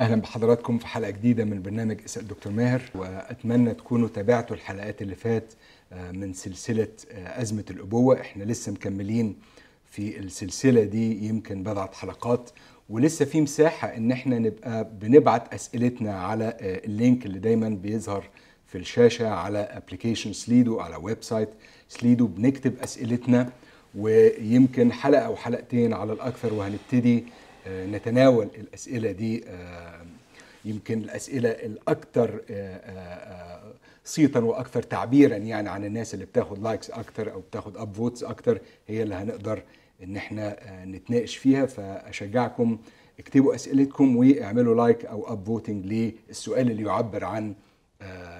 أهلا 0.00 0.20
بحضراتكم 0.20 0.78
في 0.78 0.86
حلقة 0.86 1.10
جديدة 1.10 1.44
من 1.44 1.62
برنامج 1.62 2.00
إسأل 2.04 2.28
دكتور 2.28 2.52
ماهر 2.52 2.82
وأتمنى 2.94 3.74
تكونوا 3.74 4.08
تابعتوا 4.08 4.56
الحلقات 4.56 5.02
اللي 5.02 5.14
فات 5.14 5.52
آه، 5.92 6.10
من 6.10 6.32
سلسلة 6.32 6.88
آه، 7.12 7.42
أزمة 7.42 7.64
الأبوة. 7.70 8.20
إحنا 8.20 8.44
لسه 8.44 8.72
مكملين 8.72 9.36
في 9.90 10.18
السلسلة 10.18 10.84
دي 10.84 11.26
يمكن 11.28 11.62
بضعة 11.62 11.92
حلقات 11.94 12.50
ولسه 12.90 13.24
في 13.24 13.40
مساحة 13.40 13.88
إن 13.96 14.12
إحنا 14.12 14.38
نبقى 14.38 14.88
بنبعت 15.00 15.54
أسئلتنا 15.54 16.20
على 16.20 16.44
آه، 16.44 16.84
ال 16.84 16.92
link 16.92 17.26
اللي 17.26 17.38
دايما 17.38 17.68
بيظهر 17.68 18.24
في 18.66 18.78
الشاشة 18.78 19.28
على 19.28 19.58
application 19.58 20.32
Slido 20.32 20.80
على 20.80 20.96
website 20.96 21.48
Slido. 21.88 22.26
بنكتب 22.26 22.78
أسئلتنا 22.78 23.50
ويمكن 23.94 24.92
حلقة 24.92 25.22
أو 25.22 25.36
حلقتين 25.36 25.92
على 25.92 26.12
الأكثر 26.12 26.54
وهنبتدي 26.54 27.24
نتناول 27.66 28.48
الأسئلة 28.58 29.12
دي 29.12 29.44
آه، 29.48 30.06
يمكن 30.64 30.98
الأسئلة 30.98 31.48
الأكثر 31.48 32.40
آه، 32.50 32.76
آه، 32.76 33.72
صيتا 34.04 34.40
وأكثر 34.40 34.82
تعبيرا 34.82 35.36
يعني 35.36 35.68
عن 35.68 35.84
الناس 35.84 36.14
اللي 36.14 36.24
بتاخد 36.24 36.58
likes 36.58 36.90
أكتر 36.90 37.32
أو 37.32 37.40
بتاخد 37.40 37.76
upvotes 37.76 38.24
أكتر 38.24 38.60
هي 38.88 39.02
اللي 39.02 39.14
هنقدر 39.14 39.62
إن 40.02 40.16
إحنا 40.16 40.56
نتناقش 40.84 41.36
فيها. 41.36 41.66
فأشجعكم 41.66 42.78
اكتبوا 43.18 43.54
أسئلتكم 43.54 44.16
واعملوا 44.16 44.74
like 44.74 45.04
أو 45.04 45.32
upvoting 45.32 45.86
للسؤال 45.86 46.70
اللي 46.70 46.82
يعبر 46.82 47.24
عن 47.24 47.54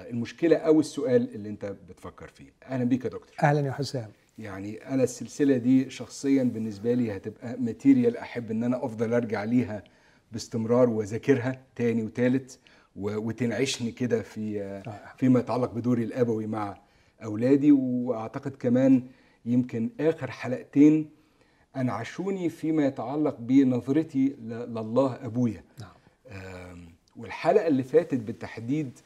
المشكلة 0.09 0.57
أو 0.57 0.79
السؤال 0.79 1.35
اللي 1.35 1.49
أنت 1.49 1.75
بتفكر 1.89 2.27
فيه. 2.27 2.49
أهلا 2.65 2.83
بيك 2.83 3.05
يا 3.05 3.09
دكتور. 3.09 3.35
أهلا 3.43 3.67
يا 3.67 3.71
حسام. 3.71 4.09
يعني 4.37 4.77
أنا 4.93 5.03
السلسلة 5.03 5.57
دي 5.57 5.89
شخصيا 5.89 6.43
بالنسبة 6.43 6.93
لي 6.93 7.15
هتبقى 7.17 7.57
ماتيريال 7.59 8.17
أحب 8.17 8.51
إن 8.51 8.63
أنا 8.63 8.85
أفضل 8.85 9.13
أرجع 9.13 9.43
ليها 9.43 9.83
باستمرار 10.31 10.89
وأذاكرها 10.89 11.61
تاني 11.75 12.03
وتالت 12.03 12.59
وتنعشني 12.95 13.91
كده 13.91 14.21
في. 14.21 14.81
فيما 15.17 15.39
يتعلق 15.39 15.71
بدوري 15.73 16.03
الأبوي 16.03 16.47
مع 16.47 16.77
أولادي. 17.23 17.71
وأعتقد 17.71 18.51
كمان 18.51 19.03
يمكن 19.45 19.89
آخر 19.99 20.31
حلقتين 20.31 21.09
أنعشوني 21.75 22.49
فيما 22.49 22.85
يتعلق 22.85 23.37
بنظرتي 23.39 24.35
لله 24.41 25.25
أبويا. 25.25 25.63
نعم. 25.81 25.91
والحلقة 27.15 27.67
اللي 27.67 27.83
فاتت 27.83 28.19
بالتحديد 28.19 28.99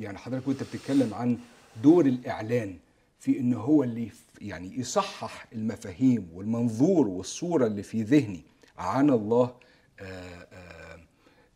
يعني 0.00 0.18
حضرتك 0.18 0.48
وأنت 0.48 0.62
بتتكلم 0.62 1.14
عن 1.14 1.38
دور 1.82 2.06
الإعلان 2.06 2.76
في 3.18 3.40
إن 3.40 3.54
هو 3.54 3.82
اللي 3.82 4.10
يعني 4.40 4.78
يصحح 4.80 5.46
المفاهيم 5.52 6.28
والمنظور 6.34 7.08
والصورة 7.08 7.66
اللي 7.66 7.82
في 7.82 8.02
ذهني. 8.02 8.42
عن 8.78 9.10
الله 9.10 9.54
آه، 10.00 10.02
آه، 10.52 10.98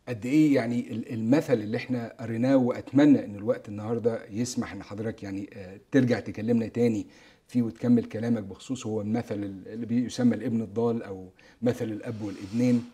قد 0.07 0.25
إيه 0.25 0.55
يعني 0.55 0.91
ال- 0.91 1.13
المثل 1.13 1.53
اللي 1.53 1.77
إحنا 1.77 2.15
قريناه 2.19 2.55
وأتمنى 2.57 3.25
إن 3.25 3.35
الوقت 3.35 3.69
النهارده 3.69 4.25
يسمح 4.29 4.73
إن 4.73 4.83
حضرتك 4.83 5.23
يعني 5.23 5.49
آه، 5.53 5.79
ترجع 5.91 6.19
تكلمنا 6.19 6.67
تاني 6.67 7.07
فيه 7.47 7.61
وتكمل 7.61 8.05
كلامك 8.05 8.43
بخصوص 8.43 8.85
هو 8.87 9.01
المثل 9.01 9.35
اللي 9.67 9.85
بيسمى 9.85 10.35
الابن 10.35 10.61
الضال 10.61 11.03
أو 11.03 11.29
مثل 11.61 11.85
الأب 11.85 12.21
والابنين. 12.21 12.85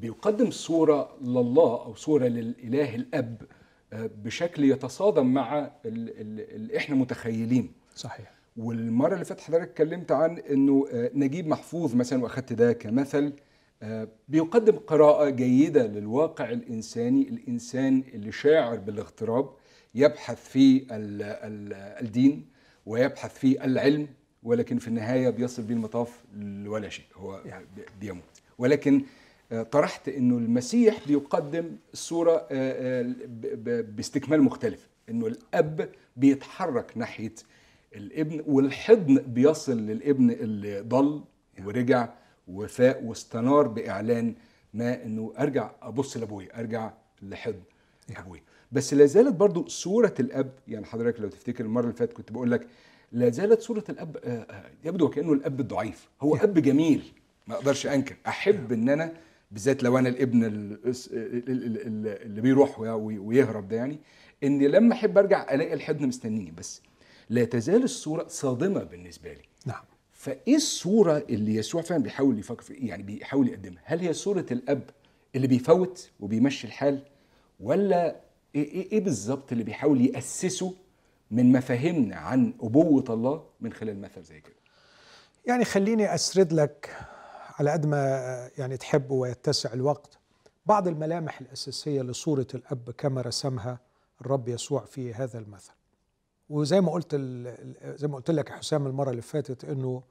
بيقدم 0.00 0.50
صورة 0.50 1.16
لله 1.22 1.84
أو 1.84 1.94
صورة 1.94 2.26
للإله 2.26 2.94
الأب 2.94 3.42
آه، 3.92 4.10
بشكل 4.24 4.64
يتصادم 4.64 5.26
مع 5.26 5.58
ال- 5.58 5.70
ال- 6.20 6.54
اللي 6.54 6.76
إحنا 6.76 6.96
متخيلين. 6.96 7.72
صحيح. 7.96 8.33
والمرة 8.56 9.14
اللي 9.14 9.24
فاتت 9.24 9.40
حضرتك 9.40 9.62
اتكلمت 9.70 10.12
عن 10.12 10.38
إنه 10.38 10.86
آه، 10.92 11.10
نجيب 11.14 11.46
محفوظ 11.46 11.94
مثلا 11.94 12.22
وأخدت 12.22 12.52
ده 12.52 12.72
كمثل 12.72 13.32
آه، 13.82 14.08
بيقدم 14.28 14.76
قراءة 14.76 15.28
جيدة 15.28 15.86
للواقع 15.86 16.50
الإنساني 16.50 17.28
الإنسان 17.28 18.04
اللي 18.14 18.32
شاعر 18.32 18.76
بالاغتراب 18.76 19.50
يبحث 19.94 20.48
في 20.48 20.76
ال- 20.76 21.22
ال- 21.22 22.02
الدين 22.04 22.46
ويبحث 22.86 23.38
في 23.38 23.64
العلم 23.64 24.08
ولكن 24.42 24.78
في 24.78 24.88
النهاية 24.88 25.30
بيصل 25.30 25.62
بيه 25.62 25.74
المطاف 25.74 26.24
لولا 26.36 26.88
شيء 26.88 27.04
هو 27.16 27.40
يعني. 27.44 27.66
بي- 27.76 27.82
بيموت 28.00 28.24
ولكن 28.58 29.02
آه، 29.52 29.62
طرحت 29.62 30.08
إنه 30.08 30.38
المسيح 30.38 31.06
بيقدم 31.08 31.76
الصورة 31.92 32.46
باستكمال 33.82 34.42
مختلف 34.42 34.88
إنه 35.10 35.26
الأب 35.26 35.88
بيتحرك 36.16 36.92
ناحية 36.96 37.34
الابن 37.94 38.42
والحضن 38.46 39.14
بيصل 39.18 39.78
للابن 39.78 40.30
اللي 40.30 40.80
ضل 40.80 41.24
ورجع 41.64 42.08
وفاق 42.48 43.02
واستنار 43.04 43.66
بإعلان 43.68 44.34
ما 44.74 45.04
إنه 45.04 45.32
أرجع 45.38 45.70
أبص 45.82 46.16
لابويا 46.16 46.60
أرجع 46.60 46.92
لحضن 47.22 47.60
ابويا 48.16 48.40
بس 48.72 48.94
لا 48.94 49.06
زالت 49.06 49.34
برضو 49.34 49.68
صورة 49.68 50.14
الأب 50.20 50.52
يعني 50.68 50.84
حضرتك 50.86 51.20
لو 51.20 51.28
تفتكر 51.28 51.64
المرة 51.64 51.82
اللي 51.84 51.94
فاتت 51.96 52.12
كنت 52.12 52.32
بقول 52.32 52.50
لك 52.50 52.66
لا 53.12 53.28
زالت 53.30 53.60
صورة 53.60 53.84
الأب 53.88 54.16
آه، 54.24 54.28
آه، 54.30 54.64
يبدو 54.84 55.04
وكانه 55.06 55.32
الأب 55.32 55.60
الضعيف. 55.60 56.08
هو 56.22 56.36
أب 56.36 56.58
جميل 56.58 57.12
ما 57.46 57.54
أقدرش 57.54 57.86
أنكر. 57.86 58.16
أحب 58.26 58.72
إن 58.72 58.88
أنا 58.88 59.12
بالذات 59.50 59.82
لو 59.82 59.98
أنا 59.98 60.08
الابن 60.08 60.44
ال- 60.44 60.78
ال- 60.86 61.48
ال- 61.48 61.86
ال- 61.86 62.22
اللي 62.22 62.40
بيروح 62.40 62.80
وي- 62.80 63.18
ويهرب 63.18 63.68
ده 63.68 63.76
يعني 63.76 63.98
إن 64.44 64.62
لما 64.62 64.92
أحب 64.94 65.18
أرجع 65.18 65.54
ألاقي 65.54 65.74
الحضن 65.74 66.06
مستنيني. 66.06 66.50
بس 66.50 66.82
لا 67.30 67.44
تزال 67.44 67.82
الصورة 67.82 68.26
صادمة 68.28 68.82
بالنسبة 68.82 69.32
لي. 69.32 69.42
نعم. 69.66 69.82
فإيه 70.12 70.56
الصورة 70.56 71.24
اللي 71.30 71.54
يسوع 71.54 71.82
فعلا 71.82 72.02
بيحاول 72.02 72.38
يفكر 72.38 72.62
في 72.62 72.74
يعني 72.74 73.02
بيحاول 73.02 73.48
يقدمها؟ 73.48 73.82
هل 73.84 74.00
هي 74.00 74.12
صورة 74.12 74.46
الأب 74.50 74.90
اللي 75.34 75.46
بيفوت 75.46 76.10
وبيمشي 76.20 76.66
الحال 76.66 77.02
ولا 77.60 78.16
إيه 78.54 78.72
إيه, 78.72 78.92
إيه 78.92 79.00
بالظبط 79.00 79.52
اللي 79.52 79.64
بيحاول 79.64 80.00
يأسسه 80.00 80.74
من 81.30 81.52
مفاهيمنا 81.52 82.16
عن 82.16 82.54
أبوة 82.60 83.04
الله 83.08 83.44
من 83.60 83.72
خلال 83.72 84.00
مثل 84.00 84.22
زي 84.22 84.40
كده؟ 84.40 84.54
يعني 85.46 85.64
خليني 85.64 86.14
أسرد 86.14 86.52
لك 86.52 86.96
على 87.58 87.70
قد 87.70 87.86
ما 87.86 88.50
يعني 88.58 88.76
تحب 88.76 89.10
ويتسع 89.10 89.72
الوقت 89.72 90.18
بعض 90.66 90.88
الملامح 90.88 91.40
الأساسية 91.40 92.02
لصورة 92.02 92.46
الأب 92.54 92.90
كما 92.90 93.20
رسمها 93.20 93.78
الرب 94.20 94.48
يسوع 94.48 94.84
في 94.84 95.14
هذا 95.14 95.38
المثل. 95.38 95.72
وزي 96.54 96.80
ما 96.80 96.92
قلت 96.92 97.14
زي 97.84 98.08
ما 98.08 98.16
قلت 98.16 98.30
لك 98.30 98.50
يا 98.50 98.54
حسام 98.54 98.86
المرة 98.86 99.10
اللي 99.10 99.22
فاتت 99.22 99.64
إنه 99.64 100.02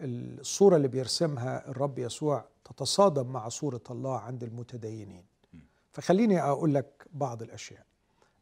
الصورة 0.00 0.76
اللي 0.76 0.88
بيرسمها 0.88 1.68
الرب 1.68 1.98
يسوع 1.98 2.44
تتصادم 2.64 3.32
مع 3.32 3.48
صورة 3.48 3.80
الله 3.90 4.18
عند 4.18 4.44
المتدينين. 4.44 5.24
فخليني 5.92 6.40
أقول 6.40 6.74
لك 6.74 7.06
بعض 7.12 7.42
الأشياء. 7.42 7.86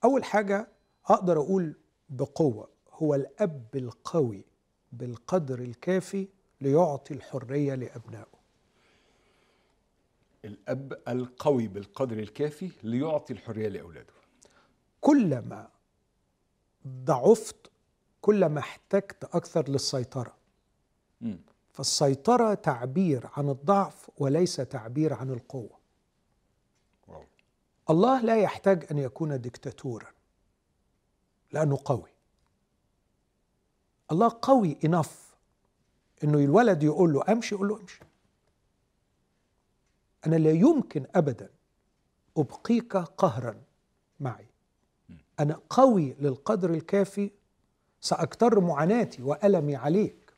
أول 0.04 0.24
حاجة 0.24 0.68
أقدر 1.06 1.38
أقول 1.38 1.74
بقوة 2.10 2.68
هو 2.92 3.14
الأب 3.14 3.66
القوي 3.74 4.44
بالقدر 4.92 5.58
الكافي 5.58 6.28
ليعطي 6.60 7.14
الحرية 7.14 7.74
لأبنائه. 7.74 8.38
الأب 10.44 10.92
القوي 11.08 11.68
بالقدر 11.68 12.18
الكافي 12.18 12.70
ليعطي 12.82 13.32
الحرية 13.32 13.68
لأولاده. 13.68 14.12
كلما 15.00 15.68
ضعفت 17.04 17.70
كلما 18.20 18.60
احتجت 18.60 19.24
أكثر 19.24 19.68
للسيطرة. 19.68 20.34
مم. 21.20 21.40
فالسيطرة 21.72 22.54
تعبير 22.54 23.28
عن 23.36 23.48
الضعف 23.48 24.10
وليس 24.18 24.56
تعبير 24.56 25.14
عن 25.14 25.30
القوة. 25.30 25.78
واو. 27.08 27.24
الله 27.90 28.20
لا 28.20 28.36
يحتاج 28.36 28.86
أن 28.90 28.98
يكون 28.98 29.40
ديكتاتورا 29.40 30.12
لأنه 31.52 31.78
قوي. 31.84 32.10
الله 34.12 34.38
قوي 34.42 34.78
انف 34.84 35.36
إنه 36.24 36.38
الولد 36.38 36.82
يقول 36.82 37.12
له 37.12 37.24
أمشي 37.28 37.54
يقول 37.54 37.68
له 37.68 37.80
أمشي. 37.80 38.00
أنا 40.26 40.36
لا 40.36 40.50
يمكن 40.50 41.06
ابدا 41.14 41.50
أبقيك 42.36 42.96
قهرا 42.96 43.62
معي. 44.20 44.46
أنا 45.40 45.60
قوي 45.70 46.16
للقدر 46.20 46.70
الكافي 46.70 47.30
سأكتر 48.00 48.60
معاناتي 48.60 49.22
وألمي 49.22 49.76
عليك. 49.76 50.32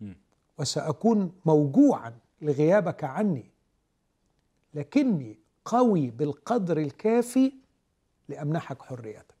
مم. 0.00 0.16
وسأكون 0.58 1.32
موجوعا 1.44 2.14
لغيابك 2.42 3.04
عني. 3.04 3.50
لكني 4.74 5.38
قوي 5.64 6.10
بالقدر 6.10 6.78
الكافي 6.78 7.52
لأمنحك 8.28 8.82
حريتك. 8.82 9.34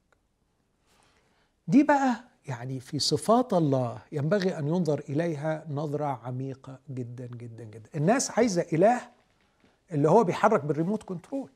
دي 1.68 1.82
بقى 1.82 2.24
يعني 2.46 2.80
في 2.80 2.98
صفات 2.98 3.52
الله 3.52 3.98
ينبغي 4.12 4.58
أن 4.58 4.68
ينظر 4.68 4.98
إليها 5.08 5.66
نظرة 5.70 6.04
عميقة 6.04 6.78
جدا 6.90 7.26
جدا 7.26 7.64
جدا. 7.64 7.90
الناس 7.94 8.30
عايزة 8.30 8.66
إله 8.72 9.00
اللي 9.92 10.10
هو 10.10 10.24
بيحرك 10.24 10.64
بالريموت 10.64 11.02
كنترول. 11.02 11.50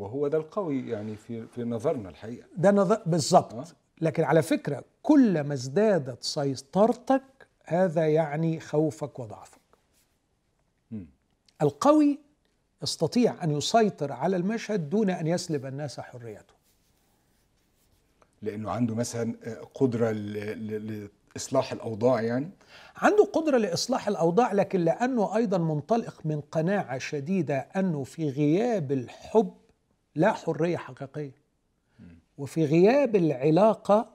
وهو 0.00 0.28
ده 0.28 0.38
القوي 0.38 0.88
يعني 0.90 1.16
في 1.16 1.46
في 1.46 1.64
نظرنا 1.64 2.08
الحقيقة. 2.08 2.46
ده 2.56 2.70
نظ... 2.70 2.92
بالظبط. 3.06 3.54
آه. 3.54 3.64
لكن 4.00 4.24
على 4.24 4.42
فكرة 4.42 4.84
كلما 5.02 5.54
ازدادت 5.54 6.22
سيطرتك 6.24 7.22
هذا 7.64 8.08
يعني 8.08 8.60
خوفك 8.60 9.18
وضعفك. 9.18 9.60
مم. 10.90 11.06
القوي 11.62 12.18
يستطيع 12.82 13.44
أن 13.44 13.50
يسيطر 13.50 14.12
على 14.12 14.36
المشهد 14.36 14.90
دون 14.90 15.10
أن 15.10 15.26
يسلب 15.26 15.66
الناس 15.66 16.00
حريته. 16.00 16.54
لأنه 18.42 18.70
عنده 18.70 18.94
مثلا 18.94 19.34
قدرة 19.74 20.10
ل- 20.10 20.66
ل- 20.66 21.08
لإصلاح 21.34 21.72
الأوضاع 21.72 22.20
يعني؟ 22.22 22.50
عنده 22.96 23.24
قدرة 23.24 23.58
لإصلاح 23.58 24.08
الأوضاع 24.08 24.52
لكن 24.52 24.80
لأنه 24.80 25.36
أيضا 25.36 25.58
منطلق 25.58 26.20
من 26.24 26.40
قناعة 26.40 26.98
شديدة 26.98 27.56
أنه 27.58 28.04
في 28.04 28.30
غياب 28.30 28.92
الحب 28.92 29.54
لا 30.14 30.32
حرية 30.32 30.76
حقيقية. 30.76 31.40
وفي 32.38 32.64
غياب 32.64 33.16
العلاقة 33.16 34.12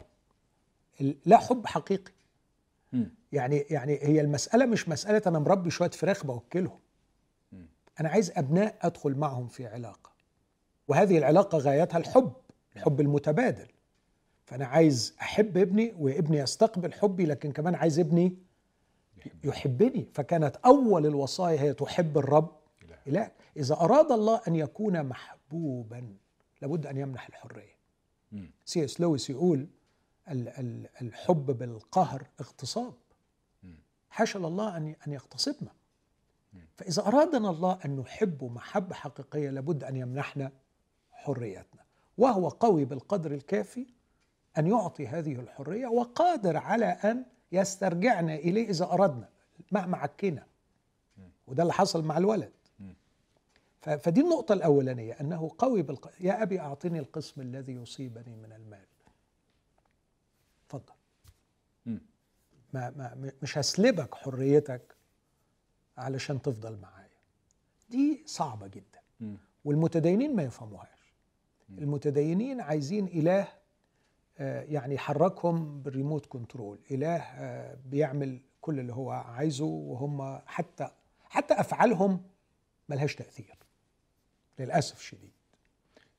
ال- 1.02 1.18
لا 1.26 1.38
حب 1.38 1.68
حقيقي. 1.68 2.12
يعني 3.32 3.58
يعني 3.58 4.00
هي 4.02 4.22
المسألة 4.22 4.66
مش 4.66 4.90
مسألة 4.90 5.22
أنا 5.28 5.40
مربي 5.40 5.70
شوية 5.70 5.90
فراخ 5.90 6.26
بوكلهم 6.26 6.80
أنا 8.00 8.10
عايز 8.10 8.32
أبناء 8.36 8.76
أدخل 8.82 9.16
معهم 9.16 9.48
في 9.48 9.68
علاقة. 9.68 10.12
وهذه 10.88 11.18
العلاقة 11.18 11.58
غايتها 11.58 11.98
الحب 11.98 12.34
الحب 12.76 13.02
المتبادل. 13.02 13.68
فأنا 14.46 14.66
عايز 14.66 15.16
أحب 15.22 15.58
ابني 15.58 15.94
وابني 16.00 16.38
يستقبل 16.38 16.94
حبي 16.94 17.26
لكن 17.26 17.52
كمان 17.52 17.76
عايز 17.76 18.00
ابني 18.00 18.38
يحبني. 19.44 20.08
فكانت 20.14 20.56
أول 20.56 21.06
الوصايا 21.06 21.62
هي 21.62 21.74
تحب 21.74 22.18
الرب 22.18 22.56
إله. 23.08 23.32
إذا 23.58 23.76
أراد 23.76 24.12
الله 24.12 24.42
أن 24.48 24.56
يكون 24.56 25.04
محبوبا 25.04 25.35
لابد 26.62 26.86
أن 26.86 26.98
يمنح 26.98 27.28
الحرية. 27.28 27.76
سي 28.66 28.86
إس 28.86 29.02
لويس 29.02 29.30
يقول 29.30 29.68
ال- 30.30 30.50
ال- 30.50 30.90
الحب 31.02 31.46
بالقهر 31.46 32.28
اغتصاب. 32.40 32.94
حاشا 34.10 34.40
الله 34.40 34.78
أن 34.78 34.96
أن 35.08 35.14
يغتصبنا. 35.14 35.72
فإذا 36.78 37.08
أرادنا 37.08 37.50
الله 37.50 37.80
أن 37.86 37.96
نحبه 38.00 38.48
محبة 38.48 38.96
حقيقية 38.96 39.50
لابد 39.50 39.84
أن 39.84 39.96
يمنحنا 39.96 40.52
حريتنا. 41.12 41.82
وهو 42.18 42.48
قوي 42.50 42.86
بالقدر 42.86 43.32
الكافي 43.32 43.88
أن 44.58 44.68
يعطي 44.68 45.08
هذه 45.08 45.36
الحرية 45.40 45.88
وقادر 45.88 46.58
على 46.58 46.86
أن 46.86 47.26
يسترجعنا 47.52 48.36
إليه 48.36 48.70
إذا 48.70 48.92
أردنا 48.92 49.30
مهما 49.72 49.98
عكينا. 49.98 50.46
وده 51.48 51.64
اللي 51.64 51.74
حصل 51.74 52.04
مع 52.04 52.18
الولد. 52.18 52.52
فدي 53.86 54.22
النقطة 54.22 54.54
الأولانية 54.54 55.14
أنه 55.14 55.52
قوي 55.58 55.82
بالق... 55.82 56.12
يا 56.20 56.44
أبي 56.44 56.60
أعطني 56.60 57.00
القسم 57.00 57.42
الذي 57.42 57.74
يصيبني 57.74 58.36
من 58.36 58.52
المال. 58.52 58.86
اتفضل. 60.66 60.94
مم. 61.86 62.02
ما 62.74 62.90
ما 62.90 63.16
م- 63.16 63.32
مش 63.44 63.58
هسلبك 63.58 64.16
حريتك 64.16 64.96
علشان 65.98 66.42
تفضل 66.42 66.78
معايا. 66.78 67.10
دي 67.90 68.24
صعبة 68.26 68.68
جدا. 68.68 69.00
مم. 69.20 69.38
والمتدينين 69.66 70.36
ما 70.36 70.44
يفهموهاش. 70.44 71.14
المتدينين 71.70 72.62
عايزين 72.62 73.06
إله 73.08 73.48
آه، 74.38 74.62
يعني 74.64 74.96
يحركهم 74.96 75.82
بالريموت 75.82 76.26
كنترول. 76.26 76.80
إله 76.92 77.16
آه، 77.18 77.78
بيعمل 77.86 78.42
كل 78.62 78.80
اللي 78.80 78.94
هو 78.94 79.12
عايزه 79.12 79.66
وهم 79.66 80.40
حتى 80.46 80.90
حتى 81.30 81.54
أفعالهم 81.54 82.22
ملهاش 82.90 83.16
تأثير. 83.16 83.56
للأسف 84.60 85.00
الشديد 85.00 85.32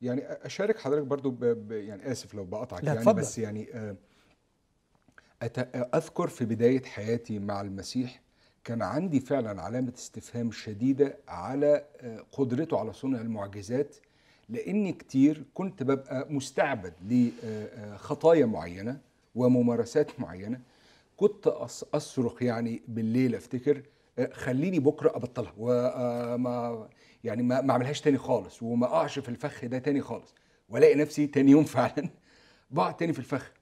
يعني 0.03 0.23
أشارك 0.27 0.79
حضرتك 0.79 1.07
برضو 1.07 1.31
ب... 1.31 1.45
ب... 1.45 1.73
يعني 1.73 2.13
آسف 2.13 2.35
لو 2.35 2.45
بقطعك 2.45 2.85
لا، 2.85 2.89
يعني 2.89 3.01
اتفضل. 3.01 3.21
بس 3.21 3.39
يعني 3.39 3.69
آه، 3.75 3.97
أت... 5.43 5.59
أذكر 5.95 6.29
في 6.29 6.45
بداية 6.45 6.83
حياتي 6.83 7.39
مع 7.39 7.61
المسيح 7.61 8.21
كان 8.65 8.83
عندي 8.83 9.21
فعلا 9.21 9.63
علامة 9.63 9.93
استفهام 9.99 10.53
شديدة 10.53 11.19
على 11.29 11.85
آه، 12.01 12.25
قدرته 12.33 12.79
على 12.79 12.93
صنع 12.93 13.21
المعجزات 13.21 13.97
لأني 14.49 14.93
كتير 14.93 15.45
كنت 15.55 15.83
ببقى 15.83 16.27
مستعبد 16.31 16.93
لخطايا 17.09 18.47
معينة 18.47 19.01
وممارسات 19.35 20.21
معينة 20.21 20.61
كنت 21.17 21.47
أصرخ 21.95 22.43
يعني 22.43 22.83
بالليل 22.89 23.35
أفتكر 23.35 23.83
آه، 24.19 24.33
خليني 24.33 24.79
بكرة 24.79 25.17
أبطلها 25.17 25.53
وما 25.59 26.89
يعني 27.25 27.43
ما 27.43 27.61
ما 27.61 27.73
اعملهاش 27.73 28.01
تاني 28.01 28.19
خالص 28.19 28.63
وما 28.63 28.87
اقعش 28.87 29.19
في 29.19 29.29
الفخ 29.29 29.65
ده 29.65 29.79
تاني 29.79 30.01
خالص 30.01 30.35
والاقي 30.69 30.95
نفسي 30.95 31.27
تاني 31.27 31.51
يوم 31.51 31.65
فعلا 31.75 32.09
بقع 32.71 32.91
تاني 32.91 33.13
في 33.13 33.19
الفخ. 33.19 33.53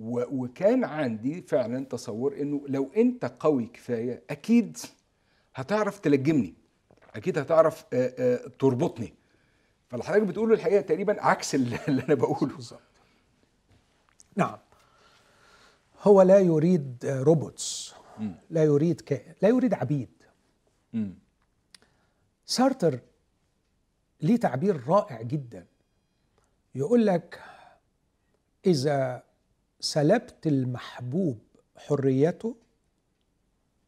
وكان 0.00 0.84
عندي 0.84 1.42
فعلا 1.42 1.84
تصور 1.84 2.36
إنه 2.40 2.62
لو 2.68 2.90
أنت 2.96 3.24
قوي 3.40 3.66
كفاية 3.66 4.22
أكيد 4.30 4.76
هتعرف 5.54 5.98
تلجمني 5.98 6.54
أكيد 7.14 7.38
هتعرف 7.38 7.84
تربطني. 8.58 9.14
فاللي 9.88 10.04
حضرتك 10.04 10.22
بتقوله 10.26 10.54
الحقيقة 10.54 10.80
تقريبا 10.80 11.22
عكس 11.22 11.54
اللي 11.56 11.78
أنا 11.88 12.14
بقوله. 12.14 12.54
بالظبط. 12.56 12.80
نعم. 14.36 14.58
هو 16.02 16.22
لا 16.22 16.38
يريد 16.38 17.06
robots 17.06 17.94
لا 18.50 18.64
يريد 18.64 19.00
كائن 19.00 19.34
لا 19.42 19.48
يريد 19.48 19.74
عبيد. 19.74 20.08
مم. 20.92 21.14
سارتر 22.46 23.00
ليه 24.20 24.36
تعبير 24.36 24.88
رائع 24.88 25.22
جدا 25.22 25.66
يقول 26.74 27.06
لك 27.06 27.40
إذا 28.66 29.22
سلبت 29.80 30.46
المحبوب 30.46 31.38
حريته 31.76 32.56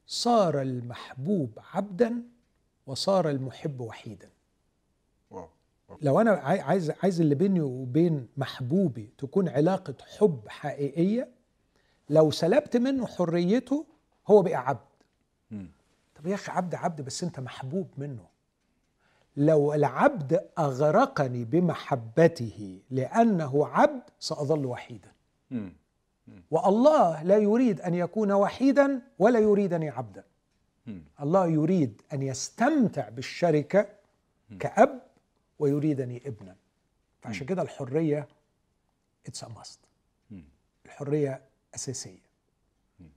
صار 0.07 0.63
المحبوب 0.63 1.59
عبدا 1.75 2.23
وصار 2.87 3.31
المحب 3.31 3.81
وحيدا 3.81 4.31
wow 5.31 5.49
واو. 5.89 5.99
لو 6.03 6.21
أنا 6.21 6.31
عاي- 6.31 6.61
عايز 6.61 6.91
عايز 7.03 7.21
اللي 7.21 7.35
بيني 7.35 7.61
وبين 7.61 8.29
محبوبي 8.37 9.11
تكون 9.19 9.49
علاقة 9.49 9.95
حب 10.19 10.49
حقيقية 10.49 11.29
لو 12.11 12.31
سلبت 12.31 12.77
منه 12.77 13.07
حريته 13.07 13.87
هو 14.27 14.43
بقى 14.43 14.55
عبد. 14.69 14.89
طب 16.15 16.27
يا 16.27 16.35
أخي 16.35 16.53
عبد 16.53 16.75
عبد 16.75 17.01
بس 17.01 17.25
أنت 17.25 17.41
محبوب 17.41 17.89
منه 17.97 18.27
لو 19.39 19.75
العبد 19.75 20.49
أغرقني 20.59 21.45
بمحبته 21.45 22.81
لأنه 22.91 23.67
عبد 23.67 24.03
سأظل 24.19 24.67
وحيدا. 24.67 25.13
والله 26.51 27.23
لا 27.23 27.37
يريد 27.39 27.81
أن 27.81 27.95
يكون 27.95 28.33
وحيدا 28.33 29.01
ولا 29.19 29.39
يريدني 29.39 29.89
عبدا. 29.89 30.25
الله 31.23 31.47
يريد 31.47 32.03
أن 32.13 32.23
يستمتع 32.23 33.09
بالشركة 33.09 33.89
كأب 34.61 35.03
ويريدني 35.59 36.23
ابنا. 36.27 36.57
فعشان 37.23 37.47
كده 37.47 37.63
الحرية 37.63 38.29
it's 39.27 39.45
must 39.45 39.81
مم. 40.31 40.45
الحرية 40.87 41.41
أساسية. 41.75 42.29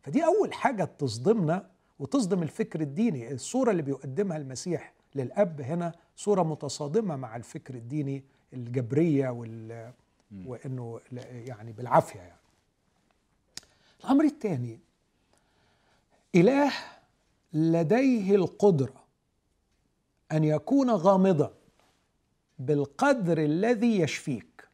فدي 0.01 0.25
أول 0.25 0.53
حاجة 0.53 0.83
تصدمنا 0.83 1.69
وتصدم 1.99 2.43
الفكر 2.43 2.81
الديني 2.81 3.31
الصورة 3.33 3.71
اللي 3.71 3.81
بيقدمها 3.81 4.37
المسيح 4.37 4.93
للأب 5.15 5.61
هنا 5.61 5.93
صورة 6.15 6.43
متصادمة 6.43 7.15
مع 7.15 7.35
الفكر 7.35 7.73
الديني 7.75 8.23
الجبرية 8.53 9.29
وال 9.29 9.93
وإنه 10.45 10.99
لا- 11.11 11.29
يعني 11.31 11.71
بالعافية 11.71 12.19
يعني. 12.19 12.39
الأمر 14.03 14.23
الثاني 14.25 14.79
إله 16.35 16.73
لديه 17.53 18.35
القدرة 18.35 19.03
أن 20.31 20.43
يكون 20.43 20.89
غامضا 20.91 21.53
بالقدر 22.59 23.37
الذي 23.37 23.99
يشفيك 23.99 24.67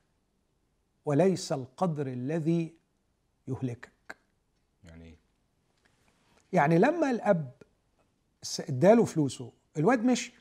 وليس 1.06 1.51
القدر 1.51 2.08
الذي 2.08 2.74
يهلكك. 3.48 4.15
يعني 4.84 5.06
إيه؟ 5.06 5.15
يعني 6.53 6.77
لما 6.77 7.12
الأب 7.12 7.51
س- 8.41 8.62
إداله 8.62 9.06
فلوسه 9.06 9.51
الواد 9.77 10.05
مشي. 10.05 10.34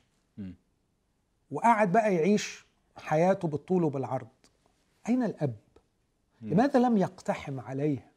وقعد 1.51 1.93
بقى 1.93 2.15
يعيش 2.15 2.67
حياته 2.97 3.49
بالطول 3.49 3.85
وبالعرض. 3.85 4.29
أين 5.09 5.23
الأب؟ 5.23 5.57
لماذا 6.43 6.79
لم 6.79 6.97
يقتحم 6.97 7.61
عليه 7.61 8.13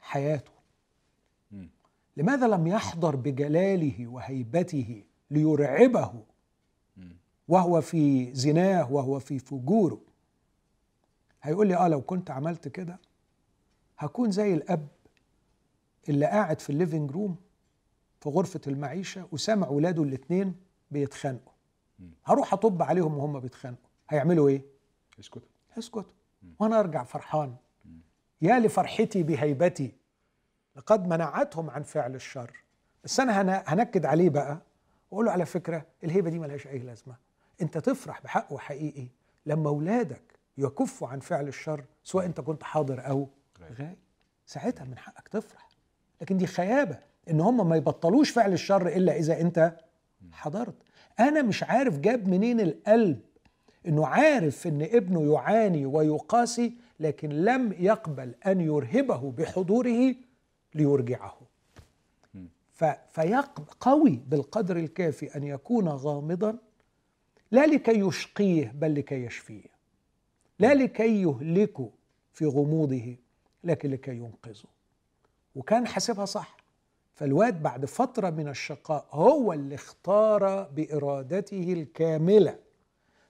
حياته. 0.00 0.52
لماذا 2.16 2.48
لم 2.48 2.66
يحضر 2.66 3.16
بجلاله 3.16 4.06
وهيبته 4.08 5.02
ليرعبه؟ 5.30 6.12
وهو 7.48 7.80
في 7.80 8.34
زناه 8.34 8.92
وهو 8.92 9.18
في 9.18 9.38
فجوره. 9.38 10.00
هيقول 11.42 11.66
لي 11.68 11.76
آه 11.76 11.88
لو 11.88 12.02
كنت 12.02 12.30
عملت 12.30 12.68
كده 12.68 12.98
هكون 13.98 14.30
زي 14.30 14.54
الأب 14.54 14.88
اللي 16.08 16.26
قاعد 16.26 16.60
في 16.60 16.70
ال 16.70 16.76
living 16.76 17.10
room 17.10 17.36
في 18.24 18.30
غرفة 18.30 18.60
المعيشة 18.66 19.28
وسامع 19.32 19.68
ولاده 19.68 20.02
الاتنين 20.02 20.54
بيتخانقوا. 20.90 21.52
هروح 22.24 22.52
أطب 22.52 22.82
عليهم 22.82 23.18
وهم 23.18 23.40
بيتخانقوا. 23.40 23.88
هيعملوا 24.08 24.48
إيه؟ 24.48 24.62
اسكت. 25.20 25.42
اسكت. 25.78 26.06
وأنا 26.58 26.80
أرجع 26.80 27.04
فرحان. 27.04 27.56
يا 28.42 28.58
لفرحتي 28.58 29.22
بهيبتي. 29.22 29.92
لقد 30.76 31.06
منعتهم 31.06 31.70
عن 31.70 31.82
فعل 31.82 32.14
الشر. 32.14 32.64
بس 33.04 33.20
هن- 33.20 33.62
هنكد 33.66 34.06
عليه 34.06 34.30
بقى. 34.30 34.58
واقول 35.10 35.26
له 35.26 35.32
على 35.32 35.46
فكرة 35.46 35.86
الهيبة 36.04 36.30
دي 36.30 36.38
ملهاش 36.38 36.66
أي 36.66 36.78
لازمة. 36.78 37.16
أنت 37.62 37.78
تفرح 37.78 38.22
بحقه 38.22 38.58
حقيقي 38.58 39.08
لما 39.46 39.68
أولادك 39.68 40.22
يكفوا 40.58 41.08
عن 41.08 41.20
فعل 41.20 41.48
الشر 41.48 41.84
سواء 42.04 42.24
أنت 42.26 42.40
كنت 42.40 42.62
حاضر 42.62 43.06
أو 43.08 43.28
غايب. 43.78 43.98
ساعتها 44.46 44.84
من 44.84 44.98
حقك 44.98 45.28
تفرح. 45.28 45.68
لكن 46.20 46.36
دي 46.36 46.46
خيابة. 46.46 46.98
إن 47.30 47.40
هم 47.40 47.68
ما 47.68 47.76
يبطلوش 47.76 48.30
فعل 48.30 48.52
الشر 48.52 48.88
إلا 48.88 49.16
إذا 49.16 49.40
أنت 49.40 49.76
حضرت. 50.32 50.74
أنا 51.20 51.42
مش 51.42 51.62
عارف 51.62 51.98
جاب 51.98 52.28
منين 52.28 52.60
القلب 52.60 53.20
إنه 53.88 54.06
عارف 54.06 54.66
إن 54.66 54.82
ابنه 54.82 55.32
يعاني 55.32 55.86
ويقاسي 55.86 56.72
لكن 57.00 57.28
لم 57.28 57.74
يقبل 57.78 58.34
أن 58.46 58.60
يرهبه 58.60 59.32
بحضوره 59.38 60.14
ليرجعه. 60.74 61.38
فقوي 63.10 64.20
بالقدر 64.28 64.76
الكافي 64.76 65.36
أن 65.36 65.44
يكون 65.44 65.88
غامضا 65.88 66.56
لا 67.50 67.66
لكي 67.66 68.00
يشقيه 68.00 68.72
بل 68.74 68.94
لكي 68.94 69.24
يشفيه. 69.24 69.74
لا 70.58 70.74
لكي 70.74 71.22
يهلكه 71.22 71.90
في 72.32 72.46
غموضه 72.46 73.16
لكن 73.64 73.90
لكي 73.90 74.10
ينقذه. 74.10 74.68
وكان 75.54 75.86
حاسبها 75.86 76.24
صح. 76.24 76.63
فالواد 77.14 77.62
بعد 77.62 77.84
فترة 77.84 78.30
من 78.30 78.48
الشقاء 78.48 79.06
هو 79.10 79.52
اللي 79.52 79.74
اختار 79.74 80.62
بإرادته 80.62 81.72
الكاملة. 81.72 82.58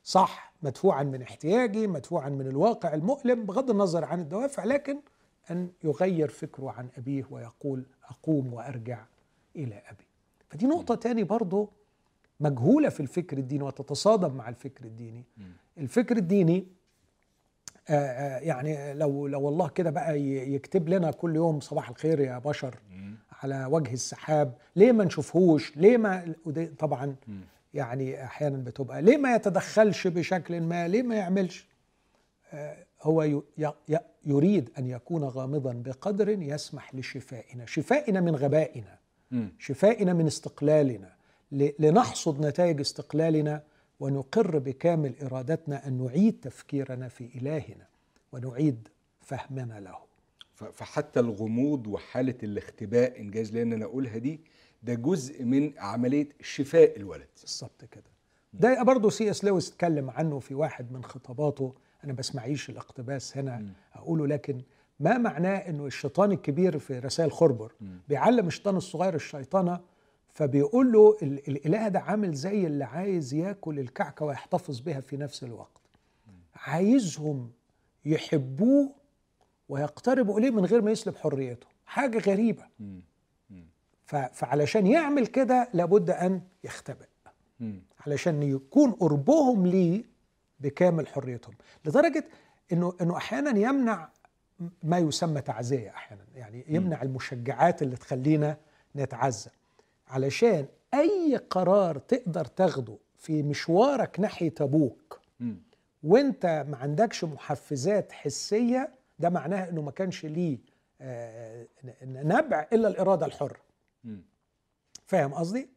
صح 0.05 0.53
مدفوعا 0.63 1.03
من 1.03 1.23
احتياجي 1.23 1.87
مدفوعا 1.87 2.29
من 2.29 2.47
الواقع 2.47 2.95
المؤلم 2.95 3.45
بغض 3.47 3.71
النظر 3.71 4.05
عن 4.05 4.21
الدوافع 4.21 4.65
لكن 4.65 5.01
أن 5.51 5.71
يغير 5.85 6.29
فكره 6.29 6.71
عن 6.71 6.89
أبيه 6.99 7.25
ويقول 7.31 7.87
أقوم 8.11 8.55
وأرجع 8.55 9.05
إلى 9.57 9.75
أبي. 9.91 10.05
فدي 10.49 10.67
نقطة 10.67 10.95
تاني 10.95 11.25
برضه 11.25 11.69
مجهولة 12.41 12.89
في 12.89 13.01
الفكر 13.01 13.39
الديني 13.39 13.63
وتتصادم 13.65 14.35
مع 14.35 14.49
الفكر 14.49 14.85
الديني. 14.85 15.25
الفكر 15.79 16.17
الديني 16.17 16.67
آآ 17.89 18.37
آآ 18.37 18.41
يعني 18.41 18.95
لو 18.95 19.27
لو 19.27 19.49
الله 19.49 19.69
كده 19.69 19.91
بقى 19.91 20.21
يكتب 20.23 20.89
لنا 20.89 21.11
كل 21.11 21.37
يوم 21.37 21.61
صباح 21.61 21.89
الخير 21.91 22.21
يا 22.21 22.39
بشر. 22.39 22.79
على 23.43 23.67
وجه 23.71 23.93
السحاب 23.93 24.55
ليه 24.77 24.93
ما 24.93 25.05
نشوفهوش؟ 25.05 25.77
ليه 25.77 25.97
ما 25.97 26.35
طبعا 26.79 27.17
يعني 27.75 28.25
أحيانا 28.25 28.57
بتبقى 28.57 29.03
ليه 29.03 29.17
ما 29.17 29.35
يتدخلش 29.35 30.07
بشكل 30.07 30.61
ما؟ 30.61 30.89
ليه 30.89 31.03
ما 31.03 31.15
يعملش؟ 31.15 31.67
هو 33.03 33.43
يريد 34.27 34.71
أن 34.79 34.87
يكون 34.87 35.25
غامضا 35.25 35.73
بقدر 35.73 36.29
يسمح 36.29 36.95
لشفائنا. 36.95 37.67
شفائنا 37.67 38.21
من 38.21 38.37
غبائنا. 38.37 38.99
شفائنا 39.59 40.13
من 40.13 40.27
استقلالنا. 40.27 41.13
لنحصد 41.53 42.47
نتائج 42.47 42.81
استقلالنا 42.81 43.63
ونقر 44.01 44.59
بكامل 44.59 45.15
إرادتنا 45.23 45.87
أن 45.89 46.05
نعيد 46.05 46.41
تفكيرنا 46.43 47.09
في 47.09 47.29
إلهنا 47.35 47.87
ونعيد 48.33 48.89
فهمنا 49.21 49.81
له. 49.81 49.97
فحتى 50.55 51.21
الغموض 51.21 51.87
وحالة 51.87 52.35
الاختباء 52.43 53.21
إنجاز 53.21 53.53
لأن 53.57 53.73
أنا 53.73 53.85
اقولها 53.85 54.19
دي 54.19 54.41
ده 54.83 54.95
جزء 54.95 55.45
من 55.45 55.73
عملية 55.79 56.29
شفاء 56.41 56.97
الولد 56.97 57.29
بالظبط 57.43 57.85
كده 57.85 58.05
ده 58.53 58.83
برضه 58.83 59.11
سي 59.11 59.31
إس 59.31 59.45
لويس 59.45 59.71
اتكلم 59.73 60.11
عنه 60.11 60.39
في 60.39 60.55
واحد 60.55 60.93
من 60.93 61.05
خطاباته 61.05 61.75
أنا 62.05 62.13
بسمعيش 62.13 62.71
الاقتباس 62.71 63.37
هنا 63.37 63.59
م. 63.59 63.73
أقوله 63.95 64.27
لكن 64.27 64.63
ما 65.01 65.19
معناه 65.19 65.57
إنه 65.57 65.87
الشيطان 65.87 66.33
الكبير 66.33 66.79
في 66.79 66.99
رسائل 66.99 67.33
خربر 67.33 67.73
م. 67.81 67.87
بيعلم 68.09 68.47
الشيطان 68.47 68.77
الصغير 68.77 69.15
الشيطنة 69.15 69.81
فبيقول 70.29 70.93
له 70.93 71.17
الإله 71.23 71.89
ده 71.89 72.01
عامل 72.01 72.35
زي 72.35 72.67
اللي 72.67 72.85
عايز 72.85 73.35
ياكل 73.35 73.79
الكعكة 73.79 74.25
ويحتفظ 74.25 74.81
بها 74.81 75.01
في 75.01 75.17
نفس 75.17 75.45
الوقت 75.45 75.81
عايزهم 76.55 77.51
يحبوه 78.05 78.93
ويقتربوا 79.69 80.39
إليه 80.39 80.51
من 80.51 80.65
غير 80.65 80.83
ما 80.83 80.91
يسلب 80.91 81.17
حريته. 81.17 81.67
حاجة 81.87 82.19
غريبة. 82.19 82.65
فعلشان 84.33 84.87
يعمل 84.87 85.27
كده 85.27 85.69
لابد 85.75 86.11
أن 86.11 86.41
يختبئ. 86.65 87.07
علشان 88.07 88.43
يكون 88.43 88.91
قربهم 88.91 89.67
ليه 89.67 90.05
بكامل 90.61 91.07
حريتهم. 91.07 91.55
لدرجة 91.85 92.25
انه 92.73 92.93
إنه 93.01 93.17
أحيانا 93.17 93.59
يمنع 93.59 94.09
ما 94.83 94.99
يسمى 94.99 95.41
تعزية 95.41 95.91
أحيانا. 95.91 96.23
يعني 96.35 96.65
يمنع 96.69 97.03
المشجعات 97.03 97.83
اللي 97.83 97.97
تخلينا 97.97 98.57
نتعزى. 98.97 99.51
علشان 100.09 100.67
أي 100.95 101.37
قرار 101.51 101.99
تقدر 101.99 102.45
تاخده 102.45 102.97
في 103.17 103.43
مشوارك 103.43 104.21
ناحية 104.21 104.55
أبوك 104.61 105.21
وأنت 106.03 106.67
ما 106.69 106.77
عندكش 106.77 107.25
محفزات 107.25 108.13
حسية 108.13 108.95
ده 109.19 109.31
معناه 109.31 109.69
إنه 109.69 109.83
ما 109.83 109.91
كانش 109.91 110.25
ليه 110.27 110.59
نبع 112.05 112.67
إلا 112.73 112.89
الإرادة 112.89 113.27
الحرة. 113.27 113.61
فاهم 115.07 115.35
قصدي؟ 115.35 115.69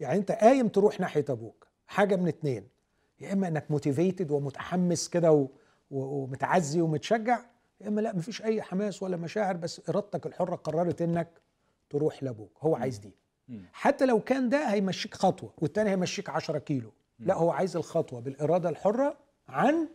يعني 0.00 0.18
أنت 0.18 0.32
قايم 0.32 0.68
تروح 0.68 1.00
ناحية 1.00 1.24
أبوك 1.28 1.66
حاجة 1.86 2.16
من 2.16 2.28
اتنين 2.28 2.68
يا 3.20 3.32
إما 3.32 3.48
إنك 3.48 3.70
موتيفيتد 3.70 4.30
ومتحمس 4.30 5.08
كده 5.08 5.48
ومتعزي 5.90 6.80
ومتشجع 6.80 7.38
يا 7.80 7.88
إما 7.88 8.00
لأ 8.00 8.16
مفيش 8.16 8.42
أي 8.42 8.62
حماس 8.62 9.02
ولا 9.02 9.16
مشاعر 9.16 9.56
بس 9.56 9.88
إرادتك 9.88 10.26
الحرة 10.26 10.56
قررت 10.56 11.02
إنك 11.02 11.28
تروح 11.90 12.22
لأبوك. 12.22 12.58
هو 12.60 12.76
عايز 12.76 12.98
دي. 12.98 13.14
حتى 13.72 14.06
لو 14.06 14.20
كان 14.20 14.48
ده 14.48 14.72
هيمشيك 14.72 15.14
خطوة 15.14 15.52
والتاني 15.58 15.90
هيمشيك 15.90 16.28
10 16.30 16.58
كيلو. 16.58 16.92
لأ 17.18 17.34
هو 17.34 17.50
عايز 17.50 17.76
الخطوة 17.76 18.20
بالإرادة 18.20 18.68
الحرة 18.68 19.16
عن 19.48 19.88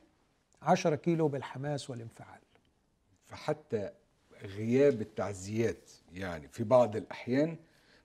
10 0.62 0.96
كيلو 0.96 1.28
بالحماس 1.28 1.90
والانفعال. 1.90 2.40
فحتى 3.28 3.90
غياب 4.44 5.02
التعزيات 5.02 5.92
يعني 6.14 6.48
في 6.48 6.64
بعض 6.64 6.96
الأحيان 6.96 7.58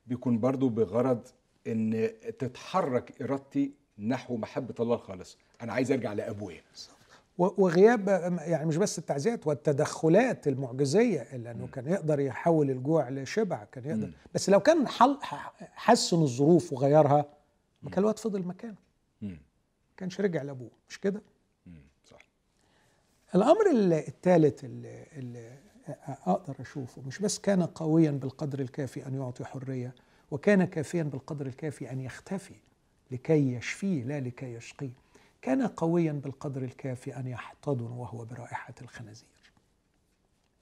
بيكون 0.06 0.38
برضو 0.40 0.68
بغرض 0.68 1.28
إن 1.66 2.10
تتحرك 2.38 3.22
إرادتي 3.22 3.72
نحو 3.98 4.36
محبة 4.36 4.74
الله 4.80 4.94
الخالصه 4.94 5.36
أنا 5.62 5.72
عايز 5.72 5.92
أرجع 5.92 6.12
لأبويا. 6.12 6.60
وغياب 7.38 8.08
يعني 8.40 8.66
مش 8.66 8.76
بس 8.76 8.98
التعزيات 8.98 9.46
والتدخلات 9.46 10.48
المعجزية 10.48 11.36
لأنه 11.36 11.66
كان 11.66 11.86
يقدر 11.86 12.20
يحول 12.20 12.70
الجوع 12.70 13.08
لشبع 13.08 13.64
كان 13.64 13.84
يقدر. 13.84 14.06
م. 14.06 14.12
بس 14.34 14.50
لو 14.50 14.60
كان 14.60 14.88
حسن 15.58 16.22
الظروف 16.22 16.72
وغيرها 16.72 17.24
ما 17.82 17.90
كان 17.90 17.98
الوقت 17.98 18.18
فضل 18.18 18.42
مكانه. 18.42 18.74
ما 19.22 19.36
كانش 19.96 20.20
رجع 20.20 20.42
لأبوه. 20.42 20.70
مش 20.88 21.00
كده؟ 21.00 21.22
الأمر 23.34 23.70
الثالث 23.92 24.64
اللي, 24.64 25.06
اللي 25.12 25.58
أقدر 26.26 26.56
أشوفه 26.60 27.02
مش 27.02 27.18
بس 27.18 27.38
كان 27.38 27.62
قويا 27.62 28.10
بالقدر 28.10 28.60
الكافي 28.60 29.06
أن 29.06 29.14
يعطي 29.14 29.44
حرية 29.44 29.94
وكان 30.30 30.64
كافيا 30.64 31.02
بالقدر 31.02 31.46
الكافي 31.46 31.90
أن 31.90 32.00
يختفي 32.00 32.54
لكي 33.10 33.54
يشفيه 33.54 34.04
لا 34.04 34.20
لكي 34.20 34.54
يشقيه. 34.54 34.92
كان 35.42 35.66
قويا 35.66 36.12
بالقدر 36.12 36.62
الكافي 36.62 37.16
أن 37.16 37.26
يحتضن 37.26 37.90
وهو 37.92 38.24
برائحة 38.24 38.74
الخنازير. 38.82 39.52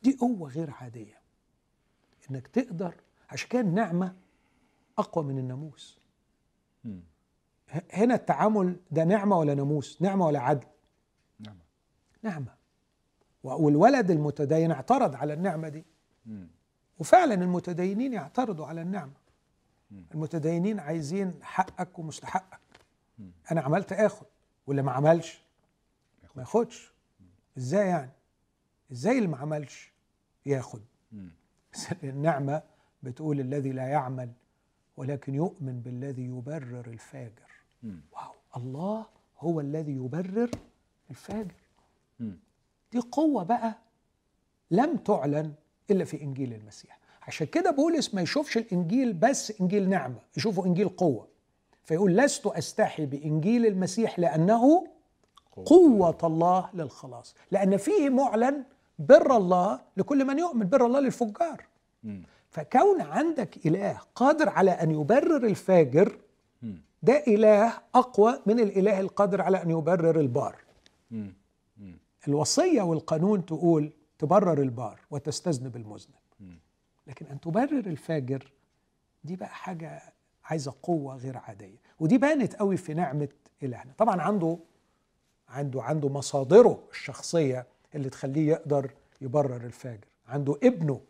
دي 0.03 0.17
قوة 0.21 0.51
غير 0.51 0.71
عادية. 0.71 1.19
إنك 2.31 2.47
تقدر 2.47 2.95
عشان 3.31 3.49
كده 3.49 3.61
النعمه 3.61 4.15
أقوى 4.99 5.25
من 5.25 5.39
الناموس. 5.39 5.99
هنا 7.93 8.15
التعامل 8.15 8.77
ده 8.91 9.05
نعمة 9.05 9.39
ولا 9.39 9.55
ناموس؟ 9.55 10.03
نعمة 10.03 10.27
ولا 10.27 10.41
عدل؟ 10.41 10.67
نعمة. 11.41 11.61
نعمة. 12.23 12.58
والولد 13.55 14.11
المتدين 14.11 14.71
اعترض 14.71 15.15
على 15.15 15.33
النعمة 15.33 15.69
دي. 15.69 15.85
وفعلا 16.99 17.35
المتدينين 17.35 18.13
يعترضوا 18.13 18.67
على 18.67 18.83
النعمة. 18.83 19.13
المتدينين 20.15 20.81
عايزين 20.81 21.35
حقك 21.43 21.99
ومستحقك 21.99 22.61
أنا 23.53 23.61
عملت 23.61 23.93
آخد 23.93 24.27
واللي 24.67 24.83
ما 24.83 24.93
عملش 24.93 25.43
ما 26.37 26.43
ياخدش. 26.43 26.93
إزاي 27.59 27.87
يعني؟ 27.89 28.11
إزاي 28.93 29.19
اللي 29.19 29.29
ما 29.29 29.37
عملش 29.37 29.93
ياخد؟ 30.47 30.81
بس 31.73 31.87
النعمة 32.05 32.63
بتقول 33.03 33.41
الذي 33.41 33.73
لا 33.73 33.87
يعمل 33.89 34.33
ولكن 34.97 35.35
يؤمن 35.35 35.81
بالذي 35.81 36.25
يبرر 36.25 36.87
الفاجر. 36.87 37.51
واو 38.13 38.35
الله 38.57 39.07
هو 39.39 39.61
الذي 39.61 39.93
يبرر 39.93 40.51
الفاجر. 41.11 41.55
دي 42.93 42.99
قوة 42.99 43.43
بقى 43.43 43.75
لم 44.71 44.97
تعلن 44.97 45.53
إلا 45.91 46.05
في 46.05 46.23
إنجيل 46.23 46.53
المسيح. 46.53 46.99
عشان 47.23 47.47
كده 47.47 47.71
بولس 47.71 48.15
ما 48.15 48.23
يشوفش 48.23 48.57
الإنجيل 48.57 49.13
بس 49.13 49.61
إنجيل 49.61 49.89
نعمة 49.89 50.19
يشوفه 50.37 50.67
إنجيل 50.67 50.89
قوة. 50.89 51.29
فيقول 51.85 52.17
لست 52.17 52.47
أستحي 52.47 53.07
بإنجيل 53.07 53.67
المسيح 53.67 54.19
لأنه 54.19 54.87
قوة. 55.67 56.19
الله 56.25 56.69
للخلاص. 56.75 57.35
لأن 57.51 57.77
فيه 57.77 58.09
معلن 58.09 58.65
بر 58.99 59.37
الله 59.37 59.81
لكل 59.97 60.25
من 60.25 60.39
يؤمن 60.39 60.69
بر 60.69 60.87
الله 60.87 61.01
للفجار. 61.01 61.65
فكون 62.51 63.01
عندك 63.01 63.67
إله 63.67 64.01
قادر 64.15 64.49
على 64.49 64.71
أن 64.71 64.91
يبرر 64.91 65.47
الفاجر 65.47 66.19
ده 67.03 67.25
إله 67.27 67.73
أقوى 67.95 68.41
من 68.47 68.61
الإله 68.61 69.01
القادر 69.01 69.43
على 69.43 69.63
أن 69.63 69.71
يبرر 69.71 70.21
البار. 70.21 70.57
الوصية 72.29 72.83
والقانون 72.83 73.47
تقول 73.47 73.93
تبرر 74.19 74.63
البار 74.63 75.01
وتستذنب 75.11 75.77
المذنب. 75.77 76.15
لكن 77.07 77.27
أن 77.27 77.41
تبرر 77.41 77.87
الفاجر 77.87 78.53
دي 79.25 79.37
بقى 79.37 79.49
حاجة 79.49 80.03
عايزة 80.45 80.75
قوة 80.83 81.17
غير 81.17 81.37
عادية. 81.37 81.79
ودي 82.01 82.19
بانت 82.19 82.55
قوي 82.57 82.77
في 82.77 82.95
نعمة 82.95 83.29
إلهنا. 83.63 83.93
طبعا 83.99 84.23
عنده 84.23 84.59
عنده 85.49 85.83
عنده 85.83 86.09
مصادره 86.09 86.83
الشخصية 86.91 87.67
اللي 87.95 88.11
تخليه 88.11 88.49
يقدر 88.49 88.91
يبرر 89.21 89.57
الفاجر. 89.67 90.05
عنده 90.27 90.59
ابنه. 90.63 91.01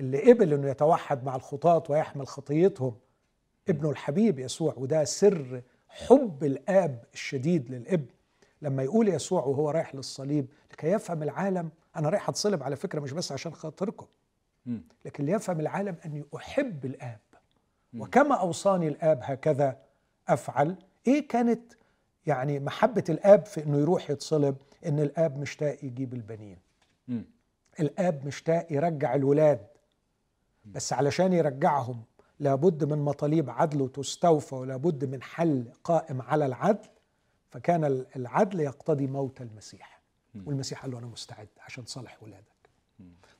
اللي 0.00 0.32
قبل 0.32 0.52
إنه 0.52 0.68
يتوحد 0.68 1.24
مع 1.24 1.36
الخطاة 1.36 1.82
ويحمل 1.88 2.26
خطيتهم. 2.26 2.96
ابنه 3.68 3.90
الحبيب 3.90 4.38
يسوع. 4.38 4.74
وده 4.76 5.04
سر 5.04 5.62
حب 5.88 6.44
الآب 6.44 7.04
الشديد 7.14 7.70
للابن. 7.70 8.06
لما 8.62 8.82
يقول 8.82 9.08
يسوع 9.08 9.44
وهو 9.44 9.70
رايح 9.70 9.94
للصليب 9.94 10.46
لكي 10.72 10.86
يفهم 10.86 11.22
العالم 11.22 11.70
أنا 11.96 12.08
رايح 12.08 12.28
أتصلب 12.28 12.62
على 12.62 12.76
فكرة 12.76 13.00
مش 13.00 13.12
بس 13.12 13.32
عشان 13.32 13.54
خاطركم. 13.54 14.06
لكن 15.04 15.24
ليفهم 15.24 15.60
العالم 15.60 15.96
أني 16.06 16.24
أحب 16.36 16.84
الآب. 16.84 17.18
وكما 17.98 18.34
أوصاني 18.34 18.88
الآب 18.88 19.20
هكذا 19.22 19.78
أفعل. 20.28 20.76
إيه 21.06 21.28
كانت 21.28 21.72
يعني 22.26 22.60
محبة 22.60 23.04
الآب 23.08 23.46
في 23.46 23.64
إنه 23.64 23.78
يروح 23.78 24.10
يتصلب؟ 24.10 24.56
إن 24.86 25.00
الآب 25.00 25.38
مشتاق 25.38 25.84
يجيب 25.84 26.14
البنين. 26.14 26.58
الآب 27.80 28.26
مشتاق 28.26 28.66
يرجع 28.70 29.14
الولاد. 29.14 29.66
بس 30.64 30.92
علشان 30.92 31.32
يرجعهم 31.32 32.02
لابد 32.40 32.84
من 32.84 32.98
مطالب 32.98 33.50
عدل 33.50 33.88
تستوفى 33.88 34.54
ولابد 34.54 35.04
من 35.04 35.22
حل 35.22 35.64
قائم 35.84 36.22
على 36.22 36.46
العدل. 36.46 36.88
فكان 37.50 38.04
العدل 38.16 38.60
يقتضي 38.60 39.06
موت 39.06 39.40
المسيح. 39.40 40.00
والمسيح 40.46 40.82
قال 40.82 40.90
له 40.90 40.98
أنا 40.98 41.06
مستعد 41.06 41.48
عشان 41.60 41.84
صالح 41.86 42.22
ولادك. 42.22 42.44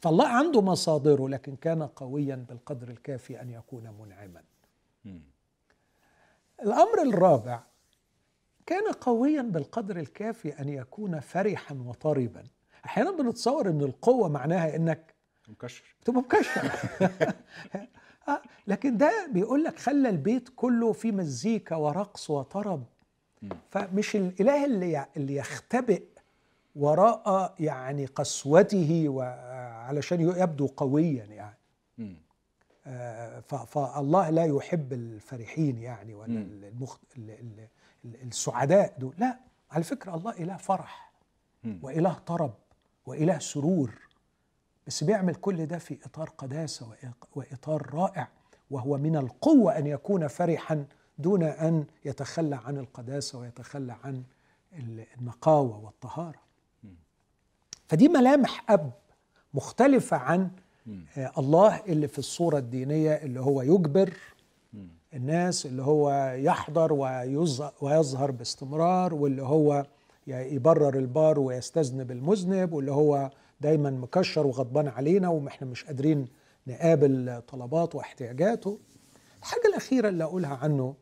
فالله 0.00 0.28
عنده 0.28 0.62
مصادره 0.62 1.28
لكن 1.28 1.56
كان 1.56 1.82
قويا 1.82 2.36
بالقدر 2.48 2.88
الكافي 2.88 3.40
أن 3.42 3.50
يكون 3.50 3.90
منعما. 4.00 4.42
مم. 5.04 5.22
الأمر 6.62 7.02
الرابع 7.02 7.62
كان 8.66 8.92
قويا 8.92 9.42
بالقدر 9.42 9.96
الكافي 9.96 10.60
أن 10.60 10.68
يكون 10.68 11.20
فرحا 11.20 11.74
وطربا. 11.74 12.44
أحيانا 12.84 13.10
بنتصور 13.10 13.68
إن 13.68 13.80
القوة 13.80 14.28
معناها 14.28 14.76
إنك 14.76 15.14
مكشر. 15.48 15.96
تبقى 16.04 16.20
مكشر. 16.20 16.70
آه، 18.28 18.42
لكن 18.66 18.96
ده 18.96 19.28
بيقول 19.32 19.64
لك 19.64 19.78
خلى 19.78 20.08
البيت 20.08 20.48
كله 20.56 20.92
فيه 20.92 21.12
مزيكا 21.12 21.76
ورقص 21.76 22.30
وطرب. 22.30 22.84
فمش 23.70 24.16
الإله 24.16 24.64
اللي 24.64 25.06
اللي 25.16 25.36
يختبئ 25.36 26.02
وراء 26.76 27.54
يعني 27.60 28.06
قسوته 28.06 29.04
وعلشان 29.08 30.20
يبدو 30.20 30.66
قويا 30.66 31.24
يعني. 31.24 31.56
آه، 32.86 33.40
فالله 33.40 34.30
لا 34.30 34.44
يحب 34.44 34.92
الفرحين 34.92 35.78
يعني 35.82 36.14
ولا. 36.14 36.38
المخ... 36.68 36.96
ال- 37.18 37.30
ال- 37.30 37.66
ال- 38.04 38.22
السعداء 38.22 38.94
دول 38.98 39.14
لا 39.18 39.38
على 39.70 39.84
فكرة 39.84 40.14
الله 40.14 40.30
إله 40.30 40.56
فرح 40.56 41.12
مم. 41.64 41.78
وإله 41.82 42.12
طرب 42.26 42.54
وإله 43.06 43.38
سرور 43.38 43.94
بس 44.86 45.04
بيعمل 45.04 45.34
كل 45.34 45.66
ده 45.66 45.78
في 45.78 45.98
إطار 46.04 46.28
قداسة 46.38 46.86
وإق- 46.86 47.26
وإطار 47.36 47.94
رائع 47.94 48.28
وهو 48.70 48.98
من 48.98 49.16
القوة 49.16 49.78
أن 49.78 49.86
يكون 49.86 50.26
فرحا 50.28 50.84
دون 51.22 51.42
أن 51.42 51.84
يتخلى 52.04 52.56
عن 52.64 52.78
القداسة 52.78 53.38
ويتخلى 53.38 53.96
عن 54.04 54.22
ال- 54.78 55.04
النقاوة 55.20 55.84
والطهارة. 55.84 56.38
فدي 57.88 58.08
ملامح 58.08 58.70
أب 58.70 58.92
مختلفة 59.54 60.16
عن 60.16 60.50
آه، 61.16 61.32
الله 61.38 61.80
اللي 61.88 62.08
في 62.08 62.18
الصورة 62.18 62.58
الدينية 62.58 63.12
اللي 63.12 63.40
هو 63.40 63.62
يجبر 63.62 64.12
الناس 65.14 65.66
اللي 65.66 65.82
هو 65.82 66.34
يحضر 66.38 66.92
ويظ- 66.92 67.82
ويظهر 67.82 68.30
باستمرار 68.30 69.14
واللي 69.14 69.42
هو 69.42 69.86
يبرر 70.26 70.98
البار 70.98 71.38
ويستذنب 71.38 72.10
المذنب 72.10 72.72
واللي 72.72 72.92
هو 72.92 73.30
دايما 73.60 73.90
مكشر 73.90 74.46
وغضبان 74.46 74.88
علينا 74.88 75.28
وإحنا 75.28 75.66
مش 75.68 75.84
قادرين 75.84 76.28
نقابل 76.66 77.42
طلباته 77.48 77.98
واحتياجاته. 77.98 78.78
الحاجة 79.38 79.62
الأخيرة 79.68 80.08
اللي 80.08 80.24
أقولها 80.24 80.54
عنه 80.56 80.94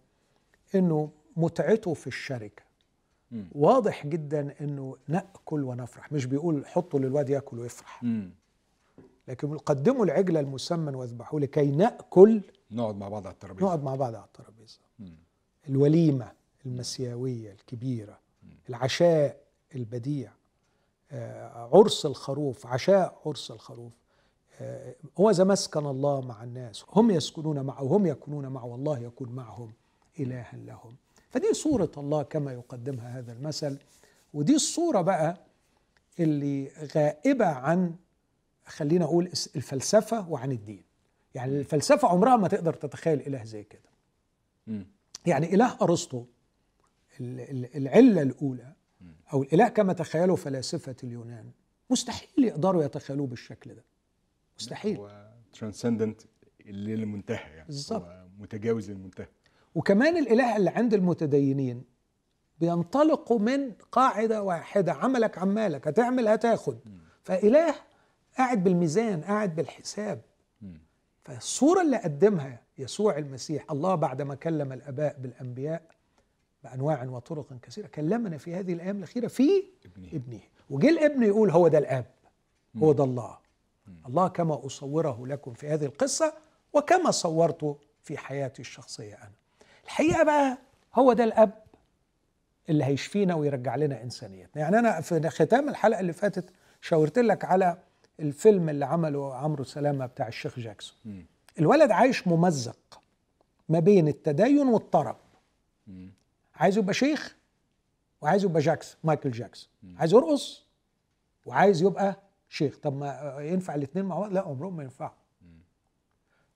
إنه 0.74 1.10
متعته 1.36 1.94
في 1.94 2.06
الشركة. 2.06 2.62
مم. 3.30 3.48
واضح 3.52 4.06
جدا 4.06 4.54
إنه 4.60 4.96
نأكل 5.08 5.64
ونفرح. 5.64 6.12
مش 6.12 6.26
بيقول 6.26 6.66
حطوا 6.66 7.00
للواد 7.00 7.30
يأكل 7.30 7.58
ويفرح. 7.58 8.02
مم. 8.02 8.30
لكن 9.28 9.58
قدموا 9.58 10.04
العجل 10.04 10.36
المسمن 10.36 10.94
واذبحوه 10.94 11.40
لكي 11.40 11.70
نأكل 11.70 12.42
نقعد 12.70 12.96
مع 12.96 13.08
بعض 13.08 13.26
على 13.26 13.34
الترابيزة. 13.34 13.66
نقعد 13.66 13.82
مع 13.82 13.94
بعض 13.94 14.14
على 14.14 14.24
الترابيزة. 14.24 14.78
مم. 14.98 15.16
الوليمة 15.68 16.32
المسيوية 16.66 17.52
الكبيرة. 17.52 18.18
العشاء 18.68 19.40
البديع. 19.74 20.32
آه، 21.12 21.68
عرس 21.74 22.06
الخروف. 22.06 22.66
عشاء 22.66 23.20
عرس 23.26 23.50
الخروف. 23.50 23.92
آه، 24.60 24.94
هو 25.20 25.30
إذا 25.30 25.44
مسكن 25.44 25.86
الله 25.86 26.20
مع 26.20 26.44
الناس 26.44 26.84
هم 26.92 27.10
يسكنون 27.10 27.60
معه 27.60 27.82
وهم 27.82 28.06
يكونون 28.06 28.46
معه 28.48 28.64
والله 28.64 28.98
يكون 28.98 29.28
معهم. 29.28 29.72
إلها 30.20 30.56
لهم. 30.56 30.96
فدي 31.30 31.54
صورة 31.54 31.90
الله 31.96 32.22
كما 32.22 32.52
يقدمها 32.52 33.18
هذا 33.18 33.32
المثل. 33.32 33.78
ودي 34.34 34.54
الصورة 34.54 35.00
بقى 35.00 35.36
اللي 36.20 36.70
غائبة 36.96 37.46
عن 37.46 37.94
خلينا 38.66 39.04
أقول 39.04 39.24
الفلسفة 39.56 40.28
وعن 40.30 40.52
الدين. 40.52 40.82
يعني 41.34 41.58
الفلسفة 41.58 42.08
عمرها 42.08 42.36
ما 42.36 42.48
تقدر 42.48 42.74
تتخيل 42.74 43.20
إله 43.20 43.44
زي 43.44 43.64
كده. 43.64 43.88
يعني 45.26 45.54
إله 45.54 45.76
أرسطو 45.82 46.24
ال- 47.20 47.40
ال- 47.40 47.76
العلة 47.76 48.22
الأولى 48.22 48.72
أو 49.32 49.42
الإله 49.42 49.68
كما 49.68 49.92
تخيله 49.92 50.36
فلاسفة 50.36 50.96
اليونان 51.04 51.50
مستحيل 51.90 52.44
يقدروا 52.44 52.84
يتخيلوه 52.84 53.26
بالشكل 53.26 53.74
ده. 53.74 53.84
مستحيل. 54.58 54.96
هو 54.96 55.30
ترانسندنت 55.52 56.20
للمنتهى 56.66 57.50
يعني. 57.50 57.66
بالظبط. 57.66 58.06
متجاوز 58.38 58.90
للمنتهى. 58.90 59.26
وكمان 59.74 60.16
الإله 60.16 60.56
اللي 60.56 60.70
عند 60.70 60.94
المتدينين 60.94 61.84
بينطلقوا 62.60 63.38
من 63.38 63.72
قاعدة 63.92 64.42
واحدة 64.42 64.92
عملك 64.92 65.38
عمالك 65.38 65.88
هتعمل 65.88 66.28
هتاخد. 66.28 66.78
فإله 67.22 67.74
قاعد 68.38 68.64
بالميزان 68.64 69.20
قاعد 69.20 69.56
بالحساب. 69.56 70.20
مم. 70.62 70.78
فالصورة 71.24 71.82
اللي 71.82 71.96
قدمها 71.96 72.60
يسوع 72.78 73.18
المسيح 73.18 73.70
الله 73.70 73.94
بعدما 73.94 74.34
كلم 74.34 74.72
الآباء 74.72 75.16
بالأنبياء 75.18 75.82
بأنواع 76.64 77.04
وطرق 77.04 77.46
كثيرة 77.62 77.86
كلمنا 77.86 78.38
في 78.38 78.54
هذه 78.54 78.72
الأيام 78.72 78.96
الأخيرة 78.98 79.26
في 79.26 79.62
ابنه. 79.84 80.08
ابنه. 80.12 80.40
وجه 80.70 80.88
الابن 80.88 81.22
يقول 81.22 81.50
هو 81.50 81.68
ده 81.68 81.78
الآب 81.78 82.06
هو 82.76 82.92
ده 82.92 83.04
الله. 83.04 83.38
الله 84.06 84.28
كما 84.28 84.66
أصوره 84.66 85.26
لكم 85.26 85.52
في 85.54 85.68
هذه 85.68 85.84
القصة 85.84 86.32
وكما 86.72 87.10
صورته 87.10 87.78
في 88.02 88.18
حياتي 88.18 88.62
الشخصية 88.62 89.14
أنا. 89.14 89.32
الحقيقة 89.88 90.22
بقى 90.24 90.58
هو 90.94 91.12
ده 91.12 91.24
الأب 91.24 91.62
اللي 92.68 92.84
هيشفينا 92.84 93.34
ويرجع 93.34 93.76
لنا 93.76 94.02
إنسانيتنا. 94.02 94.62
يعني 94.62 94.78
أنا 94.78 95.00
في 95.00 95.30
ختام 95.30 95.68
الحلقة 95.68 96.00
اللي 96.00 96.12
فاتت 96.12 96.52
شاورت 96.80 97.18
لك 97.18 97.44
على 97.44 97.78
الفيلم 98.20 98.68
اللي 98.68 98.84
عمله 98.86 99.34
عمرو 99.34 99.64
سلامة 99.64 100.06
بتاع 100.06 100.28
الشيخ 100.28 100.58
جاكسون. 100.58 101.26
الولد 101.58 101.90
عايش 101.90 102.26
ممزق 102.28 103.00
ما 103.68 103.78
بين 103.78 104.08
التدين 104.08 104.68
والطرب. 104.68 105.16
عايز 106.54 106.78
يبقى 106.78 106.94
شيخ 106.94 107.36
وعايز 108.20 108.44
يبقى 108.44 108.60
جاكسون 108.60 109.00
مايكل 109.04 109.30
جاكسون. 109.30 109.70
عايز 109.96 110.12
يرقص 110.12 110.66
وعايز 111.46 111.82
يبقى 111.82 112.16
شيخ. 112.48 112.78
طب 112.78 112.96
ما 112.96 113.36
ينفع 113.40 113.74
الاثنين 113.74 114.04
مع 114.04 114.18
بعض؟ 114.18 114.32
لا 114.32 114.40
عمرهم 114.40 114.76
ما 114.76 114.82
ينفعوا. 114.82 115.10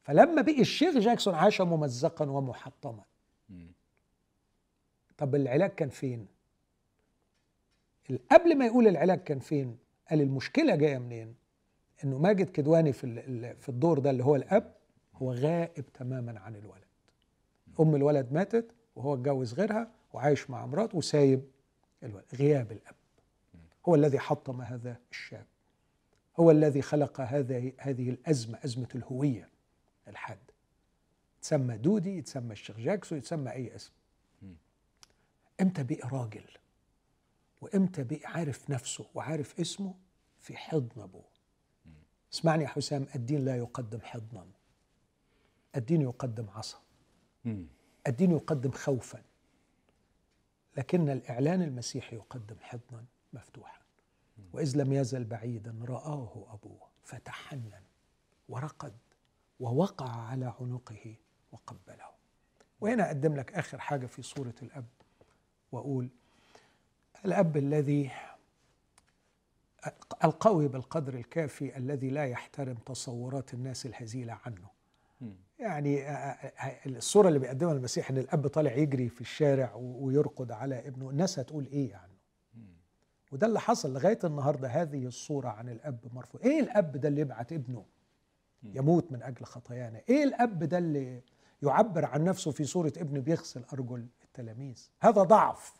فلما 0.02 0.42
بقي 0.42 0.60
الشيخ 0.60 0.96
جاكسون 0.96 1.34
عاش 1.34 1.60
ممزقا 1.60 2.30
ومحطما. 2.30 3.02
طب 5.22 5.34
العلاج 5.34 5.70
كان 5.70 5.88
فين؟ 5.88 6.26
قبل 8.30 8.58
ما 8.58 8.66
يقول 8.66 8.88
العلاج 8.88 9.18
كان 9.18 9.38
فين 9.38 9.78
قال 10.10 10.20
المشكلة 10.20 10.76
جاية 10.76 10.98
منين؟ 10.98 11.34
إنه 12.04 12.18
ماجد 12.18 12.50
كدواني 12.50 12.92
في 12.92 13.54
في 13.60 13.68
الدور 13.68 13.98
ده 13.98 14.10
اللي 14.10 14.24
هو 14.24 14.36
الأب 14.36 14.74
هو 15.14 15.32
غائب 15.32 15.84
تماما 15.94 16.40
عن 16.40 16.56
الولد. 16.56 16.84
أم 17.80 17.94
الولد 17.94 18.32
ماتت 18.32 18.70
وهو 18.96 19.14
اتجوز 19.14 19.54
غيرها 19.54 19.90
وعايش 20.12 20.50
مع 20.50 20.66
مراته 20.66 20.98
وسايب 20.98 21.42
الولد. 22.02 22.24
غياب 22.34 22.72
الأب. 22.72 22.94
هو 23.88 23.94
الذي 23.94 24.18
حطم 24.18 24.60
هذا 24.62 24.96
الشاب. 25.10 25.46
هو 26.40 26.50
الذي 26.50 26.82
خلق 26.82 27.20
هذه 27.20 27.72
هذه 27.78 28.10
الأزمة 28.10 28.58
أزمة 28.64 28.88
الهوية 28.94 29.48
الحاد 30.08 30.38
تسمى 31.42 31.76
دودي 31.76 32.18
يتسمى 32.18 32.52
الشيخ 32.52 32.80
جاكسون 32.80 33.18
يتسمى 33.18 33.50
أي 33.52 33.76
اسم. 33.76 33.92
إمتى 35.62 35.82
بقي 35.82 36.08
راجل؟ 36.08 36.44
وإمتى 37.60 38.04
بقي 38.04 38.20
عارف 38.24 38.70
نفسه 38.70 39.06
وعارف 39.14 39.60
اسمه 39.60 39.94
في 40.40 40.56
حضن 40.56 41.02
أبوه؟ 41.02 41.24
اسمعني 42.32 42.62
يا 42.62 42.68
حسام 42.68 43.06
الدين 43.14 43.44
لا 43.44 43.56
يقدم 43.56 44.00
حضنا. 44.00 44.46
الدين 45.76 46.02
يقدم 46.02 46.50
عصا. 46.50 46.78
الدين 48.06 48.30
يقدم 48.30 48.70
خوفا. 48.70 49.22
لكن 50.76 51.08
الإعلان 51.10 51.62
المسيحي 51.62 52.16
يقدم 52.16 52.56
حضنا 52.60 53.04
مفتوحا. 53.32 53.82
وإذ 54.52 54.76
لم 54.76 54.92
يزل 54.92 55.24
بعيدا 55.24 55.78
رآه 55.82 56.46
أبوه 56.54 56.88
فتحنن 57.04 57.82
ورقد 58.48 58.96
ووقع 59.60 60.10
على 60.10 60.54
عنقه 60.60 61.16
وقبله. 61.52 62.10
وهنا 62.80 63.06
أقدم 63.06 63.34
لك 63.36 63.52
آخر 63.52 63.78
حاجة 63.78 64.06
في 64.06 64.22
صورة 64.22 64.54
الأب. 64.62 64.88
وأقول 65.72 66.08
الأب 67.24 67.56
الذي 67.56 68.10
القوي 70.24 70.68
بالقدر 70.68 71.14
الكافي 71.14 71.76
الذي 71.76 72.10
لا 72.10 72.26
يحترم 72.26 72.74
تصورات 72.86 73.54
الناس 73.54 73.86
الهزيلة 73.86 74.38
عنه. 74.46 74.68
يعني 75.58 76.04
الصورة 76.86 77.28
اللي 77.28 77.38
بيقدمها 77.38 77.72
المسيح 77.72 78.10
إن 78.10 78.18
الأب 78.18 78.46
طالع 78.46 78.72
يجري 78.72 79.08
في 79.08 79.20
الشارع 79.20 79.74
ويرقد 79.74 80.52
على 80.52 80.88
ابنه 80.88 81.10
الناس 81.10 81.38
هتقول 81.38 81.66
إيه 81.66 81.94
عنه 81.96 82.12
وده 83.32 83.46
اللي 83.46 83.60
حصل 83.60 83.92
لغاية 83.92 84.18
النهاردة 84.24 84.68
هذه 84.68 85.06
الصورة 85.06 85.48
عن 85.48 85.68
الأب 85.68 85.98
مرفوع. 86.14 86.40
إيه 86.44 86.60
الأب 86.60 86.96
ده 86.96 87.08
اللي 87.08 87.20
يبعت 87.20 87.52
ابنه 87.52 87.84
يموت 88.62 89.12
من 89.12 89.22
أجل 89.22 89.44
خطايانا؟ 89.44 90.00
إيه 90.08 90.24
الأب 90.24 90.64
ده 90.64 90.78
اللي 90.78 91.22
يعبر 91.62 92.04
عن 92.04 92.24
نفسه 92.24 92.50
في 92.50 92.64
صورة 92.64 92.92
ابن 92.96 93.20
بيغسل 93.20 93.64
أرجل؟ 93.72 94.06
التلاميذ. 94.38 94.88
هذا 95.00 95.22
ضعف. 95.22 95.74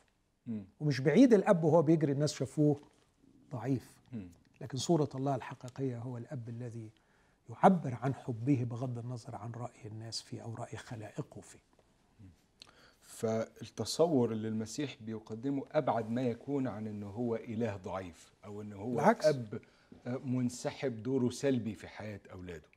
ومش 0.81 1.01
بعيد 1.01 1.35
الأب 1.35 1.65
وهو 1.65 1.83
بيجري 1.83 2.13
الناس 2.13 2.33
شافوه 2.33 2.81
ضعيف. 3.53 4.03
لكن 4.61 4.79
صورة 4.79 5.09
الله 5.15 5.35
الحقيقية 5.35 5.99
هو 5.99 6.17
الأب 6.17 6.49
الذي 6.49 6.91
يعبر 7.51 7.95
عن 7.95 8.15
حبه 8.15 8.65
بغض 8.65 8.99
النظر 8.99 9.37
عن 9.37 9.53
رأي 9.53 9.87
الناس 9.87 10.23
فيه 10.23 10.43
أو 10.43 10.55
رأي 10.55 10.77
خلائقه 10.77 11.41
فيه. 11.41 11.59
فالتصور 13.01 14.33
اللي 14.33 14.49
المسيح 14.49 14.97
بيقدمه 15.01 15.65
أبعد 15.73 16.11
ما 16.11 16.23
يكون 16.23 16.67
عن 16.69 16.87
أنه 16.87 17.11
هو 17.11 17.35
إله 17.35 17.77
ضعيف 17.77 18.33
أو 18.45 18.63
أنه 18.63 18.77
هو 18.77 19.01
العكس. 19.01 19.27
أب 19.27 19.61
منسحب 20.25 21.03
دوره 21.03 21.31
سلبي 21.31 21.75
في 21.75 21.89
حياة 21.89 22.21
أولاده. 22.33 22.69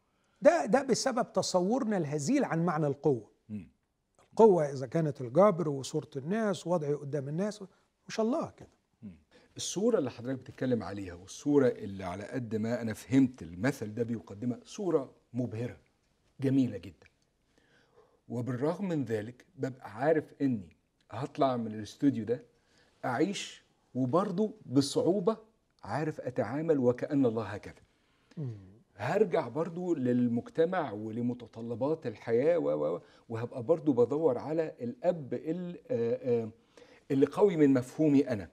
ده 0.42 0.66
ده 0.66 0.84
بسبب 0.84 1.34
تصورنا 1.34 1.98
الهزيل 1.98 2.44
عن 2.44 2.66
معنى 2.66 2.88
القوة. 2.88 3.35
م. 4.36 4.42
القوة 4.42 4.72
إذا 4.72 4.88
كانت 4.88 5.22
الجبر 5.22 5.70
وصورة 5.70 6.10
الناس 6.16 6.68
ووضعي 6.68 6.94
قدام 6.94 7.28
الناس 7.30 7.64
مش 8.08 8.20
الله 8.20 8.52
كده. 8.58 8.70
الصورة 9.58 9.98
اللي 9.98 10.12
حضرتك 10.12 10.40
بتتكلم 10.40 10.84
عليها 10.84 11.14
والصورة 11.14 11.68
اللي 11.68 12.04
على 12.04 12.24
قد 12.24 12.56
ما 12.56 12.82
أنا 12.82 12.94
فهمت 12.94 13.42
المثل 13.42 13.94
ده 13.94 14.04
بيقدمها 14.04 14.60
صورة 14.66 15.14
مبهرة 15.34 15.78
جميلة 16.40 16.78
جدا. 16.78 17.08
وبالرغم 18.30 18.88
من 18.88 19.06
ذلك 19.06 19.46
ببقى 19.56 19.92
عارف 19.96 20.34
إني 20.42 20.76
هطلع 21.12 21.58
من 21.58 21.74
الاستوديو 21.74 22.26
ده 22.26 22.44
أعيش 23.06 23.64
وبرضه 23.96 24.54
بصعوبة 24.66 25.38
عارف 25.84 26.22
أتعامل 26.22 26.80
وكأن 26.80 27.26
الله 27.26 27.44
هكذا. 27.44 27.82
هرجع 28.98 29.48
برضو 29.48 29.96
للمجتمع 29.96 30.92
ولمتطلبات 30.92 32.08
الحياة 32.08 32.58
و 32.58 33.00
وهبقى 33.30 33.64
برضو 33.64 33.94
بدور 33.94 34.38
على 34.38 34.74
الأب 34.82 35.34
اللي 37.12 37.26
قوي 37.26 37.58
من 37.58 37.74
مفهومي 37.74 38.30
أنا. 38.30 38.50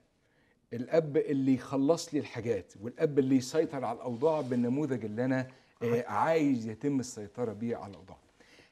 الأب 0.73 1.17
اللي 1.17 1.53
يخلص 1.53 2.13
لي 2.13 2.19
الحاجات 2.19 2.73
والأب 2.81 3.19
اللي 3.19 3.35
يسيطر 3.35 3.85
على 3.85 3.95
الأوضاع 3.97 4.41
بالنموذج 4.41 5.05
اللي 5.05 5.25
أنا 5.25 5.47
آه، 5.83 6.05
عايز 6.07 6.67
يتم 6.67 6.99
السيطرة 6.99 7.53
بيه 7.53 7.75
على 7.75 7.91
الأوضاع. 7.91 8.17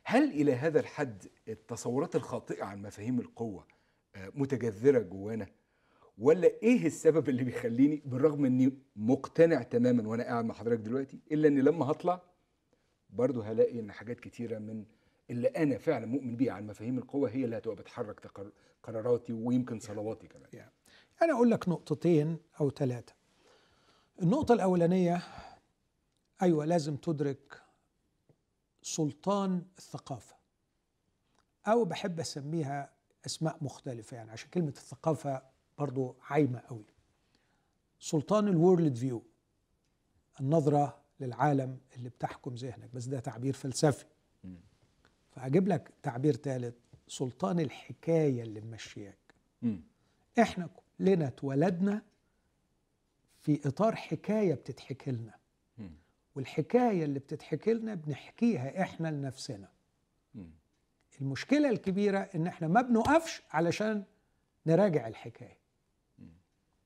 هل 0.04 0.24
إلى 0.32 0.54
هذا 0.54 0.80
الحد 0.80 1.26
التصورات 1.48 2.16
الخاطئة 2.16 2.64
عن 2.64 2.82
مفاهيم 2.82 3.20
القوة 3.20 3.66
آه، 4.16 4.32
متجذرة 4.36 5.00
جوانا؟ 5.00 5.48
ولا 6.18 6.48
إيه 6.48 6.86
السبب 6.88 7.30
اللي 7.30 7.44
بيخليني 7.44 8.02
بالرغم 8.06 8.46
إني 8.46 8.78
مقتنع 8.96 9.64
تماما 9.64 10.08
وأنا 10.08 10.24
قاعد 10.24 10.46
مع 10.46 10.54
حضرتك 10.56 10.80
دلوقتي 10.82 11.20
إلا 11.32 11.48
إني 11.48 11.62
لما 11.62 11.86
هطلع 11.92 12.22
برضه 13.10 13.44
هلاقي 13.44 13.80
إن 13.80 13.92
حاجات 13.92 14.20
كتيرة 14.20 14.60
من 14.60 14.86
اللي 15.30 15.48
أنا 15.48 15.78
فعلا 15.78 16.06
مؤمن 16.06 16.36
بيها 16.36 16.54
عن 16.54 16.68
مفاهيم 16.68 16.98
القوة 16.98 17.30
هي 17.30 17.46
اللي 17.46 17.58
هتبقى 17.58 17.76
بتحرك 17.76 18.32
قراراتي 18.84 19.34
ويمكن 19.34 19.80
صلواتي 19.80 20.28
كمان. 20.28 20.50
Yeah. 20.56 21.24
أنا 21.24 21.34
أقول 21.34 21.52
لك 21.52 21.70
نقطتين 21.70 22.38
أو 22.62 22.70
ثلاثة 22.70 23.14
النقطة 24.22 24.54
الأولانية 24.54 25.22
أيوة 26.42 26.66
لازم 26.66 26.96
تدرك 26.96 27.62
سلطان 28.82 29.66
الثقافة. 29.78 30.36
أو 31.68 31.86
بحب 31.86 32.20
أسميها 32.20 32.94
أسماء 33.26 33.58
مختلفة 33.62 34.18
يعني 34.18 34.32
عشان 34.32 34.50
كلمة 34.50 34.70
الثقافة 34.70 35.42
برضو 35.82 36.16
عايمة 36.30 36.60
قوي. 36.60 36.86
سلطان 38.00 38.48
الورلد 38.48 38.96
فيو 38.96 39.24
النظرة 40.40 41.02
للعالم 41.20 41.78
اللي 41.96 42.10
بتحكم 42.10 42.56
ذهنك. 42.56 42.90
بس 42.94 43.06
ده 43.06 43.20
تعبير 43.20 43.54
فلسفي. 43.54 44.06
فأجيب 45.32 45.68
لك 45.68 45.92
تعبير 46.04 46.36
ثالث 46.36 46.76
سلطان 47.08 47.60
الحكاية 47.60 48.44
اللي 48.44 48.62
ممشياك. 48.62 49.18
إحنا 50.40 50.70
لنا 51.00 51.28
اتولدنا 51.28 52.02
في 53.40 53.68
إطار 53.68 53.96
حكاية 53.96 54.54
بتتحكي 54.54 55.12
لنا. 55.12 55.36
والحكاية 56.36 57.06
اللي 57.06 57.20
بتتحكي 57.20 57.74
لنا 57.74 57.96
بنحكيها 57.96 58.82
إحنا 58.82 59.08
لنفسنا. 59.08 59.70
المشكلة 61.22 61.70
الكبيرة 61.70 62.20
إن 62.20 62.48
إحنا 62.48 62.68
ما 62.68 62.82
بنقفش 62.82 63.42
علشان 63.52 64.04
نراجع 64.66 65.08
الحكاية. 65.08 65.61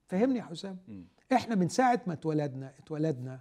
فهمني 0.07 0.39
يا 0.39 0.43
حسام؟ 0.43 0.77
إحنا 1.33 1.55
من 1.55 1.69
ساعة 1.69 2.01
ما 2.07 2.13
اتولدنا 2.13 2.73
اتولدنا 2.79 3.39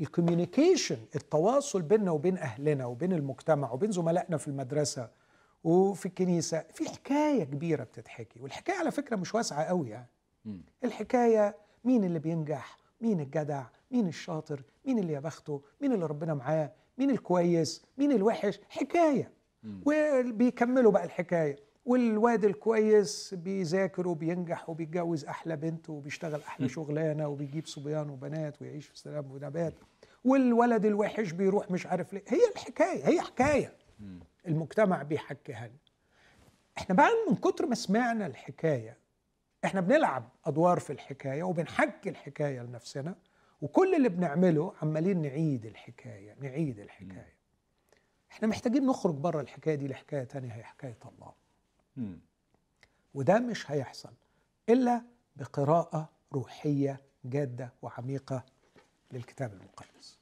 الكوميونيكيشن 0.00 0.98
التواصل 1.16 1.82
بيننا 1.82 2.10
وبين 2.10 2.38
أهلنا 2.38 2.86
وبين 2.86 3.12
المجتمع 3.12 3.72
وبين 3.72 3.92
زملائنا 3.92 4.36
في 4.36 4.48
المدرسة 4.48 5.10
وفي 5.64 6.06
الكنيسة 6.06 6.64
في 6.74 6.88
حكاية 6.88 7.44
كبيرة 7.44 7.84
بتتحكي 7.84 8.40
والحكاية 8.40 8.76
على 8.78 8.90
فكرة 8.90 9.16
مش 9.16 9.34
واسعة 9.34 9.64
قوي 9.64 9.90
يعني 9.90 10.08
الحكاية 10.84 11.56
مين 11.84 12.04
اللي 12.04 12.18
بينجح 12.18 12.78
مين 13.00 13.20
الجدع 13.20 13.64
مين 13.90 14.06
الشاطر 14.08 14.62
مين 14.84 14.98
اللي 14.98 15.12
يا 15.12 15.20
بخته 15.20 15.62
مين 15.80 15.92
اللي 15.92 16.06
ربنا 16.06 16.34
معاه 16.34 16.72
مين 16.98 17.10
الكويس 17.10 17.82
مين 17.98 18.12
الوحش؟ 18.12 18.60
حكاية. 18.68 19.32
وبيكملوا 19.86 20.92
بقى 20.92 21.04
الحكاية. 21.04 21.56
والواد 21.84 22.44
الكويس 22.44 23.34
بيذاكر 23.34 24.08
وبينجح 24.08 24.70
وبيتجوز 24.70 25.24
أحلى 25.24 25.56
بنت 25.56 25.90
وبيشتغل 25.90 26.40
أحلى 26.42 26.68
شغلانة 26.68 27.28
وبيجيب 27.28 27.66
صبيان 27.66 28.10
وبنات 28.10 28.62
ويعيش 28.62 28.86
في 28.86 28.98
سلام 28.98 29.32
ونبات. 29.32 29.74
والولد 30.24 30.84
الوحش 30.84 31.30
بيروح 31.32 31.70
مش 31.70 31.86
عارف 31.86 32.12
ليه. 32.12 32.24
هي 32.28 32.48
الحكاية 32.54 33.08
هي 33.08 33.20
حكاية. 33.20 33.76
المجتمع 34.46 35.02
بيحكيها 35.02 35.66
لنا. 35.66 35.78
إحنا 36.78 36.94
بقى 36.94 37.10
من 37.30 37.36
كتر 37.36 37.66
ما 37.66 37.74
سمعنا 37.74 38.26
الحكاية 38.26 38.96
إحنا 39.64 39.80
بنلعب 39.80 40.28
أدوار 40.44 40.78
في 40.80 40.92
الحكاية 40.92 41.42
وبنحكي 41.42 42.08
الحكاية 42.08 42.60
لنفسنا 42.62 43.14
وكل 43.62 43.94
اللي 43.94 44.08
بنعمله 44.08 44.72
عمالين 44.82 45.22
نعيد 45.22 45.66
الحكاية 45.66 46.36
نعيد 46.40 46.78
الحكاية. 46.78 47.34
إحنا 48.30 48.48
محتاجين 48.48 48.86
نخرج 48.86 49.14
بره 49.14 49.40
الحكاية 49.40 49.74
دي 49.74 49.88
لحكاية 49.88 50.24
تانية 50.24 50.52
هي 50.52 50.62
حكاية 50.64 50.98
الله. 51.12 51.43
وده 53.14 53.38
مش 53.38 53.70
هيحصل 53.70 54.12
إلا 54.68 55.02
بقراءة 55.36 56.08
روحية 56.32 57.00
جادة 57.24 57.72
وعميقة 57.82 58.44
للكتاب 59.12 59.52
المقدس. 59.52 60.18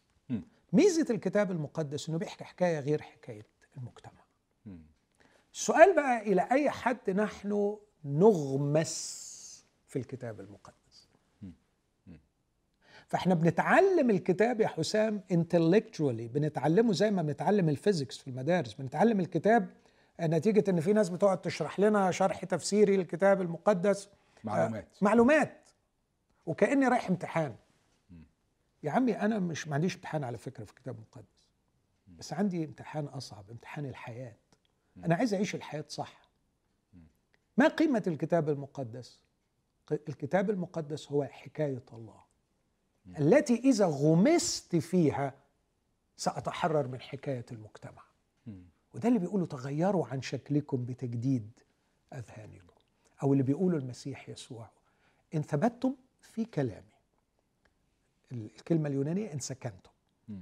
ميزة 0.73 1.07
الكتاب 1.11 1.51
المقدس 1.51 2.09
إنه 2.09 2.19
بيحكي 2.19 2.45
حكاية 2.45 2.79
غير 2.81 3.03
حكاية 3.03 3.47
المجتمع. 3.77 4.23
السؤال 5.55 5.95
بقى 5.97 6.21
إلى 6.23 6.49
أي 6.53 6.71
حد 6.71 7.11
نحن 7.11 7.77
نغمس 8.05 9.33
في 9.87 9.99
الكتاب 9.99 10.41
المقدس؟ 10.41 11.09
فإحنا 13.09 13.35
بنتعلم 13.35 14.11
الكتاب 14.11 14.61
يا 14.61 14.67
حسام 14.69 15.21
intellectually 15.33 16.01
بنتعلمه 16.33 16.93
زي 16.93 17.11
ما 17.11 17.23
بنتعلم 17.23 17.69
الفيزيكس 17.69 18.19
في 18.19 18.29
المدارس 18.29 18.75
بنتعلم 18.75 19.21
الكتاب 19.21 19.71
نتيجة 20.27 20.71
إن 20.71 20.81
في 20.81 20.93
ناس 20.93 21.09
بتقعد 21.09 21.41
تشرح 21.41 21.81
لنا 21.81 22.11
شرح 22.11 22.45
تفسيري 22.45 22.97
للكتاب 22.97 23.41
المقدس. 23.41 24.09
معلومات. 24.45 24.85
آه 24.85 25.05
معلومات. 25.05 25.69
وكأني 26.47 26.89
رايح 26.89 27.09
امتحان. 27.09 27.57
يا 28.83 28.91
عمي 28.91 29.21
أنا 29.21 29.39
مش 29.39 29.69
ما 29.69 29.75
عنديش 29.75 29.95
امتحان 29.95 30.25
على 30.25 30.39
فكرة 30.39 30.65
في 30.65 30.71
الكتاب 30.71 30.95
المقدس. 30.95 31.49
بس 32.07 32.33
عندي 32.33 32.65
امتحان 32.65 33.05
أصعب 33.05 33.51
امتحان 33.51 33.87
الحياة. 33.87 34.37
أنا 35.05 35.15
عايز 35.15 35.35
أعيش 35.35 35.55
الحياة 35.55 35.85
صح. 35.89 36.29
ما 37.57 37.69
قيمة 37.69 38.03
الكتاب 38.07 38.49
المقدس؟ 38.49 39.21
الكتاب 39.93 40.51
المقدس 40.51 41.13
هو 41.13 41.25
حكاية 41.25 41.85
الله. 41.93 42.23
التي 43.19 43.55
إذا 43.55 43.87
غمست 43.87 44.77
فيها 44.77 45.35
سأتحرر 46.17 46.89
من 46.89 47.01
حكاية 47.01 47.47
المجتمع. 47.53 48.03
وده 48.95 49.09
اللي 49.09 49.19
بيقولوا 49.19 49.47
تغيروا 49.47 50.07
عن 50.07 50.23
شكلكم 50.23 50.85
بتجديد 50.85 51.51
أذهانكم 52.13 52.75
أو 53.23 53.33
اللي 53.33 53.43
بيقولوا 53.43 53.79
المسيح 53.79 54.29
يسوع. 54.29 54.71
إن 55.35 55.43
ثبتتم 55.43 55.95
في 56.21 56.45
كلامي. 56.45 56.93
الكلمة 58.33 58.89
اليونانية 58.89 59.33
إن 59.33 59.39
سكنتم. 59.39 59.91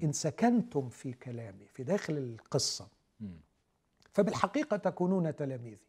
إن 0.02 0.12
سكنتم 0.12 0.88
في 0.88 1.12
كلامي 1.12 1.66
في 1.66 1.82
داخل 1.84 2.16
القصة. 2.18 2.88
فبالحقيقة 4.12 4.76
تكونون 4.76 5.36
تلاميذي 5.36 5.86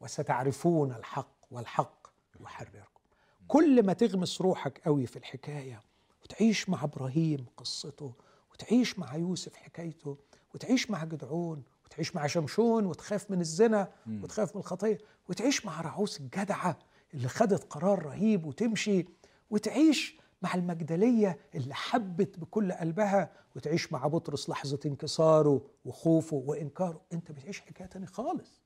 وستعرفون 0.00 0.92
الحق 0.92 1.34
والحق 1.50 2.06
يحرركم. 2.40 3.00
كل 3.48 3.82
ما 3.86 3.92
تغمس 3.92 4.40
روحك 4.40 4.80
قوي 4.84 5.06
في 5.06 5.16
الحكاية 5.16 5.80
وتعيش 6.24 6.68
مع 6.68 6.84
إبراهيم 6.84 7.46
قصته 7.56 8.12
وتعيش 8.52 8.98
مع 8.98 9.16
يوسف 9.16 9.56
حكايته 9.56 10.16
وتعيش 10.54 10.90
مع 10.90 11.04
جدعون 11.04 11.62
وتعيش 11.90 12.16
مع 12.16 12.26
شمشون 12.26 12.86
وتخاف 12.86 13.30
من 13.30 13.40
الزنا 13.40 13.92
وتخاف 14.22 14.54
من 14.56 14.60
الخطية 14.60 14.98
وتعيش 15.28 15.66
مع 15.66 15.80
رعوس 15.80 16.20
الجدعة 16.20 16.78
اللي 17.14 17.28
خدت 17.28 17.64
قرار 17.64 18.02
رهيب 18.02 18.46
وتمشي 18.46 19.04
وتعيش 19.50 20.18
مع 20.42 20.54
المجدلية 20.54 21.38
اللي 21.54 21.74
حبت 21.74 22.38
بكل 22.38 22.72
قلبها 22.72 23.32
وتعيش 23.56 23.92
مع 23.92 24.06
بطرس 24.06 24.48
لحظة 24.50 24.80
انكساره 24.86 25.66
وخوفه 25.84 26.36
وإنكاره. 26.36 27.00
أنت 27.12 27.32
بتعيش 27.32 27.60
حكاية 27.60 27.86
تانية 27.86 28.06
خالص. 28.06 28.62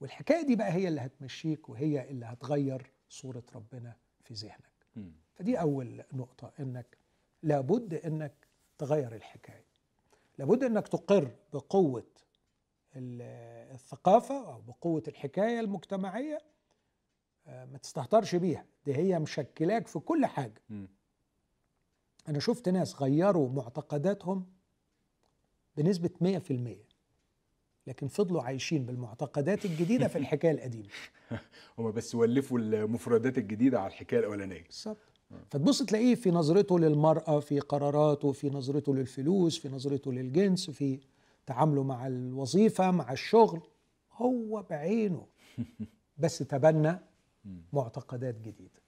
والحكاية 0.00 0.42
دي 0.46 0.56
بقى 0.56 0.72
هي 0.72 0.88
اللي 0.88 1.00
هتمشيك 1.00 1.68
وهي 1.68 2.10
اللي 2.10 2.26
هتغير 2.26 2.90
صورة 3.08 3.42
ربنا 3.54 3.96
في 4.24 4.34
ذهنك. 4.34 4.72
فدي 5.34 5.60
أول 5.60 6.02
نقطة 6.12 6.52
إنك 6.60 6.98
لابد 7.42 7.94
إنك 7.94 8.34
تغير 8.78 9.14
الحكاية. 9.14 9.71
لابد 10.38 10.64
إنك 10.64 10.88
تقر 10.88 11.30
بقوة 11.52 12.04
الثقافة 12.96 14.54
أو 14.54 14.60
بقوة 14.60 15.02
الحكاية 15.08 15.60
المجتمعية 15.60 16.38
آه، 17.46 17.64
ما 17.64 17.78
تستهترش 17.78 18.34
بيها. 18.34 18.64
دي 18.86 18.96
هي 18.96 19.18
مشكلاك 19.18 19.86
في 19.86 19.98
كل 19.98 20.26
حاجة. 20.26 20.62
م. 20.70 20.86
أنا 22.28 22.38
شفت 22.38 22.68
ناس 22.68 23.02
غيروا 23.02 23.48
معتقداتهم 23.48 24.46
بنسبة 25.76 26.10
100% 26.20 26.76
لكن 27.86 28.08
فضلوا 28.08 28.42
عايشين 28.42 28.86
بالمعتقدات 28.86 29.64
الجديدة 29.64 30.08
في 30.08 30.18
الحكاية 30.22 30.50
القديمة. 30.52 30.88
هم 31.78 31.90
بس 31.90 32.14
ولفوا 32.14 32.58
المفردات 32.58 33.38
الجديدة 33.38 33.80
على 33.80 33.88
الحكاية 33.88 34.20
الأولانية. 34.20 34.62
بالظبط. 34.62 35.11
فتبص 35.50 35.82
تلاقيه 35.82 36.14
في 36.14 36.30
نظرته 36.30 36.78
للمرأة 36.78 37.40
في 37.40 37.60
قراراته 37.60 38.32
في 38.32 38.50
نظرته 38.50 38.94
للفلوس 38.94 39.58
في 39.58 39.68
نظرته 39.68 40.12
للجنس 40.12 40.70
في 40.70 41.00
تعامله 41.46 41.82
مع 41.82 42.06
الوظيفة 42.06 42.90
مع 42.90 43.12
الشغل. 43.12 43.62
هو 44.12 44.62
بعينه. 44.62 45.26
بس 46.18 46.38
تبنى 46.38 46.98
معتقدات 47.72 48.34
جديدة. 48.40 48.82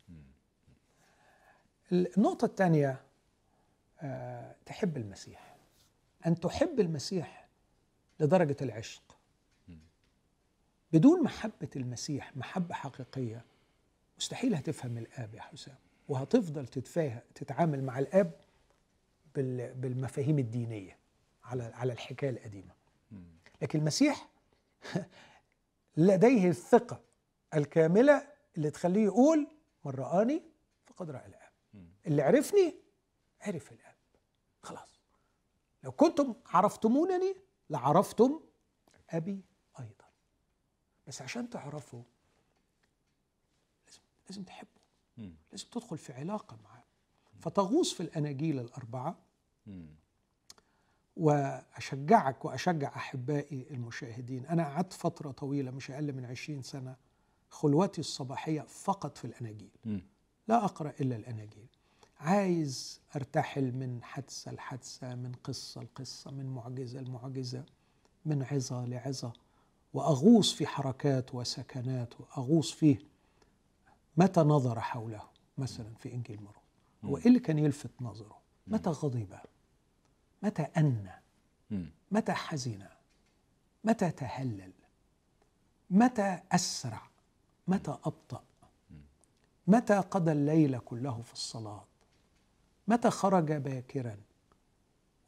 النقطة 1.92 2.44
الثانية 2.44 3.00
أه 4.00 4.56
تحب 4.66 4.96
المسيح. 4.96 5.56
أن 6.26 6.40
تحب 6.40 6.80
المسيح 6.80 7.48
لدرجة 8.20 8.56
العشق. 8.62 9.18
بدون 10.92 11.22
محبة 11.22 11.68
المسيح 11.76 12.36
محبة 12.36 12.74
حقيقية 12.74 13.44
مستحيل 14.18 14.54
هتفهم 14.54 14.98
الآب 14.98 15.34
يا 15.34 15.40
حسام. 15.40 15.76
وهتفضل 16.08 16.66
تتفاهم 16.66 17.20
تتعامل 17.34 17.84
مع 17.84 17.98
الآب 17.98 18.40
بالمفاهيم 19.74 20.38
الدينية 20.38 20.98
على 21.44 21.64
على 21.64 21.92
الحكاية 21.92 22.30
القديمة. 22.30 22.74
لكن 23.62 23.78
المسيح 23.78 24.28
لديه 25.96 26.48
الثقة 26.48 27.00
الكاملة 27.54 28.28
اللي 28.56 28.70
تخليه 28.70 29.04
يقول 29.04 29.48
من 29.84 29.92
رآني 29.92 30.42
فقد 30.86 31.10
رأى 31.10 31.26
الآب 31.26 31.52
اللي 32.06 32.22
عرفني 32.22 32.74
عرف 33.40 33.72
الآب. 33.72 33.94
خلاص. 34.62 35.00
لو 35.82 35.92
كنتم 35.92 36.34
عرفتمونني 36.46 37.36
لعرفتم 37.70 38.40
أبي 39.10 39.44
أيضا. 39.80 40.04
بس 41.06 41.22
عشان 41.22 41.50
تعرفوا 41.50 42.02
لازم 43.86 44.00
لازم 44.28 44.44
لازم 45.52 45.66
تدخل 45.72 45.98
في 45.98 46.12
علاقة 46.12 46.56
معاه. 46.64 46.84
فتغوص 47.40 47.92
في 47.92 48.02
الأناجيل 48.02 48.58
الأربعة 48.60 49.18
وأشجعك 51.16 52.44
وأشجع 52.44 52.96
أحبائي 52.96 53.66
المشاهدين. 53.70 54.46
أنا 54.46 54.64
قعدت 54.64 54.92
فترة 54.92 55.30
طويلة 55.30 55.70
مش 55.70 55.90
أقل 55.90 56.12
من 56.12 56.24
عشرين 56.24 56.62
سنة 56.62 56.96
خلوتي 57.50 58.00
الصباحية 58.00 58.60
فقط 58.60 59.18
في 59.18 59.24
الأناجيل. 59.24 59.70
لا 60.48 60.64
أقرأ 60.64 60.92
إلا 61.00 61.16
الأناجيل. 61.16 61.66
عايز 62.20 63.00
أرتحل 63.16 63.72
من 63.72 64.02
حادثة 64.02 64.52
لحادثة 64.52 65.14
من 65.14 65.32
قصة 65.32 65.82
لقصة 65.82 66.30
من 66.30 66.46
معجزة 66.46 67.00
لمعجزة 67.00 67.64
من 68.24 68.42
عظة 68.42 68.84
لعظة 68.84 69.32
وأغوص 69.94 70.52
في 70.52 70.66
حركات 70.66 71.34
وسكنات 71.34 72.20
وأغوص 72.20 72.72
فيه 72.72 72.98
متى 74.16 74.40
نظر 74.40 74.80
حوله 74.80 75.22
مثلا 75.58 75.94
في 75.98 76.12
إنجيل 76.14 76.42
مرقس 76.42 76.58
هو 77.04 77.16
إيه 77.16 77.26
اللي 77.26 77.40
كان 77.40 77.58
يلفت 77.58 77.90
نظره؟ 78.00 78.38
متى 78.66 78.90
غضب 78.90 79.34
متى 80.42 80.62
أنى؟ 80.62 81.12
متى 82.10 82.32
حزن؟ 82.32 82.86
متى 83.84 84.10
تهلل؟ 84.10 84.72
متى 85.90 86.40
أسرع؟ 86.52 87.02
متى 87.68 87.90
أبطأ؟ 87.90 88.44
متى 89.66 89.94
قضى 89.98 90.32
الليل 90.32 90.78
كله 90.78 91.22
في 91.22 91.32
الصلاة؟ 91.32 91.84
متى 92.88 93.10
خرج 93.10 93.52
باكرا؟ 93.52 94.16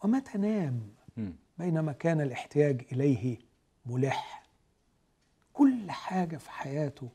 ومتى 0.04 0.38
نام؟ 0.38 0.94
بينما 1.58 1.92
كان 1.92 2.20
الاحتياج 2.20 2.86
إليه 2.92 3.38
ملح. 3.86 4.46
كل 5.52 5.90
حاجة 5.90 6.36
في 6.36 6.50
حياته 6.50 7.08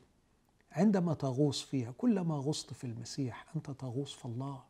عندما 0.72 1.14
تغوص 1.14 1.62
فيها 1.62 1.90
كلما 1.98 2.34
غصت 2.34 2.72
في 2.72 2.84
المسيح 2.84 3.46
أنت 3.56 3.70
تغوص 3.70 4.12
في 4.12 4.24
الله 4.24 4.62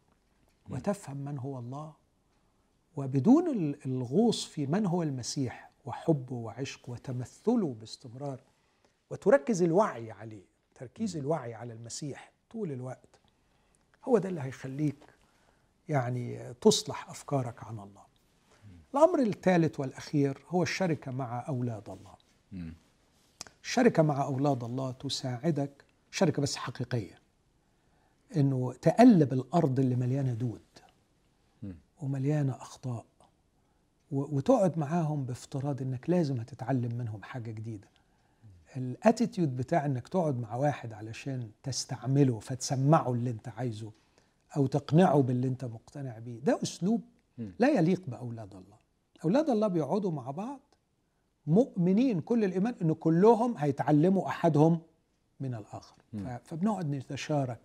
وتفهم 0.71 1.17
من 1.17 1.38
هو 1.38 1.59
الله. 1.59 1.93
وبدون 2.97 3.75
الغوص 3.87 4.45
في 4.45 4.67
من 4.67 4.87
هو 4.87 5.03
المسيح 5.03 5.71
وحبه 5.85 6.35
وعشقه 6.37 6.91
وتمثله 6.91 7.75
باستمرار 7.81 8.41
وتركز 9.11 9.62
الوعي 9.62 10.11
عليه 10.11 10.43
تركيز 10.75 11.17
الوعي 11.17 11.55
على 11.55 11.73
المسيح 11.73 12.33
طول 12.51 12.73
الوقت 12.73 13.21
هو 14.05 14.19
ده 14.19 14.29
اللي 14.29 14.41
هيخليك 14.41 15.05
يعني 15.88 16.55
تصلح 16.55 17.11
أفكارك 17.11 17.65
عن 17.65 17.79
الله. 17.79 18.03
الأمر 18.95 19.19
الثالث 19.21 19.81
والأخير 19.81 20.45
هو 20.49 20.62
الشركة 20.62 21.12
مع 21.12 21.49
أولاد 21.49 21.88
الله. 21.91 22.15
الشركة 23.62 24.03
مع 24.03 24.25
أولاد 24.25 24.65
الله 24.65 24.93
تساعدك 24.93 25.85
شركة 26.12 26.42
بس 26.42 26.57
حقيقية. 26.57 27.18
إنه 28.37 28.72
تقلب 28.72 29.33
الأرض 29.33 29.81
اللي 29.81 29.96
مليانة 29.96 30.33
دود 30.33 30.61
ومليانة 32.03 32.53
أخطاء 32.53 33.05
وتقعد 34.11 34.79
معاهم 34.79 35.25
بافتراض 35.25 35.83
إنك 35.83 36.11
لازم 36.11 36.40
هتتعلم 36.40 36.94
منهم 36.94 37.22
حاجة 37.22 37.51
جديدة. 37.51 37.88
الأتيتيود 38.77 39.57
بتاع 39.57 39.87
إنك 39.87 40.09
تقعد 40.09 40.38
مع 40.40 40.55
واحد 40.57 40.92
علشان 40.92 41.51
تستعمله 41.62 42.38
فتسمعه 42.38 43.12
اللي 43.12 43.31
أنت 43.31 43.48
عايزه 43.48 43.90
أو 44.57 44.66
تقنعه 44.66 45.22
باللي 45.22 45.48
أنت 45.48 45.64
مقتنع 45.64 46.18
بيه 46.18 46.40
ده 46.40 46.59
أسلوب 46.62 47.01
لا 47.59 47.68
يليق 47.68 48.03
بأولاد 48.09 48.55
الله. 48.55 48.77
أولاد 49.25 49.51
الله 49.51 49.66
بيقعدوا 49.68 50.11
مع 50.11 50.31
بعض 50.31 50.61
مؤمنين 51.46 52.20
كل 52.20 52.44
الإيمان 52.44 52.75
إن 52.83 52.92
كلهم 52.92 53.57
هيتعلموا 53.59 54.29
أحدهم 54.29 54.81
من 55.42 55.55
الآخر. 55.55 55.94
فبنقعد 56.44 56.90
نتشارك 56.90 57.59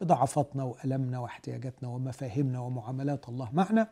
بضعفاتنا 0.00 0.64
وألمنا 0.64 1.18
واحتياجاتنا 1.18 1.88
ومفاهيمنا 1.88 2.60
ومعاملات 2.60 3.28
الله. 3.28 3.50
معنا 3.52 3.88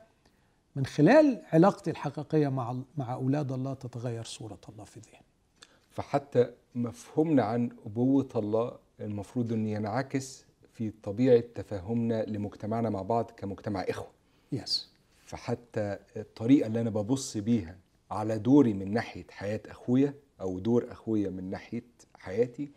من 0.77 0.87
خلال 0.87 1.43
علاقتي 1.53 1.91
الحقيقية 1.91 2.49
مع 2.49 2.77
مع 2.97 3.13
أولاد 3.13 3.53
الله 3.53 3.75
تتغير 3.75 4.25
صورة 4.25 4.59
الله 4.69 4.85
في 4.85 5.01
ذهني. 5.01 5.25
فحتى 5.91 6.51
مفهومنا 6.75 7.43
عن 7.43 7.71
أبوة 7.87 8.29
الله 8.37 8.79
المفروض 9.01 9.53
ان 9.53 9.67
ينعكس 9.67 10.45
في 10.73 10.91
طبيعة 11.03 11.41
تفاهمنا 11.55 12.25
لمجتمعنا 12.25 12.91
مع 12.91 13.03
بعض 13.03 13.31
كمجتمع 13.31 13.81
إخوة. 13.81 14.11
يس 14.53 14.91
فحتى 15.25 15.99
الطريقة 16.17 16.67
اللي 16.67 16.81
أنا 16.81 16.91
ببص 16.91 17.37
بيها 17.37 17.77
على 18.11 18.39
دوري 18.39 18.73
من 18.73 18.93
ناحية 18.93 19.27
حياة 19.31 19.61
أخويا 19.67 20.15
أو 20.41 20.59
دور 20.59 20.93
أخويا 20.93 21.31
من 21.31 21.51
ناحية 21.51 21.85
حياتي 22.19 22.71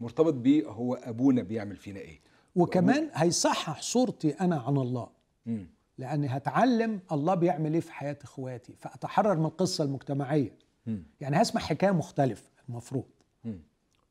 مرتبط 0.00 0.34
بيه 0.34 0.66
هو 0.68 0.94
أبونا 0.94 1.42
بيعمل 1.42 1.76
فينا 1.76 2.00
إيه 2.00 2.20
وكمان 2.56 3.10
هيصحح 3.14 3.82
صورتي 3.82 4.30
أنا 4.30 4.56
عن 4.60 4.76
الله 4.76 5.08
مم. 5.46 5.66
لأني 5.98 6.26
هتعلم 6.28 7.00
الله 7.12 7.34
بيعمل 7.34 7.74
إيه 7.74 7.80
في 7.80 7.92
حياة 7.92 8.18
إخواتي 8.22 8.74
فأتحرر 8.78 9.36
من 9.38 9.44
القصة 9.46 9.84
المجتمعية 9.84 10.52
مم. 10.86 11.02
يعني 11.20 11.42
هسمع 11.42 11.60
حكاية 11.60 11.90
مختلفة 11.90 12.50
المفروض 12.68 13.04
مم. 13.44 13.60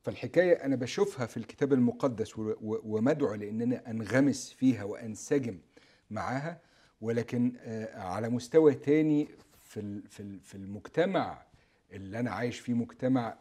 فالحكاية 0.03 0.53
أنا 0.65 0.75
بشوفها 0.75 1.25
في 1.25 1.37
الكتاب 1.37 1.73
المقدس 1.73 2.33
ومدعو 2.61 3.33
لأن 3.33 3.61
أنا 3.61 3.89
أنغمس 3.91 4.49
فيها 4.51 4.83
وأنسجم 4.83 5.59
معاها 6.11 6.59
ولكن 7.01 7.53
آه، 7.59 7.99
على 7.99 8.29
مستوى 8.29 8.73
تاني 8.73 9.27
في 9.61 10.01
في 10.09 10.19
ال- 10.19 10.39
في 10.39 10.55
المجتمع 10.55 11.45
اللي 11.91 12.19
أنا 12.19 12.31
عايش 12.31 12.59
فيه 12.59 12.73
مجتمع 12.73 13.37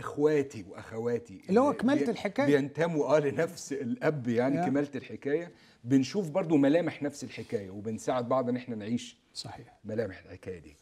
إخواتي 0.00 0.64
وأخواتي 0.68 1.40
اللي 1.48 1.60
هو 1.60 1.72
كمالة 1.72 2.04
بي- 2.04 2.10
الحكاية. 2.10 2.46
بينتموا 2.46 3.16
آه 3.16 3.20
لنفس 3.20 3.72
الأب 3.72 4.28
يعني 4.28 4.56
يا. 4.56 4.64
كمالة 4.64 4.88
الحكاية 4.94 5.52
بنشوف 5.84 6.30
برضو 6.30 6.56
ملامح 6.56 7.02
نفس 7.02 7.24
الحكاية 7.24 7.70
وبنساعد 7.70 8.28
بعض 8.28 8.48
إن 8.48 8.56
إحنا 8.56 8.76
نعيش 8.76 9.16
صحيح 9.34 9.76
ملامح 9.84 10.22
الحكاية 10.24 10.58
دي 10.58 10.76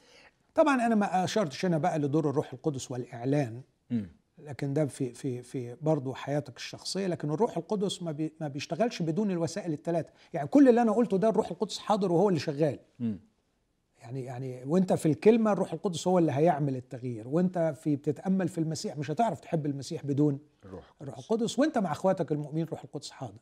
طبعا 0.55 0.87
أنا 0.87 0.95
ما 0.95 1.25
أشرتش 1.25 1.65
هنا 1.65 1.79
بقى 1.79 1.99
لدور 1.99 2.31
الروح 2.31 2.53
القدس 2.53 2.91
والإعلان 2.91 3.63
مم. 3.91 4.11
لكن 4.39 4.75
ده 4.75 4.87
في 4.87 5.15
في 5.15 5.43
في 5.43 5.77
برضه 5.83 6.15
حياتك 6.15 6.57
الشخصية 6.57 7.07
لكن 7.07 7.31
الروح 7.31 7.57
القدس 7.57 8.03
ما 8.03 8.13
بي 8.13 8.33
ما 8.41 8.49
بيشتغلش 8.49 9.03
بدون 9.03 9.31
الوسائل 9.31 9.73
الثلاثة 9.73 10.11
يعني 10.33 10.49
كل 10.49 10.69
اللي 10.69 10.83
أنا 10.83 10.93
قلته 10.93 11.17
ده 11.19 11.29
الروح 11.29 11.51
القدس 11.51 11.79
حاضر 11.79 12.13
وهو 12.13 12.29
اللي 12.29 12.41
شغال 12.41 12.79
مم. 12.99 13.21
يعني 14.03 14.25
يعني 14.25 14.65
وانت 14.65 14.93
في 14.93 15.07
الكلمة 15.07 15.53
الروح 15.53 15.73
القدس 15.73 16.09
هو 16.09 16.19
اللي 16.19 16.33
هيعمل 16.33 16.77
التغيير. 16.77 17.29
وانت 17.29 17.75
في 17.83 17.97
بتتأمل 17.97 18.49
في 18.49 18.59
المسيح 18.59 18.97
مش 18.99 19.11
هتعرف 19.11 19.41
تحب 19.41 19.67
المسيح 19.67 20.07
بدون 20.07 20.39
الروح 20.65 20.95
الروح 21.01 21.19
القدس. 21.19 21.59
وانت 21.59 21.79
مع 21.79 21.93
اخواتك 21.93 22.33
المؤمنين 22.33 22.65
الروح 22.65 22.85
القدس 22.85 23.11
حاضر. 23.11 23.41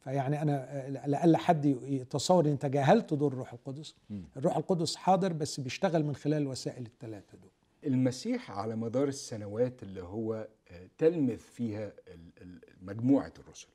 فيعني 0.00 0.42
أنا 0.42 0.84
لألا 1.06 1.38
حد 1.38 1.64
يتصور 1.64 2.46
إن 2.46 2.58
تجاهلت 2.58 3.14
دور 3.14 3.32
الروح 3.32 3.52
القدس. 3.52 3.94
الروح 4.36 4.56
القدس 4.56 4.96
حاضر 4.96 5.32
بس 5.32 5.60
بيشتغل 5.60 6.04
من 6.04 6.14
خلال 6.14 6.42
الوسائل 6.42 6.86
الثلاثه 6.86 7.38
دول. 7.38 7.50
المسيح 7.86 8.50
على 8.50 8.76
مدار 8.76 9.08
السنوات 9.08 9.82
اللي 9.82 10.02
هو 10.02 10.48
آه، 10.70 10.88
تلمذ 10.98 11.36
فيها 11.36 11.92
مجموعة 12.82 13.32
الرسل. 13.38 13.68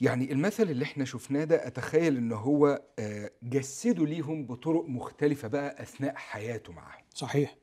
يعني 0.00 0.32
المثل 0.32 0.62
اللي 0.62 0.84
إحنا 0.84 1.04
شفناه 1.04 1.44
ده 1.44 1.66
أتخيل 1.66 2.16
إن 2.16 2.32
هو 2.32 2.82
آه، 2.98 3.30
جسده 3.42 4.06
ليهم 4.06 4.46
بطرق 4.46 4.84
مختلفة 4.88 5.48
بقى 5.48 5.82
أثناء 5.82 6.14
حياته 6.16 6.72
معاهم. 6.72 7.04
صحيح. 7.14 7.56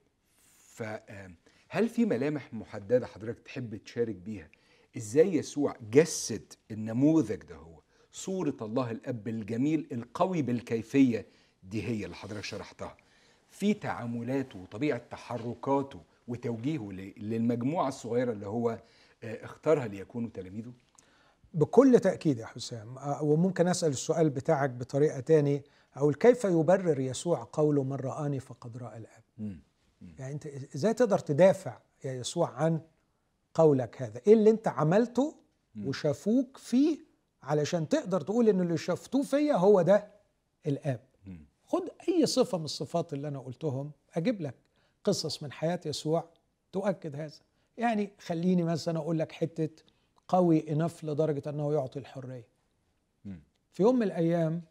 فهل 0.58 1.90
في 1.90 2.06
ملامح 2.06 2.54
محددة 2.54 3.08
حضرتك 3.08 3.40
تحب 3.40 3.76
تشارك 3.76 4.16
بيها؟ 4.16 4.50
إزاي 4.98 5.34
يسوع 5.36 5.76
جسد 5.92 6.54
النموذج 6.72 7.36
ده 7.44 7.56
هو؟ 7.56 7.80
صورة 8.12 8.58
الله 8.62 8.92
الأب 8.92 9.28
الجميل 9.28 9.88
القوي 9.92 10.42
بالكيفية 10.42 11.26
دي 11.64 11.84
هي 11.88 12.06
اللي 12.06 12.16
حضرتك 12.16 12.44
شرحتها. 12.44 12.98
في 13.50 13.74
تعاملاته 13.74 14.60
وطبيعة 14.60 14.98
تحركاته 15.12 16.02
وتوجيهه 16.28 16.92
ل- 16.92 17.14
للمجموعة 17.18 17.88
الصغيرة 17.88 18.32
اللي 18.32 18.48
هو 18.48 18.70
آه، 19.24 19.46
اختارها 19.46 19.88
ليكونوا 19.88 20.30
تلاميذه؟ 20.34 20.74
بكل 21.54 22.00
تأكيد 22.00 22.38
يا 22.38 22.46
حسام 22.46 22.98
آه، 22.98 23.24
وممكن 23.24 23.68
أسأل 23.68 23.90
السؤال 23.90 24.30
بتاعك 24.30 24.70
بطريقة 24.70 25.20
تاني 25.20 25.64
أقول 25.96 26.14
كيف 26.14 26.44
يبرر 26.44 27.00
يسوع 27.00 27.48
قوله 27.54 27.84
من 27.84 27.94
رآني 27.96 28.40
فقد 28.40 28.78
رأى 28.78 28.98
الآب. 28.98 29.24
يعني 30.20 30.34
أنت 30.34 30.46
إزاي 30.76 30.94
تقدر 30.94 31.20
تدافع 31.20 31.78
يا 32.04 32.14
يسوع 32.14 32.50
عن 32.50 32.82
قولك 33.54 34.02
هذا؟ 34.02 34.22
إيه 34.28 34.34
اللي 34.34 34.50
أنت 34.50 34.68
عملته 34.68 35.36
وشافوك 35.86 36.58
فيه 36.58 36.98
علشان 37.44 37.90
تقدر 37.90 38.22
تقول 38.22 38.50
إن 38.50 38.62
اللي 38.62 38.78
شفتوه 38.78 39.24
فيا 39.24 39.54
هو 39.56 39.82
ده 39.82 40.08
الآب. 40.68 41.00
خد 41.66 41.90
أي 42.10 42.26
صفة 42.26 42.58
من 42.58 42.66
الصفات 42.66 43.14
اللي 43.14 43.28
أنا 43.28 43.40
قلتهم 43.40 43.92
أجيب 44.16 44.42
لك 44.42 44.56
قصص 45.04 45.44
من 45.44 45.52
حياة 45.52 45.80
يسوع 45.86 46.30
تؤكد 46.72 47.16
هذا. 47.16 47.34
يعني 47.78 48.12
خليني 48.20 48.64
مثلا 48.64 49.00
أقول 49.00 49.20
لك 49.20 49.32
حتة 49.32 49.70
قوي 50.28 50.72
إنف 50.72 51.04
لدرجة 51.04 51.50
أنه 51.50 51.74
يعطي 51.74 52.00
الحرية 52.00 52.48
مم. 53.26 53.40
في 53.72 53.84
يوم 53.84 53.96
من 53.96 54.04
الأيام 54.04 54.62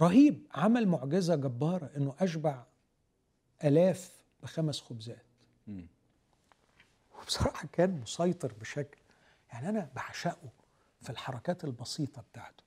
رهيب 0.00 0.46
عمل 0.54 0.88
معجزة 0.88 1.34
جبارة 1.34 1.90
أنه 1.96 2.14
أشبع 2.20 2.64
آلاف 3.64 4.22
بخمس 4.42 4.80
خبزات 4.80 5.24
مم. 5.66 5.86
وبصراحة 7.18 7.68
كان 7.72 8.00
مسيطر 8.00 8.52
بشكل 8.60 8.98
يعني 9.52 9.68
أنا 9.68 9.90
بعشقه 9.96 10.48
في 11.00 11.10
الحركات 11.10 11.64
البسيطة 11.64 12.22
بتاعته 12.32 12.64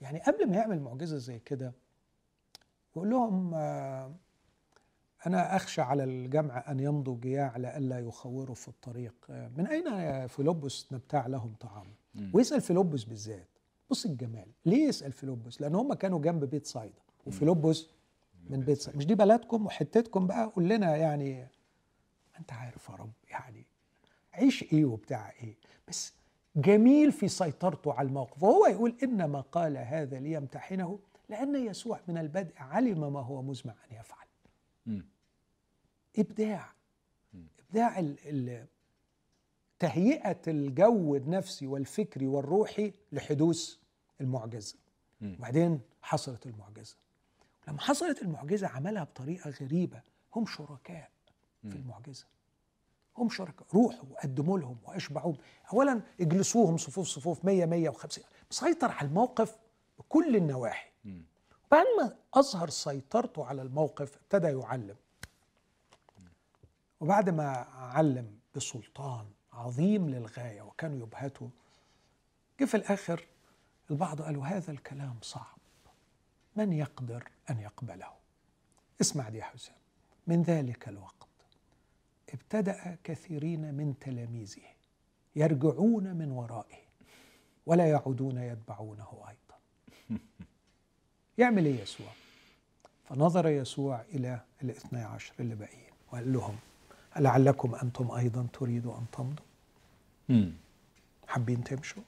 يعني 0.00 0.20
قبل 0.20 0.48
ما 0.50 0.56
يعمل 0.56 0.80
معجزة 0.80 1.16
زي 1.16 1.38
كده 1.38 1.72
يقول 2.96 3.10
لهم 3.10 3.54
آه، 3.54 4.14
أنا 5.26 5.56
أخشى 5.56 5.80
على 5.80 6.04
الجمع 6.04 6.64
أن 6.70 6.80
يمضوا 6.80 7.16
جياع 7.20 7.56
لئلا 7.56 7.98
يخوروا 7.98 8.54
في 8.54 8.68
الطريق. 8.68 9.14
من 9.28 9.66
أين 9.66 9.86
يا 9.86 10.26
فيلبس 10.26 10.92
نبتاع 10.92 11.26
لهم 11.26 11.54
طعاما 11.60 11.94
ويسأل 12.32 12.60
فيلبس 12.60 13.04
بالذات. 13.04 13.48
بص 13.90 14.06
الجمال. 14.06 14.46
ليه 14.66 14.88
يسأل 14.88 15.12
فيلبس؟ 15.12 15.60
لأن 15.60 15.74
هم 15.74 15.94
كانوا 15.94 16.18
جنب 16.20 16.44
بيت 16.44 16.66
صيدا. 16.66 17.02
وفيلبس 17.26 17.86
من 18.50 18.60
بيت 18.60 18.80
صيدا. 18.80 18.98
مش 18.98 19.06
دي 19.06 19.14
بلدكم 19.14 19.66
وحتتكم 19.66 20.26
بقى؟ 20.26 20.46
قول 20.56 20.68
لنا 20.68 20.96
يعني 20.96 21.48
أنت 22.38 22.52
عارف 22.52 22.88
يا 22.88 22.94
رب 22.94 23.12
يعني 23.30 23.66
عيش 24.34 24.62
إيه 24.62 24.84
وبتاع 24.84 25.32
إيه؟ 25.42 25.56
بس 25.88 26.12
جميل 26.56 27.12
في 27.12 27.28
سيطرته 27.28 27.92
على 27.92 28.08
الموقف. 28.08 28.42
وهو 28.42 28.66
يقول 28.66 28.96
إنما 29.02 29.40
قال 29.40 29.76
هذا 29.76 30.18
ليمتحنه 30.20 30.98
لأن 31.28 31.66
يسوع 31.66 32.00
من 32.08 32.18
البدء 32.18 32.52
علم 32.58 33.12
ما 33.12 33.20
هو 33.20 33.42
مزمع 33.42 33.72
أن 33.90 33.96
يفعل. 33.96 34.26
إبداع. 36.18 36.72
إبداع 37.68 37.98
ال 37.98 38.16
ال 38.24 38.66
تهيئة 39.78 40.40
الجو 40.48 41.16
النفسي 41.16 41.66
والفكري 41.66 42.26
والروحي 42.26 42.92
لحدوث 43.12 43.76
المعجزة. 44.20 44.76
وبعدين 45.22 45.80
حصلت 46.02 46.46
المعجزة. 46.46 46.96
لما 47.68 47.80
حصلت 47.80 48.22
المعجزة 48.22 48.68
عملها 48.68 49.04
بطريقة 49.04 49.50
غريبة 49.50 50.02
هم 50.34 50.46
شركاء 50.46 51.10
في 51.62 51.76
المعجزة. 51.76 52.26
هم 53.16 53.28
شركاء. 53.28 53.66
روحوا 53.74 54.04
وقدموا 54.10 54.58
لهم 54.58 54.76
وأشبعوهم. 54.84 55.36
اولا 55.72 56.02
اجلسوهم 56.20 56.76
صفوف 56.76 57.06
صفوف 57.06 57.44
100 57.44 57.66
150 57.66 58.24
مسيطر 58.50 58.90
على 58.90 59.08
الموقف 59.08 59.58
بكل 59.98 60.36
النواحي. 60.36 60.90
بعد 61.70 61.86
ما 62.00 62.16
أظهر 62.34 62.70
سيطرته 62.70 63.44
على 63.44 63.62
الموقف 63.62 64.16
ابتدى 64.16 64.46
يعلم. 64.46 64.96
وبعد 67.02 67.30
ما 67.30 67.48
علم 67.74 68.38
بسلطان 68.56 69.26
عظيم 69.52 70.10
للغاية 70.10 70.62
وكانوا 70.62 70.98
يبهتوا 71.06 71.48
جه 72.60 72.64
في 72.64 72.76
الآخر 72.76 73.24
البعض 73.90 74.22
قالوا 74.22 74.46
هذا 74.46 74.72
الكلام 74.72 75.16
صعب. 75.22 75.58
من 76.56 76.72
يقدر 76.72 77.28
أن 77.50 77.58
يقبله؟ 77.58 78.12
اسمع 79.00 79.28
دي 79.28 79.38
يا 79.38 79.44
حسام. 79.44 79.74
من 80.26 80.42
ذلك 80.42 80.88
الوقت 80.88 81.28
ابتدأ 82.32 82.98
كثيرين 83.04 83.74
من 83.74 83.98
تلاميذه 83.98 84.68
يرجعون 85.36 86.16
من 86.16 86.30
ورائه 86.30 86.82
ولا 87.66 87.90
يعودون 87.90 88.38
يتبعونه 88.38 89.24
أيضا. 89.28 89.58
يعمل 91.38 91.66
إيه 91.66 91.80
يسوع؟ 91.80 92.10
فنظر 93.04 93.48
يسوع 93.48 94.00
إلى 94.00 94.40
الاثني 94.62 95.00
عشر 95.00 95.34
اللي 95.40 95.54
باقيين 95.54 95.92
وقال 96.06 96.32
لهم 96.32 96.58
لعلكم 97.18 97.74
أنتم 97.74 98.10
أيضا 98.10 98.46
تريدوا 98.52 98.92
أن 98.94 99.04
تمضوا. 99.12 99.44
مم. 100.28 100.52
حابين 101.28 101.64
تمشوا؟ 101.64 102.02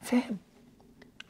فهم. 0.00 0.36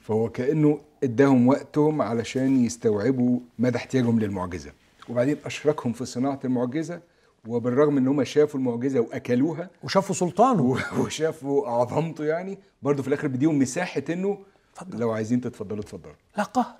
فهو 0.00 0.28
كأنه 0.30 0.80
اداهم 1.04 1.48
وقتهم 1.48 2.02
علشان 2.02 2.64
يستوعبوا 2.64 3.40
مدى 3.58 3.76
احتياجهم 3.76 4.20
للمعجزة. 4.20 4.72
وبعدين 5.08 5.36
أشركهم 5.44 5.92
في 5.92 6.04
صناعة 6.04 6.40
المعجزة 6.44 7.00
وبالرغم 7.46 7.96
إن 7.96 8.08
هم 8.08 8.24
شافوا 8.24 8.60
المعجزة 8.60 9.00
وأكلوها 9.00 9.70
وشافوا 9.82 10.14
سلطانه. 10.14 10.76
وشافوا 11.00 11.68
عظمته 11.68 12.24
يعني 12.24 12.58
برضه 12.82 13.02
في 13.02 13.08
الآخر 13.08 13.28
بديهم 13.28 13.58
مساحة 13.58 14.02
إنه 14.10 14.38
اتفضل. 14.72 14.98
لو 14.98 15.10
عايزين 15.10 15.40
تتفضلوا 15.40 15.82
اتفضلوا. 15.82 16.14
لا 16.36 16.42
قهر. 16.42 16.76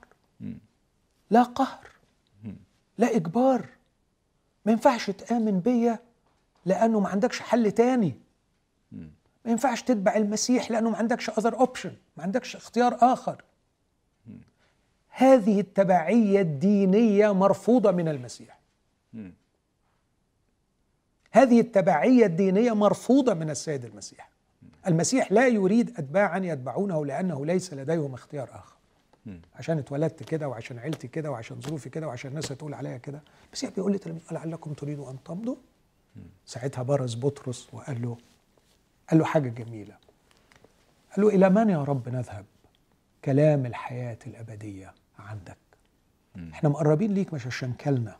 لا 1.31 1.43
قهر. 1.43 1.89
لا 2.99 3.16
إجبار. 3.16 3.66
ما 4.69 4.73
ينفعش 4.73 5.11
تآمن 5.11 5.61
بيا 5.61 5.99
لأنه 6.66 7.01
ما 7.01 7.09
عندكش 7.09 7.41
حل 7.41 7.73
تاني 7.73 8.14
ما 9.45 9.51
ينفعش 9.51 9.83
تتبع 9.83 10.16
المسيح 10.16 10.71
لأنه 10.71 10.91
ما 10.91 10.97
عندكش 10.97 11.31
اذر 11.31 11.55
اوبشن 11.61 11.93
ما 12.16 12.23
عندكش 12.23 12.57
اختيار 12.57 12.99
آخر 13.01 13.45
هذه 15.09 15.61
التبعية 15.61 16.41
الدينية 16.41 17.35
مرفوضة 17.35 17.91
من 17.91 18.09
المسيح. 18.09 18.59
هذه 21.31 21.61
التبعية 21.61 22.27
الدينية 22.27 22.73
مرفوضة 22.75 23.35
من 23.35 23.51
السيد 23.51 23.85
المسيح 23.85 24.31
المسيح 24.87 25.33
لا 25.33 25.47
يريد 25.47 25.89
اتباعا 25.99 26.39
يتبعونه 26.39 27.07
لأنه 27.07 27.47
ليس 27.47 27.75
لديهم 27.75 28.14
اختيار 28.14 28.51
مم. 28.53 28.78
عشان 29.55 29.79
اتولدت 29.79 30.22
كده 30.22 30.49
وعشان 30.49 30.79
عيلتي 30.79 31.09
كده 31.09 31.31
وعشان 31.31 31.61
ظروفي 31.61 31.91
كده 31.91 32.07
وعشان 32.07 32.31
الناس 32.31 32.53
هتقول 32.53 32.74
عليا 32.74 32.97
كده. 32.97 33.22
المسيح 33.47 33.70
بيقول 33.70 33.93
لتلاميذه 33.93 34.24
لعلكم 34.33 34.72
تريدوا 34.72 35.11
أن 35.11 35.22
تمضوا؟ 35.24 35.57
ساعتها 36.47 36.83
برز 36.83 37.14
بطرس 37.14 37.68
وقال 37.72 38.03
له 38.03 38.16
قال 39.11 39.18
له 39.18 39.24
حاجة 39.24 39.49
جميلة. 39.49 39.97
قال 41.16 41.24
له 41.24 41.29
إلى 41.29 41.51
من 41.51 41.70
يا 41.70 41.85
رب 41.85 42.09
نذهب 42.09 42.45
كلام 43.24 43.66
الحياة 43.66 44.18
الأبدية 44.26 44.95
عندك. 45.18 45.57
إحنا 46.53 46.68
مقربين 46.68 47.14
ليك 47.14 47.35
مش 47.35 47.47
عشان 47.47 47.72
كلنا 47.72 48.16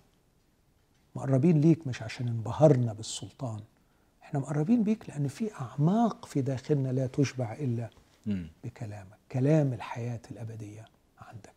مقربين 1.16 1.61
ليك 1.61 1.86
مش 1.86 2.02
عشان 2.02 2.28
انبهرنا 2.28 2.92
بالسلطان. 2.92 3.61
إحنا 4.22 4.40
مقربين 4.40 4.82
بيك 4.82 5.09
لأن 5.11 5.28
في 5.28 5.54
أعماق 5.54 6.26
في 6.26 6.40
داخلنا 6.42 6.88
لا 6.92 7.06
تشبع 7.06 7.52
إلا. 7.52 7.90
بكلامك 8.64 9.18
كلام 9.32 9.72
الحياة 9.72 10.20
الأبدية. 10.30 10.84
عندك. 11.20 11.54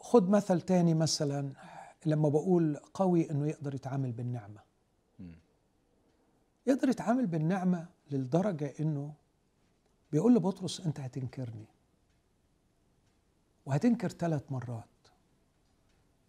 خد 0.00 0.28
مثل 0.28 0.60
تاني 0.60 0.94
مثلا 0.94 1.52
لما 2.06 2.28
بقول 2.28 2.76
قوي 2.76 3.30
إنه 3.30 3.46
يقدر 3.46 3.74
يتعامل 3.74 4.12
بالنعمة. 4.12 4.60
يقدر 6.66 6.88
يتعامل 6.88 7.26
بالنعمة 7.26 7.86
للدرجة 8.10 8.74
إنه 8.80 9.14
بيقول 10.12 10.34
لبطرس 10.34 10.80
أنت 10.80 11.00
هتنكرني. 11.00 11.66
وهتنكر 13.66 14.08
ثلاث 14.08 14.52
مرات. 14.52 14.84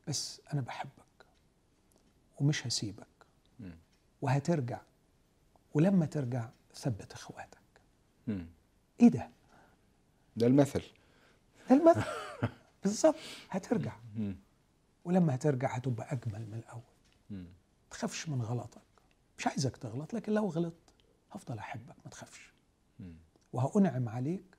بس 0.08 0.42
أنا 0.54 0.62
بحبك 0.62 1.26
ومش 2.40 2.68
هسيبك. 2.68 3.08
وهترجع. 4.22 4.82
ولما 5.74 6.06
ترجع 6.06 6.50
ثبت 6.76 7.14
إخواتك. 7.14 7.58
إيه 9.00 9.08
ده؟ 9.08 9.30
ده 10.38 10.48
المثل 10.48 10.82
ده 11.70 11.76
المثل 11.76 12.04
بالظبط 12.84 13.16
هترجع. 13.50 13.94
ولما 15.06 15.36
هترجع 15.36 15.76
هتبقى 15.76 16.14
أجمل 16.14 16.48
من 16.52 16.54
الأول 16.58 16.82
مم. 17.30 17.46
تخافش 17.92 18.30
من 18.30 18.42
غلطك 18.42 18.82
مش 19.38 19.48
عايزك 19.48 19.78
تغلط 19.78 20.14
لكن 20.14 20.34
لو 20.34 20.48
غلطت 20.48 20.94
هفضل 21.32 21.58
أحبك 21.60 21.96
ما 22.06 22.12
تخافش. 22.12 22.54
وهأنعم 23.54 24.10
عليك 24.10 24.58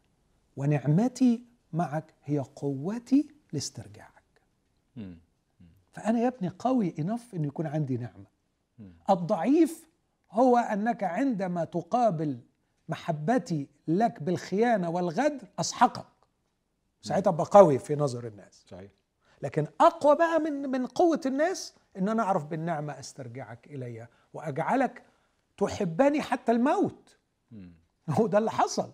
ونعمتي 0.56 1.44
معك 1.72 2.14
هي 2.24 2.38
قوتي 2.38 3.28
لاسترجاعك. 3.52 4.22
فأنا 5.92 6.18
يا 6.20 6.28
ابني 6.28 6.48
قوي 6.48 6.94
إنف 6.98 7.34
أن 7.34 7.44
يكون 7.44 7.66
عندي 7.66 7.96
نعمة. 7.96 8.26
الضعيف 9.10 9.86
هو 10.30 10.56
أنك 10.56 11.02
عندما 11.04 11.64
تقابل 11.64 12.40
محبتي 12.88 13.68
لك 13.88 14.22
بالخيانة 14.22 14.90
والغدر 14.90 15.48
أسحقك. 15.60 16.06
ساعتها 17.02 17.30
أبقى 17.30 17.46
قوي 17.50 17.78
في 17.78 17.94
نظر 17.96 18.26
الناس. 18.26 18.64
صحيح. 18.68 18.90
لكن 19.42 19.66
أقوى 19.80 20.16
بقى 20.16 20.38
من 20.38 20.52
من 20.70 20.86
قوة 20.86 21.20
الناس 21.26 21.74
إن 21.96 22.08
أنا 22.08 22.22
أعرف 22.22 22.44
بالنعمة 22.44 23.00
أسترجعك 23.00 23.66
إلي 23.66 24.08
وأجعلك 24.34 25.02
تحبني 25.56 26.22
حتى 26.22 26.52
الموت. 26.52 27.16
هو 28.10 28.26
ده 28.26 28.38
اللي 28.38 28.50
حصل. 28.50 28.92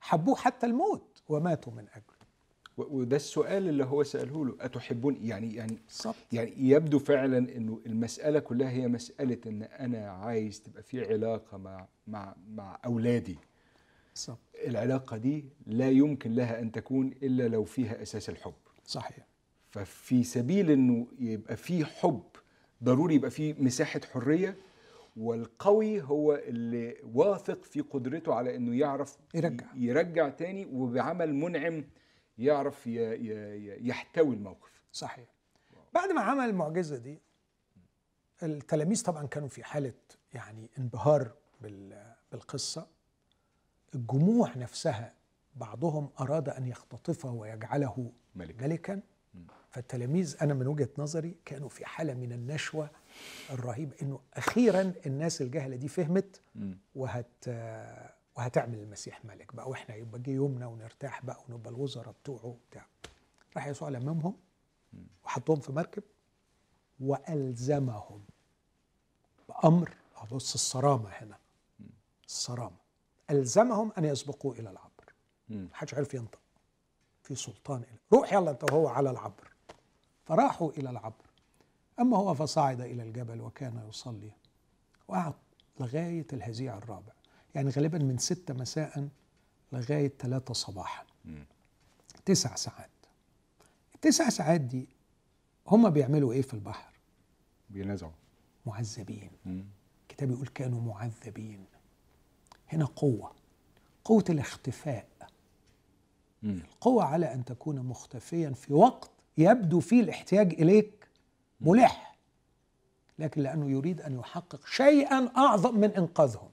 حبوه 0.00 0.36
حتى 0.36 0.66
الموت 0.66 1.22
وماتوا 1.28 1.72
من 1.72 1.88
أجله. 1.88 2.15
و- 2.15 2.15
وده 2.76 3.16
السؤال 3.16 3.68
اللي 3.68 3.84
هو 3.84 4.02
سأله 4.02 4.46
له 4.46 4.56
أتحبون؟ 4.60 5.16
يعني 5.22 5.54
يعني 5.54 5.78
بالظبط. 5.88 6.14
يعني 6.32 6.52
يبدو 6.56 6.98
فعلا 6.98 7.38
إنه 7.38 7.80
المسألة 7.86 8.38
كلها 8.38 8.70
هي 8.70 8.88
مسألة 8.88 9.38
إن 9.46 9.62
أنا 9.62 10.10
عايز 10.10 10.62
تبقى 10.62 10.82
في 10.82 11.12
علاقة 11.12 11.58
مع 11.58 11.86
مع 12.06 12.34
مع 12.48 12.78
أولادي. 12.84 13.36
بالظبط. 14.14 14.38
العلاقة 14.66 15.16
دي 15.16 15.44
لا 15.66 15.90
يمكن 15.90 16.32
لها 16.34 16.60
أن 16.60 16.72
تكون 16.72 17.06
إلا 17.22 17.48
لو 17.48 17.64
فيها 17.64 18.02
أساس 18.02 18.28
الحب. 18.30 18.54
صحيح. 18.84 19.26
ففي 19.70 20.24
سبيل 20.24 20.70
إنه 20.70 21.06
يبقى 21.18 21.56
في 21.56 21.84
حب 21.84 22.22
ضروري 22.84 23.14
يبقى 23.14 23.30
في 23.30 23.52
مساحة 23.52 24.00
حرية 24.12 24.56
والقوي 25.16 26.02
هو 26.02 26.34
اللي 26.34 26.96
واثق 27.14 27.64
في 27.64 27.80
قدرته 27.80 28.34
على 28.34 28.56
إنه 28.56 28.78
يعرف 28.78 29.16
يرجع. 29.34 29.66
يرجع 29.74 30.28
تاني 30.28 30.66
وبعمل 30.72 31.34
منعم 31.34 31.84
يعرف 32.38 32.86
يحتوي 32.86 34.34
الموقف. 34.34 34.82
صحيح. 34.92 35.26
بعد 35.94 36.08
ما 36.10 36.20
عمل 36.20 36.44
المعجزة 36.44 36.96
دي 36.96 37.18
التلاميذ 38.42 39.02
طبعا 39.04 39.26
كانوا 39.26 39.48
في 39.48 39.64
حالة 39.64 39.92
يعني 40.34 40.70
انبهار 40.78 41.32
بال- 41.60 42.14
بالقصة. 42.32 42.86
الجموع 43.94 44.56
نفسها 44.56 45.12
بعضهم 45.56 46.10
أراد 46.20 46.48
أن 46.48 46.66
يختطفه 46.66 47.30
ويجعله 47.32 48.12
ملك 48.34 48.62
ملكا. 48.62 49.00
فالتلاميذ 49.70 50.36
أنا 50.42 50.54
من 50.54 50.66
وجهة 50.66 50.88
نظري 50.98 51.36
كانوا 51.44 51.68
في 51.68 51.86
حالة 51.86 52.14
من 52.14 52.32
النشوة 52.32 52.90
الرهيبة 53.50 53.92
إنه 54.02 54.20
أخيرا 54.34 54.92
الناس 55.06 55.42
الجهلة 55.42 55.76
دي 55.76 55.88
فهمت. 55.88 56.40
وهت 56.94 57.48
وهتعمل 58.36 58.78
المسيح 58.78 59.24
ملك 59.24 59.54
بقى 59.54 59.70
وإحنا 59.70 59.94
يبقى 59.94 60.20
جه 60.20 60.30
يومنا 60.30 60.66
ونرتاح 60.66 61.24
بقى 61.24 61.44
ونبقى 61.48 61.70
الوزراء 61.70 62.14
بتوعه 62.22 62.46
وبتاع. 62.46 62.86
راح 63.56 63.66
يسوع 63.66 63.88
لممهم 63.88 64.36
وحطهم 65.24 65.60
في 65.60 65.72
مركب 65.72 66.02
وألزمهم 67.00 68.24
بأمر. 69.48 69.94
بص 70.32 70.54
الصرامة 70.54 71.10
هنا. 71.10 71.38
الصرامة. 72.26 72.76
ألزمهم 73.30 73.92
أن 73.98 74.04
يسبقوا 74.04 74.54
إلى 74.54 74.70
العبر. 74.70 75.12
محدش 75.48 75.94
عرف 75.94 76.14
ينطق. 76.14 76.38
في 77.22 77.34
سلطان 77.34 77.82
إلى. 77.82 77.98
روح 78.12 78.32
يلا 78.32 78.50
أنت 78.50 78.64
وهو 78.64 78.88
على 78.88 79.10
العبر. 79.10 79.52
فراحوا 80.24 80.70
إلى 80.70 80.90
العبر. 80.90 81.26
أما 82.00 82.16
هو 82.16 82.34
فصعد 82.34 82.80
إلى 82.80 83.02
الجبل 83.02 83.40
وكان 83.40 83.88
يصلي. 83.88 84.30
وقعد 85.08 85.34
لغاية 85.80 86.26
الهزيع 86.32 86.78
الرابع. 86.78 87.12
يعني 87.56 87.70
غالبا 87.70 87.98
من 87.98 88.18
ستة 88.18 88.54
مساء 88.54 89.08
لغاية 89.72 90.12
ثلاثة 90.18 90.54
صباحا. 90.54 91.04
مم. 91.24 91.46
تسع 92.24 92.54
ساعات. 92.54 92.90
التسع 93.94 94.28
ساعات 94.28 94.60
دي 94.60 94.88
هم 95.68 95.90
بيعملوا 95.90 96.32
إيه 96.32 96.42
في 96.42 96.54
البحر؟ 96.54 96.92
بينازعوا 97.70 98.12
معذبين. 98.66 99.30
الكتاب 100.02 100.30
يقول 100.30 100.46
كانوا 100.46 100.80
معذبين. 100.80 101.64
هنا 102.68 102.84
قوة. 102.84 103.32
قوة 104.04 104.24
الاختفاء. 104.30 105.08
مم. 106.42 106.60
القوة 106.70 107.04
على 107.04 107.34
أن 107.34 107.44
تكون 107.44 107.78
مختفيا 107.78 108.50
في 108.50 108.74
وقت 108.74 109.10
يبدو 109.38 109.80
فيه 109.80 110.00
الاحتياج 110.00 110.52
إليك 110.52 111.08
ملح. 111.60 112.16
لكن 113.18 113.42
لأنه 113.42 113.70
يريد 113.70 114.00
أن 114.00 114.18
يحقق 114.18 114.66
شيئا 114.66 115.30
أعظم 115.36 115.78
من 115.80 115.90
إنقاذهم. 115.90 116.50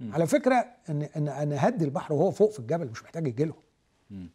مم. 0.00 0.14
على 0.14 0.26
فكرة 0.26 0.54
أن 0.88 1.02
أن 1.02 1.28
أنا 1.28 1.68
هدي 1.68 1.84
البحر 1.84 2.12
وهو 2.14 2.30
فوق 2.30 2.50
في 2.50 2.58
الجبل 2.58 2.90
مش 2.90 3.02
محتاج 3.02 3.26
يجي 3.26 3.52
مم. 4.10 4.30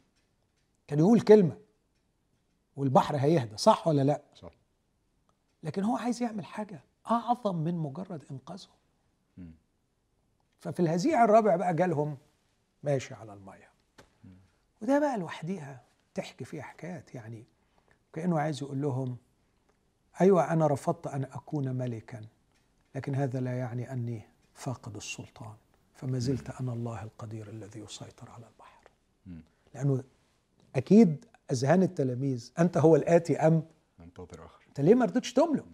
كان 0.87 0.99
يقول 0.99 1.21
كلمة 1.21 1.57
والبحر 2.75 3.15
هيهدى 3.17 3.57
صح 3.57 3.87
ولا 3.87 4.01
لا 4.01 4.21
صح 4.35 4.51
لكن 5.63 5.83
هو 5.83 5.97
عايز 5.97 6.23
يعمل 6.23 6.45
حاجة 6.45 6.83
أعظم 7.11 7.55
من 7.55 7.75
مجرد 7.77 8.25
إنقاذهم 8.31 8.75
مم. 9.37 9.51
ففي 10.59 10.79
الهزيع 10.79 11.23
الرابع 11.23 11.55
بقى 11.55 11.73
جالهم 11.75 12.17
ماشي 12.83 13.13
على 13.13 13.33
المية 13.33 13.69
وده 14.81 14.99
بقى 14.99 15.17
لوحديها 15.17 15.81
تحكي 16.13 16.45
فيها 16.45 16.61
حكايات 16.63 17.15
يعني 17.15 17.45
كأنه 18.13 18.39
عايز 18.39 18.63
يقول 18.63 18.81
لهم 18.81 19.17
أيوة 20.21 20.53
أنا 20.53 20.67
رفضت 20.67 21.07
أن 21.07 21.23
أكون 21.23 21.75
ملكا 21.75 22.21
لكن 22.95 23.15
هذا 23.15 23.39
لا 23.39 23.57
يعني 23.57 23.91
أني 23.91 24.21
فاقد 24.55 24.95
السلطان 24.95 25.53
فما 25.93 26.19
زلت 26.19 26.49
أنا 26.49 26.73
الله 26.73 27.03
القدير 27.03 27.49
الذي 27.49 27.79
يسيطر 27.79 28.29
على 28.29 28.45
البحر. 28.47 28.89
لأنه 29.73 30.03
أكيد 30.75 31.25
أذهان 31.51 31.83
التلاميذ 31.83 32.51
أنت 32.59 32.77
هو 32.77 32.95
الآتي 32.95 33.37
أم؟ 33.37 33.63
ننتظر 33.99 34.45
آخر. 34.45 34.59
أنت 34.67 34.79
ليه 34.81 34.95
ما 34.95 35.05
رضيتش 35.05 35.33
تملك؟ 35.33 35.65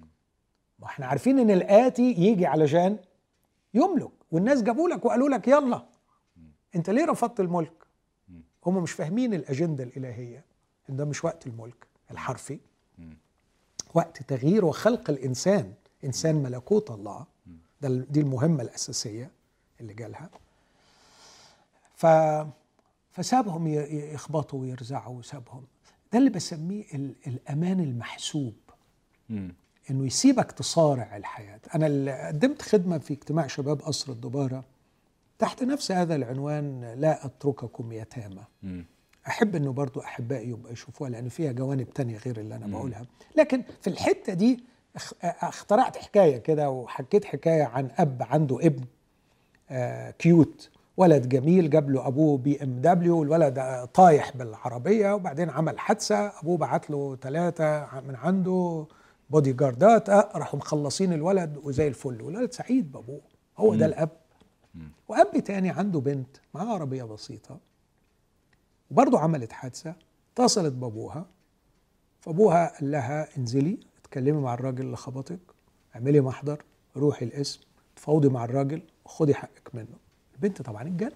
ما 0.79 0.85
إحنا 0.85 1.05
عارفين 1.05 1.39
إن 1.39 1.51
الآتي 1.51 2.11
يجي 2.11 2.45
علشان 2.45 2.99
يملك 3.73 4.11
والناس 4.31 4.61
جابوا 4.63 4.89
لك 4.89 5.05
وقالوا 5.05 5.29
لك 5.29 5.47
يلا. 5.47 5.85
أنت 6.75 6.89
ليه 6.89 7.05
رفضت 7.05 7.39
الملك؟ 7.39 7.85
هم 8.65 8.83
مش 8.83 8.91
فاهمين 8.91 9.33
الأجندة 9.33 9.83
الإلهية 9.83 10.45
إن 10.89 10.95
ده 10.95 11.05
مش 11.05 11.23
وقت 11.25 11.47
الملك 11.47 11.87
الحرفي. 12.11 12.59
وقت 13.93 14.23
تغيير 14.23 14.65
وخلق 14.65 15.09
الإنسان 15.09 15.73
إنسان 16.03 16.35
ملكوت 16.35 16.91
الله. 16.91 17.25
ده 17.81 17.89
دي 18.09 18.19
المهمة 18.21 18.63
الأساسية 18.63 19.31
اللي 19.81 19.93
جالها. 19.93 20.29
ف 21.95 22.05
فسابهم 23.11 23.67
يخبطوا 24.13 24.61
ويرزعوا 24.61 25.17
وسابهم. 25.19 25.63
ده 26.13 26.19
اللي 26.19 26.29
بسميه 26.29 26.83
ال- 26.93 27.15
الأمان 27.27 27.79
المحسوب. 27.79 28.53
مم. 29.29 29.53
إنه 29.89 30.05
يسيبك 30.05 30.51
تصارع 30.51 31.17
الحياة. 31.17 31.59
أنا 31.75 31.87
اللي 31.87 32.27
قدمت 32.27 32.61
خدمة 32.61 32.97
في 32.97 33.13
اجتماع 33.13 33.47
شباب 33.47 33.81
قصر 33.81 34.11
الدبارة. 34.11 34.63
تحت 35.39 35.63
نفس 35.63 35.91
هذا 35.91 36.15
العنوان 36.15 36.93
لا 36.97 37.25
أترككم 37.25 37.91
يتامى. 37.91 38.43
أحب 39.27 39.55
إنه 39.55 39.71
برضو 39.73 39.99
أحبائي 39.99 40.49
يبقى 40.49 40.73
يشوفوها 40.73 41.09
لأن 41.09 41.29
فيها 41.29 41.51
جوانب 41.51 41.89
تانية 41.89 42.17
غير 42.17 42.39
اللي 42.39 42.55
أنا 42.55 42.67
بقولها. 42.67 43.05
لكن 43.37 43.63
في 43.81 43.89
الحتة 43.89 44.33
دي 44.33 44.63
اخترعت 45.23 45.97
حكاية 45.97 46.37
كده 46.37 46.69
وحكيت 46.69 47.25
حكاية 47.25 47.63
عن 47.63 47.89
أب 47.97 48.23
عنده 48.29 48.57
ابن 48.61 48.83
آه 49.69 50.11
cute. 50.11 50.69
ولد 50.97 51.29
جميل 51.29 51.69
جاب 51.69 51.89
له 51.89 52.07
أبوه 52.07 52.37
BMW 52.37 53.19
والولد 53.19 53.87
طايح 53.93 54.37
بالعربية 54.37 55.13
وبعدين 55.13 55.49
عمل 55.49 55.79
حادثة. 55.79 56.39
أبوه 56.39 56.57
بعت 56.57 56.89
له 56.89 57.15
ثلاثة 57.21 57.99
من 58.07 58.15
عنده 58.15 58.85
بودي 59.29 59.53
جاردات 59.53 60.09
آه، 60.09 60.29
راحوا 60.35 60.59
مخلصين 60.59 61.13
الولد 61.13 61.57
وزي 61.63 61.87
الفل. 61.87 62.21
والولد 62.21 62.51
سعيد 62.53 62.91
بأبوه. 62.91 63.21
هو 63.57 63.75
ده 63.75 63.85
الأب. 63.85 64.09
وأب 65.07 65.39
تاني 65.39 65.69
عنده 65.69 65.99
بنت 65.99 66.37
معاه 66.53 66.73
عربية 66.73 67.03
بسيطة. 67.03 67.57
وبرضه 68.91 69.19
عملت 69.19 69.51
حادثة 69.51 69.93
اتصلت 70.33 70.73
بأبوها. 70.73 71.25
فأبوها 72.21 72.77
قال 72.79 72.91
لها 72.91 73.27
انزلي. 73.37 73.77
اتكلمي 74.11 74.41
مع 74.41 74.53
الراجل 74.53 74.85
اللي 74.85 74.97
خبطك 74.97 75.39
اعملي 75.95 76.21
محضر 76.21 76.63
روحي 76.97 77.25
القسم 77.25 77.59
تفاوضي 77.95 78.29
مع 78.29 78.45
الراجل 78.45 78.81
وخدي 79.05 79.35
حقك 79.35 79.75
منه. 79.75 79.97
البنت 80.35 80.61
طبعا 80.61 80.81
اتجنت 80.81 81.13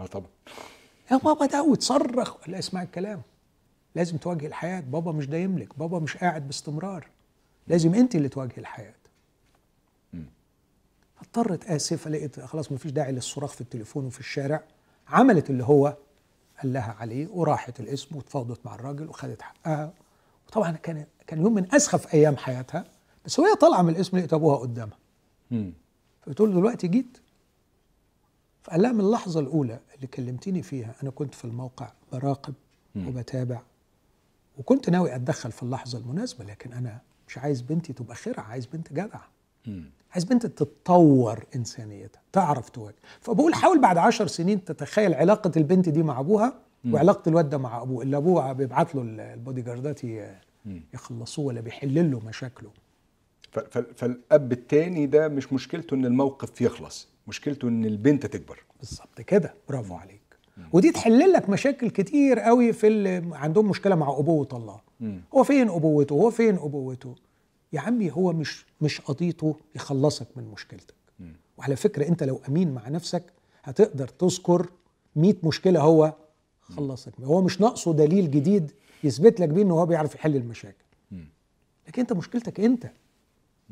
آه 0.00 0.06
طبعا. 0.06 0.28
يا 1.12 1.16
بابا 1.16 1.46
ده 1.46 1.62
وتصرخ. 1.62 2.48
لا 2.48 2.58
اسمع 2.58 2.82
الكلام. 2.82 3.22
لازم 3.94 4.16
تواجه 4.16 4.46
الحياة. 4.46 4.80
بابا 4.80 5.12
مش 5.12 5.26
ده 5.26 5.36
يملك. 5.36 5.78
بابا 5.78 5.98
مش 5.98 6.16
قاعد 6.16 6.46
باستمرار. 6.46 7.08
لازم 7.68 7.94
انت 7.94 8.14
اللي 8.14 8.28
تواجهي 8.28 8.58
الحياة. 8.58 8.94
فاضطرت 11.16 11.64
آسفة 11.64 12.10
لقيت 12.10 12.40
خلاص 12.40 12.72
مفيش 12.72 12.92
داعي 12.92 13.12
للصراخ 13.12 13.52
في 13.52 13.60
التليفون 13.60 14.04
وفي 14.06 14.20
الشارع. 14.20 14.62
عملت 15.08 15.50
اللي 15.50 15.64
هو 15.64 15.96
قال 16.62 16.72
لها 16.72 16.92
عليه 16.92 17.28
وراحت 17.28 17.80
القسم 17.80 18.16
وتفاوضت 18.16 18.66
مع 18.66 18.74
الراجل 18.74 19.08
وخدت 19.08 19.42
حقها. 19.42 19.92
وطبعا 20.48 20.70
كان 20.72 21.06
كان 21.26 21.40
يوم 21.42 21.54
من 21.54 21.74
أسخف 21.74 22.14
أيام 22.14 22.36
حياتها 22.36 22.84
بس 23.24 23.38
وهي 23.38 23.54
طالعة 23.54 23.82
من 23.82 23.90
القسم 23.92 24.16
لقيت 24.18 24.32
ابوها 24.32 24.56
قدامها. 24.56 24.98
مم. 25.50 25.72
فبتقول 26.22 26.50
له 26.50 26.56
دلوقتي 26.56 26.88
جيت. 26.88 27.18
فقال 28.62 28.82
لها 28.82 28.92
من 28.92 29.00
اللحظة 29.00 29.40
الأولى 29.40 29.80
اللي 29.96 30.06
كلمتيني 30.06 30.62
فيها 30.62 30.94
أنا 31.02 31.10
كنت 31.10 31.34
في 31.34 31.44
الموقع 31.44 31.92
براقب 32.12 32.54
وبتابع. 32.96 33.60
وكنت 34.58 34.90
ناوي 34.90 35.14
أتدخل 35.16 35.52
في 35.52 35.62
اللحظة 35.62 35.98
المناسبة 35.98 36.44
لكن 36.44 36.72
أنا 36.72 37.00
مش 37.28 37.38
عايز 37.38 37.60
بنتي 37.60 37.92
تبقى 37.92 38.14
خرعه 38.16 38.44
عايز 38.44 38.66
بنت 38.66 38.92
جدعة. 38.92 39.28
مم. 39.66 39.90
عايز 40.12 40.24
بنت 40.24 40.46
تتطور 40.46 41.44
إنسانيتها 41.56 42.20
تعرف 42.32 42.68
تواجه. 42.70 42.94
فبقول 43.20 43.54
حاول 43.54 43.80
بعد 43.80 43.98
عشر 43.98 44.26
سنين 44.26 44.64
تتخيل 44.64 45.14
علاقة 45.14 45.52
البنت 45.56 45.88
دي 45.88 46.02
مع 46.02 46.20
أبوها 46.20 46.54
وعلاقة 46.90 47.28
الواد 47.28 47.48
ده 47.50 47.58
مع 47.58 47.82
أبوه. 47.82 48.02
اللي 48.02 48.16
أبوه 48.16 48.52
بيبعت 48.52 48.94
له 48.94 49.02
ال- 49.02 49.20
البودي 49.20 49.62
جاردات 49.62 50.04
يخلصوه 50.94 51.44
ولا 51.44 51.60
بيحل 51.60 52.10
له 52.10 52.20
مشاكله. 52.20 52.70
فالأب 53.96 54.52
التاني 54.52 55.06
ده 55.06 55.28
مش 55.28 55.52
مشكلته 55.52 55.94
إن 55.94 56.04
الموقف 56.04 56.60
يخلص 56.60 57.08
مشكلته 57.26 57.68
إن 57.68 57.84
البنت 57.84 58.26
تكبر. 58.26 58.64
بالظبط 58.78 59.20
كده. 59.20 59.54
برافو 59.68 59.94
عليك. 59.94 60.20
ودي 60.72 60.90
تحل 60.92 61.32
لك 61.32 61.48
مشاكل 61.48 61.90
كتير 61.90 62.38
قوي 62.38 62.72
في 62.72 62.86
اللي 62.86 63.22
عندهم 63.32 63.68
مشكلة 63.68 63.94
مع 63.94 64.10
أبوة 64.18 64.48
الله. 64.52 64.80
مم. 65.00 65.20
هو 65.34 65.44
فين 65.44 65.68
أبوته؟ 65.68 66.12
هو 66.12 66.30
فين 66.30 66.54
أبوته؟ 66.56 67.14
يا 67.72 67.80
عمي 67.80 68.10
هو 68.10 68.32
مش 68.32 68.66
مش 68.80 69.00
قضيته 69.00 69.56
يخلصك 69.74 70.26
من 70.36 70.44
مشكلتك. 70.44 70.94
وعلى 71.58 71.76
فكرة 71.76 72.08
أنت 72.08 72.22
لو 72.22 72.40
أمين 72.48 72.74
مع 72.74 72.88
نفسك 72.88 73.22
هتقدر 73.64 74.08
تذكر 74.08 74.70
100 75.16 75.34
مشكلة 75.42 75.80
هو 75.80 76.14
خلصك. 76.60 77.12
هو 77.20 77.42
مش 77.42 77.60
ناقصه 77.60 77.92
دليل 77.92 78.30
جديد 78.30 78.72
يثبت 79.04 79.40
لك 79.40 79.48
بيه 79.48 79.62
إن 79.62 79.70
هو 79.70 79.86
بيعرف 79.86 80.14
يحل 80.14 80.36
المشاكل. 80.36 80.84
لكن 81.88 82.00
أنت 82.02 82.12
مشكلتك 82.12 82.60
أنت. 82.60 82.90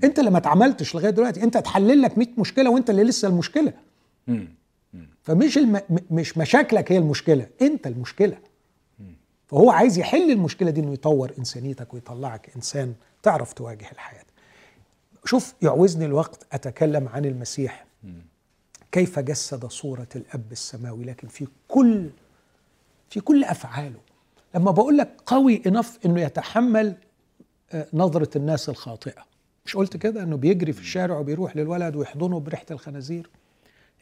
أنت 0.05 0.18
اللي 0.18 0.31
ما 0.31 0.39
اتعملتش 0.39 0.95
لغاية 0.95 1.11
دلوقتي. 1.11 1.43
أنت 1.43 1.57
هتحلل 1.57 2.03
لك 2.03 2.18
100 2.18 2.29
مشكلة 2.39 2.70
وأنت 2.70 2.91
اللي 2.91 3.05
لسه 3.05 3.29
المشكلة. 3.29 3.72
فمش 5.22 5.59
الم... 5.59 5.81
مش 6.11 6.39
مشاكلك 6.39 6.93
هي 6.93 6.99
المشكلة. 6.99 7.47
أنت 7.62 7.87
المشكلة. 7.87 8.39
فهو 9.47 9.70
عايز 9.70 9.99
يحل 9.99 10.31
المشكلة 10.31 10.70
دي 10.70 10.81
إنه 10.81 10.93
يطور 10.93 11.33
إنسانيتك 11.39 11.95
ويطلعك 11.95 12.51
إنسان 12.57 12.95
تعرف 13.22 13.53
تواجه 13.53 13.91
الحياة. 13.93 14.25
شوف 15.25 15.55
يعوزني 15.62 16.05
الوقت 16.05 16.47
أتكلم 16.53 17.09
عن 17.09 17.25
المسيح. 17.25 17.87
كيف 18.93 19.18
جسد 19.18 19.66
صورة 19.66 20.09
الأب 20.16 20.53
السماوي؟ 20.53 21.05
لكن 21.05 21.29
في 21.29 21.47
كل 21.68 22.11
في 23.11 23.20
كل 23.20 23.45
أفعاله 23.45 23.99
لما 24.55 24.71
بقول 24.71 24.97
لك 24.99 25.21
قوي 25.27 25.63
انف 25.67 25.99
إنه 26.07 26.21
يتحمل 26.21 26.97
آه، 27.73 27.87
نظرة 27.93 28.39
الناس 28.39 28.69
الخاطئة. 28.69 29.25
مش 29.67 29.77
قلت 29.77 29.97
كده؟ 29.97 30.23
إنه 30.23 30.37
بيجري 30.37 30.73
في 30.73 30.81
الشارع 30.81 31.19
وبيروح 31.19 31.57
للولد 31.57 31.97
ويحضنه 31.97 32.41
بريحة 32.41 32.67
الخنازير. 32.71 33.31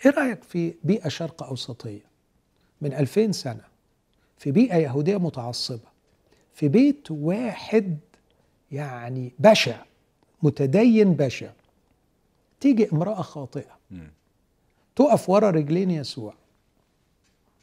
إيه 0.06 0.10
رأيك 0.12 0.42
في 0.44 0.74
بيئة 0.84 1.08
شرق 1.08 1.42
أوسطية؟ 1.42 2.00
من 2.80 2.92
2000 2.92 3.32
سنة 3.32 3.64
في 4.38 4.50
بيئة 4.50 4.76
يهودية 4.76 5.16
متعصبة 5.16 5.92
في 6.54 6.68
بيت 6.68 7.10
واحد 7.10 7.98
يعني 8.72 9.32
بشع 9.38 9.76
متدين 10.42 11.14
بشع. 11.14 11.50
تيجي 12.60 12.88
امرأة 12.92 13.22
خاطئة 13.22 13.78
تقف 14.96 15.30
ورا 15.30 15.50
رجلين 15.50 15.90
يسوع 15.90 16.34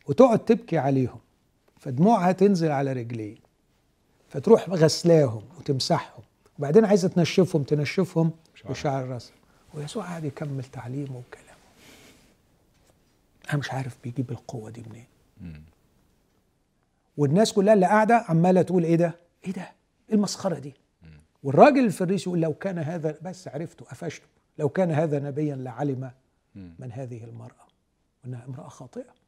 وتقعد 0.07 0.39
تبكي 0.39 0.77
عليهم. 0.77 1.19
فدموعها 1.79 2.31
تنزل 2.31 2.71
على 2.71 2.93
رجليه. 2.93 3.37
فتروح 4.29 4.69
غسلاهم 4.69 5.43
وتمسحهم. 5.59 6.23
وبعدين 6.59 6.85
عايزة 6.85 7.07
تنشفهم 7.07 7.63
تنشفهم 7.63 8.31
شعر. 8.55 8.71
بشعر 8.71 9.07
راسها 9.07 9.35
ويسوع 9.73 10.03
قاعد 10.03 10.23
يكمل 10.23 10.63
تعليمه 10.63 11.17
وكلامه. 11.17 11.59
أنا 13.49 13.57
مش 13.57 13.71
عارف 13.71 13.97
بيجيب 14.03 14.31
القوة 14.31 14.69
دي 14.69 14.83
منين. 14.89 15.05
والناس 17.17 17.53
كلها 17.53 17.73
اللي 17.73 17.85
قاعدة 17.85 18.25
عمالة 18.29 18.61
تقول 18.61 18.83
إيه 18.83 18.95
ده؟ 18.95 19.15
إيه 19.45 19.53
ده؟ 19.53 19.71
إيه 20.09 20.15
المسخرة 20.15 20.59
دي؟ 20.59 20.73
والراجل 21.43 21.85
الفريسي 21.85 22.29
يقول 22.29 22.41
لو 22.41 22.53
كان 22.53 22.79
هذا 22.79 23.17
بس 23.21 23.47
عرفته 23.47 23.85
قفشته. 23.85 24.25
لو 24.57 24.69
كان 24.69 24.91
هذا 24.91 25.19
نبيا 25.19 25.55
لعلم 25.55 26.11
من 26.55 26.91
هذه 26.91 27.23
المرأة. 27.23 27.67
وإنها 28.23 28.45
امرأة 28.45 28.67
خاطئة. 28.67 29.18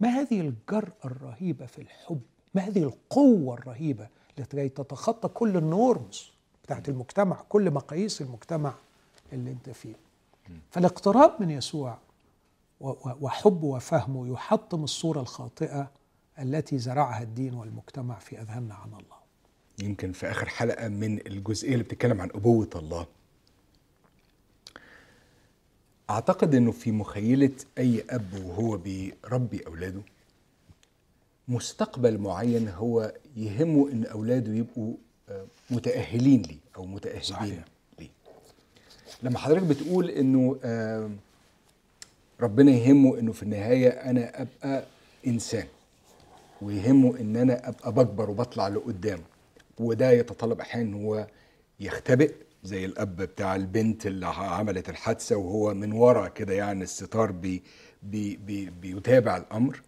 ما 0.00 0.08
هذه 0.08 0.40
الجرأة 0.40 0.92
الرهيبة 1.04 1.66
في 1.66 1.78
الحب؟ 1.82 2.20
ما 2.54 2.62
هذه 2.62 2.82
القوة 2.82 3.54
الرهيبة 3.54 4.08
لكي 4.38 4.68
تتخطى 4.68 5.28
كل 5.28 5.56
النورمز 5.56 6.32
بتاعت 6.64 6.88
المجتمع 6.88 7.42
كل 7.48 7.70
مقاييس 7.70 8.20
المجتمع 8.22 8.74
اللي 9.32 9.50
انت 9.50 9.70
فيه؟ 9.70 9.94
فالاقتراب 10.70 11.36
من 11.40 11.50
يسوع 11.50 11.98
وحبه 12.80 13.66
وفهمه 13.66 14.28
يحطم 14.32 14.84
الصورة 14.84 15.20
الخاطئة 15.20 15.90
التي 16.38 16.78
زرعها 16.78 17.22
الدين 17.22 17.54
والمجتمع 17.54 18.18
في 18.18 18.40
أذهاننا 18.40 18.74
عن 18.74 18.88
الله. 18.88 19.16
يمكن 19.82 20.12
في 20.12 20.30
آخر 20.30 20.48
حلقة 20.48 20.88
من 20.88 21.26
الجزئية 21.26 21.72
اللي 21.72 21.84
بتتكلم 21.84 22.20
عن 22.20 22.28
أبوة 22.34 22.70
الله. 22.76 23.06
أعتقد 26.10 26.54
إنه 26.54 26.72
في 26.72 26.92
مخيلة 26.92 27.50
أي 27.78 28.04
أب 28.10 28.44
وهو 28.44 28.76
بيربي 28.76 29.66
أولاده 29.66 30.00
مستقبل 31.48 32.18
معين 32.18 32.68
هو 32.68 33.12
يهمه 33.36 33.88
إن 33.92 34.04
أولاده 34.04 34.52
يبقوا 34.52 34.94
آه، 35.28 35.44
متأهلين 35.70 36.42
ليه 36.42 36.56
أو 36.76 36.86
متاهلين 36.86 37.22
صحيح. 37.22 37.64
ليه 37.98 38.10
لما 39.22 39.38
حضرتك 39.38 39.62
بتقول 39.66 40.10
إنه 40.10 40.58
ربنا 42.40 42.70
يهمه 42.72 43.18
إنه 43.18 43.32
في 43.32 43.42
النهاية 43.42 43.88
أنا 43.88 44.42
أبقى 44.42 44.84
إنسان 45.26 45.66
ويهمه 46.62 47.20
إن 47.20 47.36
أنا 47.36 47.68
أبقى 47.68 47.92
بكبر 47.92 48.30
وبطلع 48.30 48.68
لقدام 48.68 49.20
وده 49.78 50.10
يتطلب 50.10 50.60
أحيانا 50.60 50.88
إن 50.88 51.04
هو 51.04 51.26
يختبئ 51.80 52.34
زي 52.64 52.84
الأب 52.84 53.16
بتاع 53.16 53.56
البنت 53.56 54.06
اللي 54.06 54.26
عملت 54.26 54.88
الحادثة 54.88 55.36
وهو 55.36 55.74
من 55.74 55.92
ورا 55.92 56.28
كده 56.28 56.54
يعني 56.54 56.82
الستار 56.84 57.32
بي 57.32 57.62
بي 58.02 58.36
بي 58.36 58.70
بيتابع 58.70 59.36
الأمر. 59.36 59.80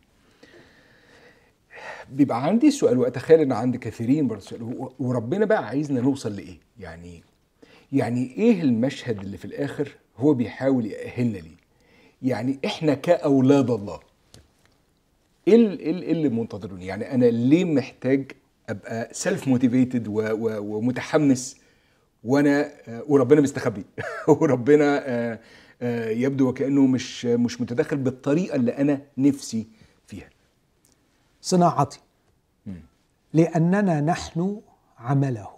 بيبقى 2.12 2.44
عندي 2.44 2.70
سؤال 2.70 2.98
وأتخيل 2.98 3.40
إن 3.40 3.52
عند 3.52 3.76
كثيرين 3.76 4.28
برضه 4.28 4.40
سؤال 4.40 4.88
وربنا 4.98 5.44
بقى 5.46 5.66
عايزنا 5.66 6.00
نوصل 6.00 6.36
لإيه؟ 6.36 6.58
يعني 6.80 7.22
يعني 7.92 8.30
إيه 8.36 8.62
المشهد 8.62 9.18
اللي 9.20 9.36
في 9.36 9.44
الآخر 9.44 9.88
هو 10.16 10.34
بيحاول 10.34 10.86
يأهلنا 10.86 11.38
ليه؟ 11.38 11.56
يعني 12.22 12.58
إحنا 12.66 12.94
كأولاد 12.94 13.70
الله 13.70 14.00
إيه 15.48 15.54
ال- 15.56 15.78
إيه 15.80 16.12
اللي 16.12 16.28
منتظرني 16.28 16.86
يعني 16.86 17.14
أنا 17.14 17.24
ليه 17.24 17.64
محتاج 17.64 18.32
أبقى 18.68 19.08
self 19.12 19.48
motivated 19.48 20.04
ومتحمس 20.08 21.56
وأنا 22.24 22.70
آه، 22.88 23.04
وربنا 23.08 23.40
مستخبي 23.40 23.84
وربنا 24.40 25.02
آه، 25.08 25.40
آه، 25.82 26.08
يبدو 26.10 26.48
وكأنه 26.48 26.86
مش 26.86 27.24
مش 27.24 27.60
متدخل 27.60 27.96
بالطريقة 27.96 28.56
اللي 28.56 28.78
أنا 28.78 29.02
نفسي 29.18 29.66
فيها. 30.06 30.30
صناعتي. 31.42 32.00
لأننا 33.32 34.00
نحن 34.00 34.60
عمله. 34.98 35.56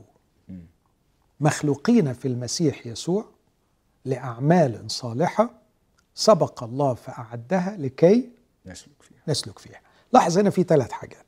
مخلوقين 1.40 2.12
في 2.12 2.28
المسيح 2.28 2.86
يسوع 2.86 3.24
لأعمال 4.04 4.90
صالحة 4.90 5.50
سبق 6.14 6.64
الله 6.64 6.94
فأعدها 6.94 7.76
لكي 7.78 8.30
نسلك 8.66 9.02
فيها. 9.02 9.18
نسلك 9.28 9.58
فيها. 9.58 9.80
لاحظ 10.12 10.38
هنا 10.38 10.50
في 10.50 10.62
ثلاث 10.62 10.90
حاجات. 10.90 11.26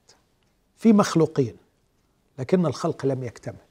في 0.77 0.93
مخلوقين 0.93 1.57
لكن 2.39 2.67
الخلق 2.67 3.07
لم 3.07 3.25
يكتمل. 3.25 3.70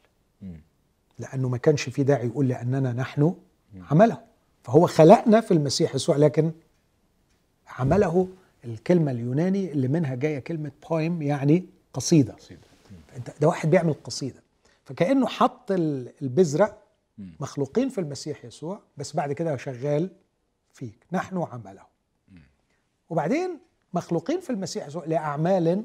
لأنه 1.19 1.49
ما 1.49 1.57
كانش 1.57 1.89
في 1.89 2.03
داعي 2.03 2.27
يقول 2.27 2.47
لأننا 2.47 2.93
نحن 2.93 3.35
عمله. 3.91 4.21
فهو 4.63 4.87
خلقنا 4.87 5.41
في 5.41 5.51
المسيح 5.53 5.95
يسوع 5.95 6.15
لكن 6.17 6.51
عمله 7.67 8.27
الكلمة 8.65 9.11
اليوناني 9.11 9.71
اللي 9.71 9.87
منها 9.87 10.15
جاية 10.15 10.39
كلمة 10.39 10.71
بويم 10.89 11.21
يعني 11.21 11.65
قصيدة. 11.93 12.35
انت 13.17 13.31
ده 13.41 13.47
واحد 13.47 13.69
بيعمل 13.69 13.93
قصيدة. 14.03 14.43
فكأنه 14.85 15.27
حط 15.27 15.71
ال- 15.71 16.11
البذرة 16.21 16.77
مخلوقين 17.39 17.89
في 17.89 17.97
المسيح 18.01 18.45
يسوع 18.45 18.79
بس 18.97 19.15
بعد 19.15 19.33
كده 19.33 19.57
شغال 19.57 20.09
فيك. 20.73 20.95
نحن 21.11 21.37
عمله. 21.51 21.81
وبعدين 23.09 23.59
مخلوقين 23.93 24.39
في 24.39 24.49
المسيح 24.49 24.87
يسوع 24.87 25.05
لأعمال 25.05 25.83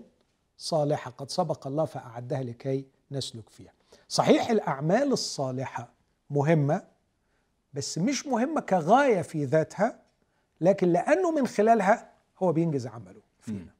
صالحة 0.58 1.10
قد 1.10 1.30
سبق 1.30 1.66
الله 1.66 1.84
فأعدها 1.84 2.42
لكي 2.42 2.84
نسلك 3.10 3.48
فيها. 3.50 3.72
صحيح 4.08 4.50
الأعمال 4.50 5.12
الصالحة 5.12 5.88
مهمة 6.30 6.82
بس 7.74 7.98
مش 7.98 8.26
مهمة 8.26 8.60
كغاية 8.60 9.22
في 9.22 9.44
ذاتها 9.44 10.00
لكن 10.60 10.88
لأنه 10.88 11.30
من 11.30 11.46
خلالها 11.46 12.12
هو 12.38 12.52
بينجز 12.52 12.86
عمله 12.86 13.22
فينا. 13.40 13.74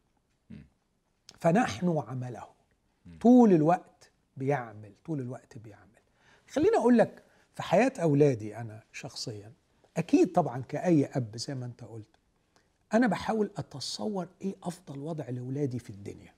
فنحن 1.41 2.03
عمله. 2.09 2.47
طول 3.21 3.53
الوقت 3.53 4.11
بيعمل 4.37 4.93
طول 5.05 5.21
الوقت 5.21 5.59
بيعمل. 5.59 5.85
خليني 6.51 6.77
أقول 6.77 6.99
لك 6.99 7.23
في 7.55 7.62
حياة 7.62 7.93
أولادي 7.99 8.57
أنا 8.57 8.83
شخصيا 8.93 9.53
أكيد 9.97 10.33
طبعا 10.33 10.62
كأي 10.69 11.07
أب 11.07 11.37
زي 11.37 11.55
ما 11.55 11.67
أنت 11.67 11.85
قلت 11.85 12.17
أنا 12.95 13.07
بحاول 13.07 13.51
أتصور 13.57 14.29
إيه 14.43 14.55
أفضل 14.62 14.99
وضع 14.99 15.29
لأولادي 15.29 15.79
في 15.79 15.91
الدنيا. 15.91 16.35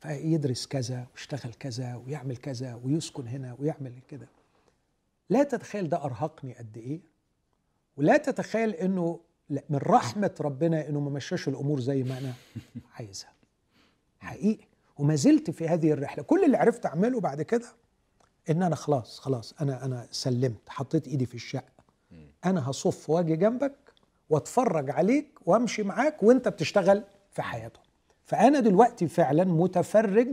فيدرس 0.00 0.66
كذا 0.66 1.06
ويشتغل 1.12 1.54
كذا 1.54 1.94
ويعمل 1.94 2.36
كذا 2.36 2.74
ويسكن 2.84 3.26
هنا 3.28 3.56
ويعمل 3.60 3.92
كده. 4.08 4.28
لا 5.30 5.42
تتخيل 5.42 5.88
ده 5.88 6.04
أرهقني 6.04 6.54
قد 6.54 6.76
إيه 6.76 7.00
ولا 7.96 8.16
تتخيل 8.16 8.70
لا- 9.50 9.64
من 9.70 9.76
رحمة 9.76 10.34
ربنا 10.40 10.88
إنه 10.88 11.00
ما 11.00 11.10
مشاش 11.10 11.48
الأمور 11.48 11.80
زي 11.80 12.02
ما 12.02 12.18
أنا 12.18 12.32
عايزها. 12.94 13.32
حقيقي. 14.20 14.64
وما 14.98 15.14
زلت 15.14 15.50
في 15.50 15.68
هذه 15.68 15.92
الرحلة. 15.92 16.22
كل 16.24 16.44
اللي 16.44 16.56
عرفت 16.56 16.86
أعمله 16.86 17.20
بعد 17.20 17.42
كده 17.42 17.66
إن 18.50 18.62
أنا 18.62 18.76
خلاص 18.76 19.18
خلاص 19.20 19.54
أنا 19.60 19.84
أنا 19.84 20.06
سلمت 20.10 20.68
حطيت 20.68 21.08
إيدي 21.08 21.26
في 21.26 21.34
الشقة. 21.34 21.72
أنا 22.44 22.70
هصف 22.70 23.10
وأجي 23.10 23.36
جنبك 23.36 23.76
وأتفرج 24.30 24.90
عليك 24.90 25.38
وأمشي 25.46 25.82
معاك 25.82 26.22
وأنت 26.22 26.48
بتشتغل 26.48 27.04
في 27.30 27.42
حياتهم 27.42 27.84
فأنا 28.30 28.60
دلوقتي 28.60 29.08
فعلا 29.08 29.44
متفرج 29.44 30.28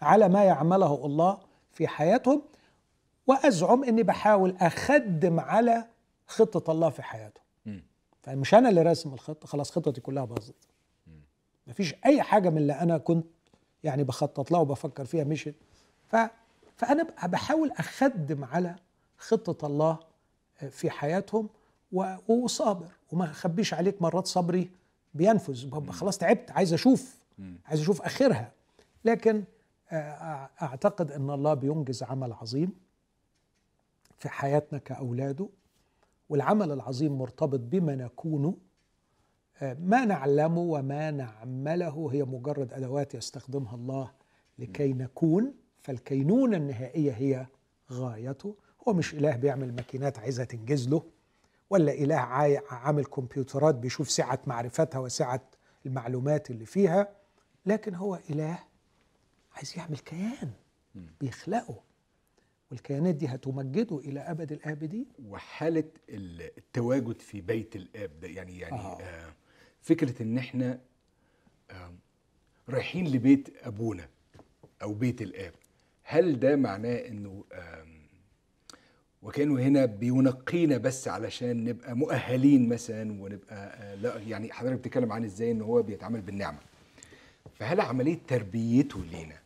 على 0.00 0.28
ما 0.28 0.44
يعمله 0.44 1.06
الله 1.06 1.38
في 1.72 1.86
حياتهم 1.88 2.42
وأزعم 3.26 3.84
إني 3.84 4.02
بحاول 4.02 4.56
أخدم 4.60 5.40
على 5.40 5.84
خطة 6.26 6.72
الله 6.72 6.90
في 6.90 7.02
حياتهم. 7.02 7.44
فمش 8.22 8.54
أنا 8.54 8.68
اللي 8.68 8.82
راسم 8.82 9.14
الخطه 9.14 9.46
خلاص 9.46 9.70
خطتي 9.70 10.00
كلها 10.00 10.24
باظت. 10.24 10.54
مفيش 11.66 11.94
أي 12.06 12.22
حاجة 12.22 12.50
من 12.50 12.58
اللي 12.58 12.72
أنا 12.72 12.98
كنت 12.98 13.26
يعني 13.84 14.04
بخطط 14.04 14.50
لها 14.50 14.60
وبفكر 14.60 15.04
فيها 15.04 15.24
مشيت. 15.24 15.54
ف 16.08 16.16
فأنا 16.76 17.02
ب- 17.02 17.30
بحاول 17.30 17.70
أخدم 17.70 18.44
على 18.44 18.76
خطة 19.18 19.66
الله 19.66 19.98
في 20.70 20.90
حياتهم 20.90 21.48
و- 21.92 22.14
وصابر. 22.28 22.86
وما 23.12 23.24
أخبيش 23.24 23.74
عليك 23.74 24.02
مرات 24.02 24.26
صبري 24.26 24.70
بينفذ. 25.14 25.90
خلاص 25.90 26.18
تعبت 26.18 26.50
عايز 26.50 26.72
أشوف 26.72 27.23
عايز 27.66 27.80
أشوف 27.80 28.02
آخرها. 28.02 28.52
لكن 29.04 29.44
آه، 29.92 30.50
أعتقد 30.62 31.10
إن 31.10 31.30
الله 31.30 31.54
بينجز 31.54 32.02
عمل 32.02 32.32
عظيم 32.32 32.72
في 34.18 34.28
حياتنا 34.28 34.78
كأولاده 34.78 35.48
والعمل 36.28 36.72
العظيم 36.72 37.18
مرتبط 37.18 37.60
بما 37.60 37.94
نكونه 37.94 38.56
آه، 39.62 39.76
ما 39.80 40.04
نعلمه 40.04 40.60
وما 40.60 41.10
نعمله. 41.10 42.08
هي 42.12 42.24
مجرد 42.24 42.72
أدوات 42.72 43.14
يستخدمها 43.14 43.74
الله 43.74 44.10
لكي 44.58 44.92
نكون 44.92 45.54
فالكينونة 45.82 46.56
النهائية 46.56 47.12
هي 47.12 47.46
غايته. 47.92 48.56
هو 48.88 48.92
مش 48.92 49.14
إله 49.14 49.36
بيعمل 49.36 49.74
ماكينات 49.74 50.18
عايزها 50.18 50.44
تنجز 50.44 50.88
له 50.88 51.02
ولا 51.70 51.92
إله 51.92 52.16
عامل 52.70 53.04
كمبيوترات 53.04 53.74
بيشوف 53.74 54.10
سعة 54.10 54.38
معرفتها 54.46 54.98
وسعة 54.98 55.40
المعلومات 55.86 56.50
اللي 56.50 56.66
فيها. 56.66 57.08
لكن 57.66 57.94
هو 57.94 58.18
إله 58.30 58.58
عايز 59.56 59.74
يعمل 59.76 59.98
كيان 59.98 60.50
بيخلقه 61.20 61.80
والكيانات 62.70 63.14
دي 63.14 63.26
هتمجده 63.26 63.98
إلى 63.98 64.20
أبد 64.20 64.52
الآبدين 64.52 65.06
وحالة 65.28 65.84
ال- 66.08 66.50
التواجد 66.58 67.20
في 67.20 67.40
بيت 67.40 67.76
الآب 67.76 68.10
ده 68.20 68.28
يعني 68.28 68.58
يعني 68.58 68.74
آه. 68.76 69.00
آه. 69.02 69.34
فكرة 69.82 70.22
إن 70.22 70.38
إحنا 70.38 70.80
آه 71.70 71.92
رايحين 72.68 73.06
لبيت 73.08 73.48
أبونا 73.62 74.08
أو 74.82 74.94
بيت 74.94 75.22
الآب 75.22 75.52
هل 76.02 76.40
ده 76.40 76.56
معناه 76.56 76.96
إنه 76.96 77.44
آم، 77.52 78.04
وكأنه 79.22 79.60
هنا 79.62 79.84
بينقينا 79.86 80.76
بس 80.78 81.08
علشان 81.08 81.64
نبقى 81.64 81.96
مؤهلين 81.96 82.68
مثلا 82.68 83.22
ونبقى 83.22 83.56
آه، 83.66 83.94
لا 83.94 84.18
يعني 84.18 84.52
حضرتك 84.52 84.78
بتتكلم 84.78 85.12
عن 85.12 85.24
إزاي 85.24 85.50
إن 85.50 85.62
هو 85.62 85.82
بيتعامل 85.82 86.20
بالنعمة 86.20 86.58
فهل 87.54 87.80
عملية 87.80 88.18
تربيته 88.28 89.00
لينا؟ 89.12 89.36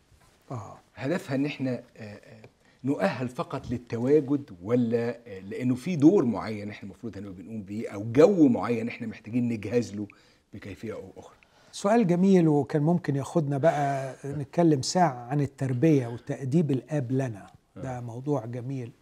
آه. 0.50 0.78
هدفها 0.94 1.34
إن 1.36 1.46
إحنا 1.46 1.70
آه، 1.96 2.02
آه، 2.02 2.42
نؤهل 2.84 3.28
فقط 3.28 3.70
للتواجد 3.70 4.50
ولا 4.62 5.18
آه، 5.26 5.38
لأنه 5.40 5.74
في 5.74 5.96
دور 5.96 6.24
معين 6.24 6.70
إحنا 6.70 6.82
المفروض 6.90 7.16
هنبقى 7.18 7.32
بنقوم 7.32 7.62
بيه 7.62 7.88
أو 7.88 8.12
جو 8.12 8.48
معين 8.48 8.88
إحنا 8.88 9.06
محتاجين 9.06 9.48
نجهز 9.48 9.94
له 9.94 10.06
بكيفية 10.54 10.92
أو 10.92 11.12
أخرى. 11.16 11.34
سؤال 11.72 12.06
جميل 12.06 12.48
وكان 12.48 12.82
ممكن 12.82 13.16
ياخدنا 13.16 13.58
بقى 13.58 14.16
نتكلم 14.24 14.82
ساعة 14.82 15.26
عن 15.30 15.40
التربية 15.40 16.06
وتأديب 16.06 16.70
الآب 16.70 17.12
لنا. 17.12 17.46
ده 17.76 18.00
موضوع 18.00 18.46
جميل. 18.46 18.92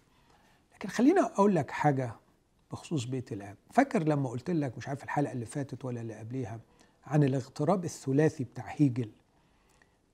لكن 0.75 0.89
خلينا 0.89 1.21
أقول 1.27 1.55
لك 1.55 1.71
حاجة 1.71 2.13
بخصوص 2.73 3.05
بيت 3.05 3.33
الآب. 3.33 3.57
فاكر 3.73 4.03
لما 4.03 4.29
قلت 4.29 4.51
لك 4.51 4.79
مش 4.79 4.89
عارف 4.89 5.05
الحلقة 5.05 5.33
اللي 5.33 5.47
فاتت 5.47 5.85
ولا 5.85 6.01
اللي 6.01 6.15
قبليها 6.15 6.61
عن 7.07 7.23
الاغتراب 7.25 7.85
الثلاثي 7.85 8.45
بتاع 8.45 8.65
هيجل. 8.69 9.11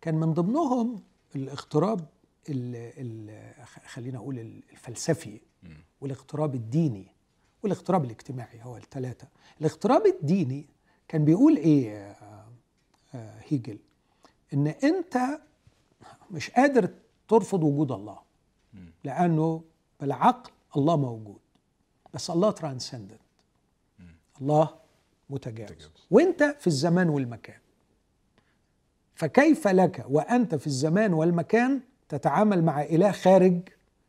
كان 0.00 0.14
من 0.14 0.32
ضمنهم 0.34 1.02
الاغتراب 1.36 2.00
ال 2.48 2.76
ال 2.76 3.54
خلينا 3.86 4.18
أقول 4.18 4.38
الفلسفي 4.38 5.40
والاغتراب 6.00 6.54
الديني 6.54 7.06
والاغتراب 7.62 8.04
الاجتماعي 8.04 8.62
هو 8.64 8.76
الثلاثة 8.76 9.28
الاغتراب 9.60 10.06
الديني 10.06 10.66
كان 11.08 11.24
بيقول 11.24 11.56
إيه 11.56 12.16
هيجل؟ 13.48 13.78
إن 14.54 14.66
أنت 14.66 15.18
مش 16.30 16.50
قادر 16.50 16.90
ترفض 17.28 17.62
وجود 17.62 17.92
الله 17.92 18.18
لأنه 19.04 19.62
بالعقل 20.00 20.50
الله 20.76 20.96
موجود 20.96 21.40
بس 22.14 22.30
الله 22.30 22.50
ترانسندنت 22.50 23.20
الله 24.40 24.74
متجاوز. 25.32 25.90
وانت 26.10 26.56
في 26.60 26.66
الزمان 26.66 27.08
والمكان. 27.08 27.58
فكيف 29.14 29.68
لك 29.68 30.04
وأنت 30.08 30.54
في 30.54 30.66
الزمان 30.66 31.12
والمكان 31.12 31.80
تتعامل 32.08 32.64
مع 32.64 32.82
إله 32.82 33.12
خارج 33.12 33.60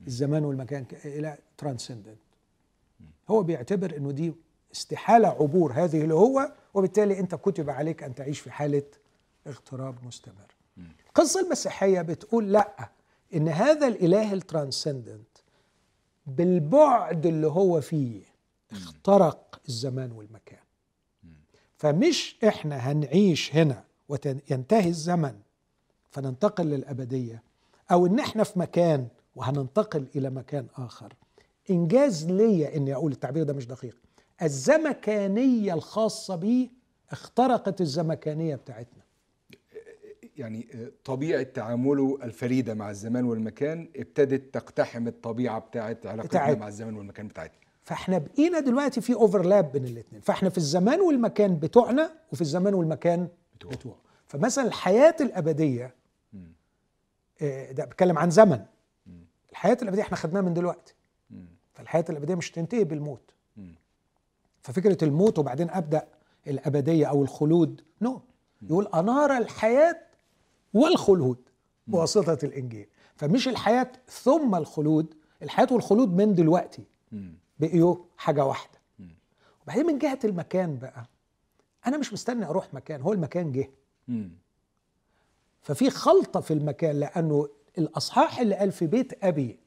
الزمان 0.07 0.45
والمكان 0.45 0.85
إله 1.05 1.37
transcendent 1.57 2.17
هو 3.29 3.43
بيعتبر 3.43 3.97
إنه 3.97 4.11
دي 4.11 4.33
استحالة 4.73 5.27
عبور 5.27 5.71
هذه 5.73 6.01
اللي 6.01 6.13
هو 6.13 6.51
وبالتالي 6.73 7.19
أنت 7.19 7.35
كتب 7.35 7.69
عليك 7.69 8.03
أن 8.03 8.15
تعيش 8.15 8.39
في 8.39 8.51
حالة 8.51 8.83
اغتراب 9.47 10.05
مستمر. 10.05 10.55
القصة 11.07 11.41
المسيحية 11.41 12.01
بتقول 12.01 12.51
لأ 12.53 12.89
إن 13.33 13.47
هذا 13.47 13.87
الإله 13.87 14.33
ال 14.33 14.40
transcendent 14.40 15.27
بالبعد 16.25 17.25
اللي 17.25 17.47
هو 17.47 17.81
فيه 17.81 18.21
اخترق 18.71 19.61
الزمان 19.67 20.11
والمكان. 20.11 20.62
فمش 21.83 22.37
إحنا 22.47 22.75
هنعيش 22.75 23.55
هنا 23.55 23.83
وينتهي 24.09 24.89
الزمن 24.89 25.33
فننتقل 26.11 26.65
للأبدية 26.65 27.43
أو 27.91 28.05
إن 28.05 28.19
إحنا 28.19 28.43
في 28.43 28.59
مكان 28.59 29.07
وهننتقل 29.35 30.07
إلى 30.15 30.29
مكان 30.29 30.67
آخر. 30.77 31.13
إنجاز 31.69 32.25
ليا 32.25 32.75
إني 32.75 32.93
أقول 32.93 33.11
التعبير 33.11 33.43
ده 33.43 33.53
مش 33.53 33.67
دقيق. 33.67 33.97
الزمكانية 34.41 35.73
الخاصة 35.73 36.35
بي 36.35 36.71
اخترقت 37.11 37.81
الزمكانية 37.81 38.55
بتاعتنا. 38.55 39.03
يعني 40.37 40.67
طبيعة 41.05 41.43
تعامله 41.43 42.17
الفريدة 42.23 42.73
مع 42.73 42.89
الزمان 42.89 43.25
والمكان 43.25 43.89
ابتدت 43.95 44.53
تقتحم 44.53 45.07
الطبيعة 45.07 45.59
بتاعت 45.59 46.05
علاقتنا 46.05 46.39
بتاعت. 46.41 46.57
مع 46.57 46.67
الزمان 46.67 46.95
والمكان 46.95 47.27
بتاعتنا. 47.27 47.62
فاحنا 47.83 48.17
بقينا 48.17 48.59
دلوقتي 48.59 49.01
في 49.01 49.13
overlap 49.13 49.71
بين 49.71 49.85
الاثنين 49.85 50.21
فاحنا 50.21 50.49
في 50.49 50.57
الزمان 50.57 50.99
والمكان 51.01 51.59
بتوعنا 51.59 52.11
وفي 52.31 52.41
الزمان 52.41 52.73
والمكان 52.73 53.27
بتوع. 53.55 53.71
بتوعه. 53.71 53.95
فمثلا 54.27 54.65
الحياة 54.67 55.15
الأبدية 55.21 55.95
آه، 57.41 57.71
ده 57.71 57.85
بتكلم 57.85 58.17
عن 58.17 58.29
زمن. 58.29 58.65
الحياة 59.51 59.77
الأبدية 59.81 60.01
إحنا 60.01 60.17
خدناها 60.17 60.41
من 60.41 60.53
دلوقتي. 60.53 60.95
فالحياة 61.73 62.05
الأبدية 62.09 62.35
مش 62.35 62.51
تنتهي 62.51 62.83
بالموت. 62.83 63.31
ففكرة 64.61 65.03
الموت 65.03 65.39
وبعدين 65.39 65.69
أبدأ 65.69 66.07
الأبدية 66.47 67.05
أو 67.05 67.23
الخلود 67.23 67.81
no 68.01 68.21
يقول 68.61 68.87
انار 68.87 69.37
الحياة 69.37 69.99
والخلود 70.73 71.37
بواسطة 71.87 72.37
الإنجيل. 72.45 72.87
فمش 73.15 73.47
الحياة 73.47 73.91
ثم 74.07 74.55
الخلود 74.55 75.13
الحياة 75.41 75.67
والخلود 75.71 76.13
من 76.13 76.33
دلوقتي. 76.35 76.83
بقيوا 77.63 77.95
حاجة 78.17 78.45
واحدة. 78.45 78.79
وبعدين 79.63 79.85
من 79.85 79.97
جهة 79.97 80.19
المكان 80.23 80.77
بقى 80.77 81.05
أنا 81.87 81.97
مش 81.97 82.13
مستني 82.13 82.45
أروح 82.45 82.73
مكان 82.73 83.01
هو 83.01 83.13
المكان 83.13 83.51
جه. 83.51 83.69
ففي 85.61 85.89
خلطة 85.89 86.39
في 86.39 86.53
المكان 86.53 86.99
لأنه 86.99 87.49
الأصحاح 87.77 88.39
اللي 88.39 88.55
قال 88.55 88.71
في 88.71 88.87
بيت 88.87 89.23
أبي 89.23 89.59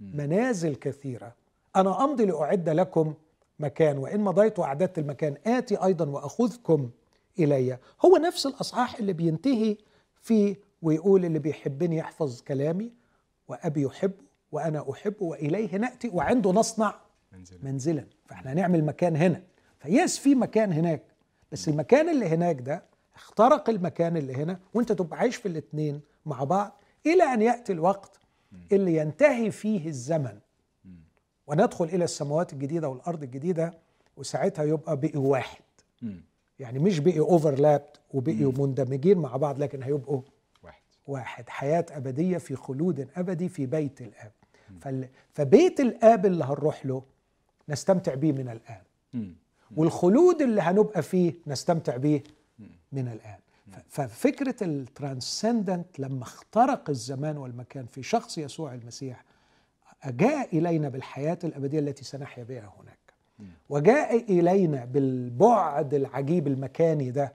منازل 0.00 0.74
كثيرة. 0.74 1.34
أنا 1.76 2.04
أمضي 2.04 2.24
لأعد 2.24 2.68
لكم 2.68 3.14
مكان 3.58 3.98
وإن 3.98 4.20
مضيت 4.20 4.58
وأعددت 4.58 4.98
المكان 4.98 5.36
آتي 5.46 5.76
أيضا 5.84 6.08
وأخذكم 6.08 6.90
إلي. 7.38 7.78
هو 8.04 8.16
نفس 8.16 8.46
الأصحاح 8.46 8.94
اللي 8.94 9.12
بينتهي 9.12 9.76
فيه 10.22 10.56
ويقول 10.82 11.24
اللي 11.24 11.38
بيحبني 11.38 11.96
يحفظ 11.96 12.40
كلامي 12.40 12.92
وأبي 13.48 13.82
يحبه 13.82 14.24
وأنا 14.52 14.90
أحبه 14.90 15.24
وإليه 15.26 15.76
نأتي 15.76 16.08
وعنده 16.08 16.50
نصنع. 16.52 16.94
منزل 17.32 17.58
منزلا 17.62 18.04
فإحنا 18.26 18.52
هنعمل 18.52 18.84
مكان 18.84 19.16
هنا. 19.16 19.42
فيس 19.78 20.18
في 20.18 20.34
مكان 20.34 20.72
هناك. 20.72 21.02
بس 21.52 21.68
المكان 21.68 22.08
اللي 22.08 22.26
هناك 22.26 22.60
ده 22.60 22.82
اخترق 23.14 23.70
المكان 23.70 24.16
اللي 24.16 24.34
هنا 24.34 24.60
وأنت 24.74 24.92
تبقى 24.92 25.18
عايش 25.18 25.36
في 25.36 25.48
الاثنين 25.48 26.00
مع 26.26 26.44
بعض 26.44 26.80
إلى 27.06 27.22
أن 27.22 27.42
يأتي 27.42 27.72
الوقت 27.72 28.20
اللي 28.72 28.96
ينتهي 28.96 29.50
فيه 29.50 29.88
الزمن. 29.88 30.38
وندخل 31.46 31.84
إلى 31.84 32.04
السماوات 32.04 32.52
الجديدة 32.52 32.88
والأرض 32.88 33.22
الجديدة 33.22 33.74
وساعتها 34.16 34.64
يبقى 34.64 34.96
بقي 35.00 35.18
واحد. 35.18 35.62
يعني 36.58 36.78
مش 36.78 36.98
بقي 36.98 37.18
overlapped 37.18 37.86
وبقيوا 38.14 38.52
مندمجين 38.58 39.18
مع 39.18 39.36
بعض 39.36 39.58
لكن 39.58 39.82
هيبقوا 39.82 40.22
واحد. 40.62 40.82
واحد. 41.06 41.48
حياة 41.48 41.86
أبدية 41.90 42.38
في 42.38 42.56
خلود 42.56 43.08
أبدي 43.16 43.48
في 43.48 43.66
بيت 43.66 43.98
فال... 44.80 45.08
فبيت 45.34 45.80
الآب 45.80 46.26
اللي 46.26 46.44
هنروح 46.44 46.86
له 46.86 47.02
نستمتع 47.70 48.14
بيه 48.14 48.32
من 48.32 48.48
الآن. 48.48 48.82
والخلود 49.76 50.42
اللي 50.42 50.60
هنبقى 50.60 51.02
فيه 51.02 51.34
نستمتع 51.46 51.96
بيه 51.96 52.22
من 52.92 53.08
الآن. 53.08 53.38
ففكرة 53.88 54.54
ال 54.62 54.73
transcendent 54.73 56.00
لما 56.00 56.22
اخترق 56.22 56.90
الزمان 56.90 57.36
والمكان 57.36 57.86
في 57.86 58.02
شخص 58.02 58.38
يسوع 58.38 58.74
المسيح 58.74 59.24
جاء 60.06 60.58
إلينا 60.58 60.88
بالحياة 60.88 61.38
الأبدية 61.44 61.78
التي 61.78 62.04
سنحيا 62.04 62.44
بها 62.44 62.72
هناك. 62.80 62.98
وجاء 63.68 64.16
إلينا 64.32 64.84
بالبعد 64.84 65.94
العجيب 65.94 66.46
المكاني 66.46 67.10
ده 67.10 67.32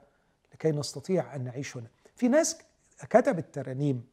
لكي 0.53 0.71
نستطيع 0.71 1.36
أن 1.36 1.43
نعيش 1.43 1.77
هنا. 1.77 1.88
في 2.15 2.27
ناس 2.27 2.57
كتبت 3.09 3.45
ترانيم 3.55 4.03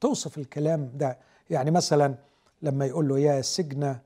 توصف 0.00 0.38
الكلام 0.38 0.90
ده. 0.94 1.18
يعني 1.50 1.70
مثلا 1.70 2.14
لما 2.62 2.86
يقول 2.86 3.08
له 3.08 3.18
يا 3.18 3.42
سجن 3.42 3.96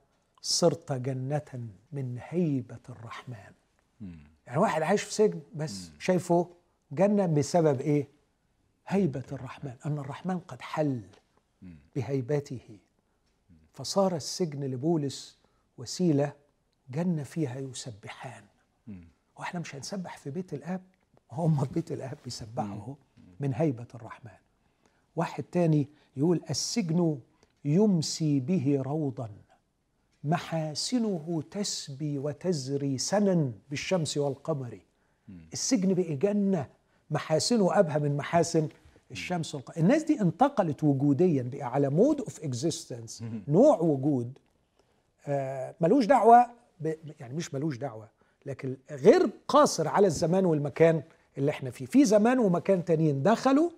صرت 0.42 0.92
جنة 0.92 1.68
من 1.92 2.18
هيبة 2.28 2.80
الرحمن. 2.88 3.52
يعني 4.46 4.58
واحد 4.58 4.82
عايش 4.82 5.02
في 5.02 5.14
سجن 5.14 5.40
بس 5.54 5.90
شايفه 5.98 6.50
جنة 6.92 7.26
بسبب 7.26 7.80
إيه؟ 7.80 8.08
هيبة 8.86 9.24
الرحمن. 9.32 9.74
أن 9.86 9.98
الرحمن 9.98 10.38
قد 10.38 10.60
حل 10.62 11.02
بهيبته. 11.96 12.78
فصار 13.72 14.16
السجن 14.16 14.64
لبولس 14.64 15.38
وسيلة 15.78 16.32
جنة 16.90 17.22
فيها 17.22 17.58
يسبحان. 17.58 18.44
وإحنا 19.36 19.60
مش 19.60 19.74
هنسبح 19.74 20.16
في 20.18 20.30
بيت 20.30 20.54
الآب. 20.54 20.82
هم 21.32 21.64
في 21.64 21.72
بيت 21.72 21.92
الآب 21.92 22.18
بيسبحوا 22.24 22.94
من 23.40 23.54
هيبة 23.54 23.86
الرحمن. 23.94 24.38
واحد 25.16 25.42
تاني 25.42 25.88
يقول 26.16 26.40
السجن 26.50 27.20
يمسي 27.64 28.40
به 28.40 28.82
روضا. 28.82 29.30
محاسنه 30.24 31.42
تسبي 31.50 32.18
وتزري 32.18 32.98
سنا 32.98 33.52
بالشمس 33.70 34.16
والقمر. 34.16 34.78
السجن 35.52 35.94
بقى 35.94 36.14
جنة 36.16 36.66
محاسنه 37.10 37.78
أبهى 37.78 37.98
من 38.00 38.16
محاسن 38.16 38.68
الشمس 39.10 39.54
والقمر 39.54 39.76
الناس 39.76 40.02
دي 40.02 40.20
انتقلت 40.20 40.84
وجوديا 40.84 41.42
بقى 41.42 41.62
على 41.62 41.88
mode 41.90 42.20
of 42.20 42.40
existence 42.44 43.24
نوع 43.48 43.78
وجود. 43.80 44.38
آه، 45.26 45.74
ملوش 45.80 46.04
دعوة 46.06 46.46
ب... 46.80 46.92
يعني 47.20 47.34
مش 47.34 47.54
ملوش 47.54 47.76
دعوة 47.76 48.08
لكن 48.46 48.76
غير 48.90 49.30
قاصر 49.48 49.88
على 49.88 50.06
الزمان 50.06 50.44
والمكان 50.44 51.02
اللي 51.38 51.50
إحنا 51.50 51.70
فيه. 51.70 51.86
في 51.86 52.04
زمان 52.04 52.38
ومكان 52.38 52.84
تانيين 52.84 53.22
دخلوا 53.22 53.70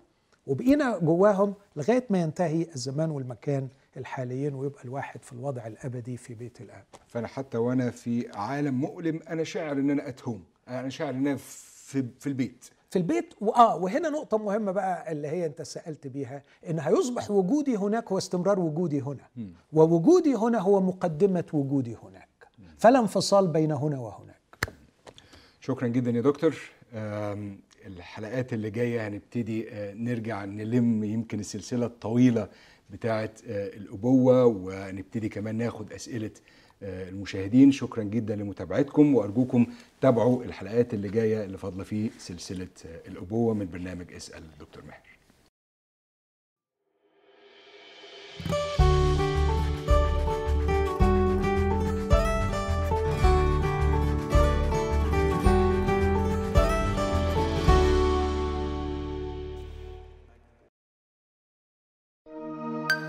وبقينا 0.46 0.98
جواهم 0.98 1.54
لغاية 1.76 2.04
ما 2.10 2.20
ينتهي 2.22 2.66
الزمان 2.74 3.10
والمكان 3.10 3.68
الحاليين 3.96 4.54
ويبقى 4.54 4.84
الواحد 4.84 5.22
في 5.22 5.32
الوضع 5.32 5.66
الأبدي 5.66 6.16
في 6.16 6.34
بيت 6.34 6.60
الآب. 6.60 6.84
فأنا 7.06 7.26
حتى 7.28 7.58
وأنا 7.58 7.90
في 7.90 8.28
عالم 8.34 8.74
مؤلم 8.74 9.20
أنا 9.28 9.44
شاعر 9.44 9.72
إن 9.72 9.90
أنا 9.90 10.08
at 10.08 10.22
home 10.22 10.44
أنا 10.68 10.88
شاعر 10.88 11.10
إن 11.10 11.26
أنا 11.26 11.36
في 11.36 12.04
في 12.18 12.26
البيت. 12.26 12.64
في 12.90 12.98
البيت 12.98 13.34
واه 13.40 13.76
وهنا 13.76 14.08
نقطة 14.08 14.38
مهمة 14.38 14.72
بقى 14.72 15.12
اللي 15.12 15.28
هي 15.28 15.46
أنت 15.46 15.62
سألت 15.62 16.06
بيها 16.06 16.42
إن 16.70 16.80
هيصبح 16.80 17.30
وجودي 17.30 17.76
هناك 17.76 18.12
هو 18.12 18.18
استمرار 18.18 18.60
وجودي 18.60 19.00
هنا. 19.00 19.28
ووجودي 19.72 20.34
هنا 20.34 20.58
هو 20.58 20.80
مقدمة 20.80 21.44
وجودي 21.52 21.96
هناك. 22.02 22.28
فلا 22.78 22.98
انفصال 22.98 23.48
بين 23.48 23.72
هنا 23.72 23.98
وهناك. 23.98 24.36
شكرا 25.60 25.88
جدا 25.88 26.10
يا 26.10 26.20
دكتور. 26.20 26.56
الحلقات 27.86 28.52
اللي 28.52 28.70
جاية 28.70 29.08
هنبتدي 29.08 29.70
آه، 29.70 29.94
نرجع 29.94 30.44
نلم 30.44 31.04
يمكن 31.04 31.40
السلسلة 31.40 31.86
الطويلة 31.86 32.48
بتاعه 32.92 33.30
آه، 33.48 33.68
الأبوة 33.76 34.44
ونبتدي 34.44 35.28
كمان 35.28 35.54
ناخد 35.54 35.92
أسئلة 35.92 36.30
آه، 36.82 37.08
المشاهدين. 37.08 37.72
شكرا 37.72 38.02
جدا 38.02 38.36
لمتابعتكم 38.36 39.14
وأرجوكم 39.14 39.66
تابعوا 40.00 40.44
الحلقات 40.44 40.94
اللي 40.94 41.08
جاية 41.08 41.44
اللي 41.44 41.58
فاضله 41.58 41.84
في 41.84 42.10
سلسلة 42.18 42.68
آه، 42.86 43.08
الأبوة 43.08 43.54
من 43.54 43.68
برنامج 43.72 44.12
اسأل 44.12 44.42
دكتور 44.60 44.82
ماهر. 44.84 45.11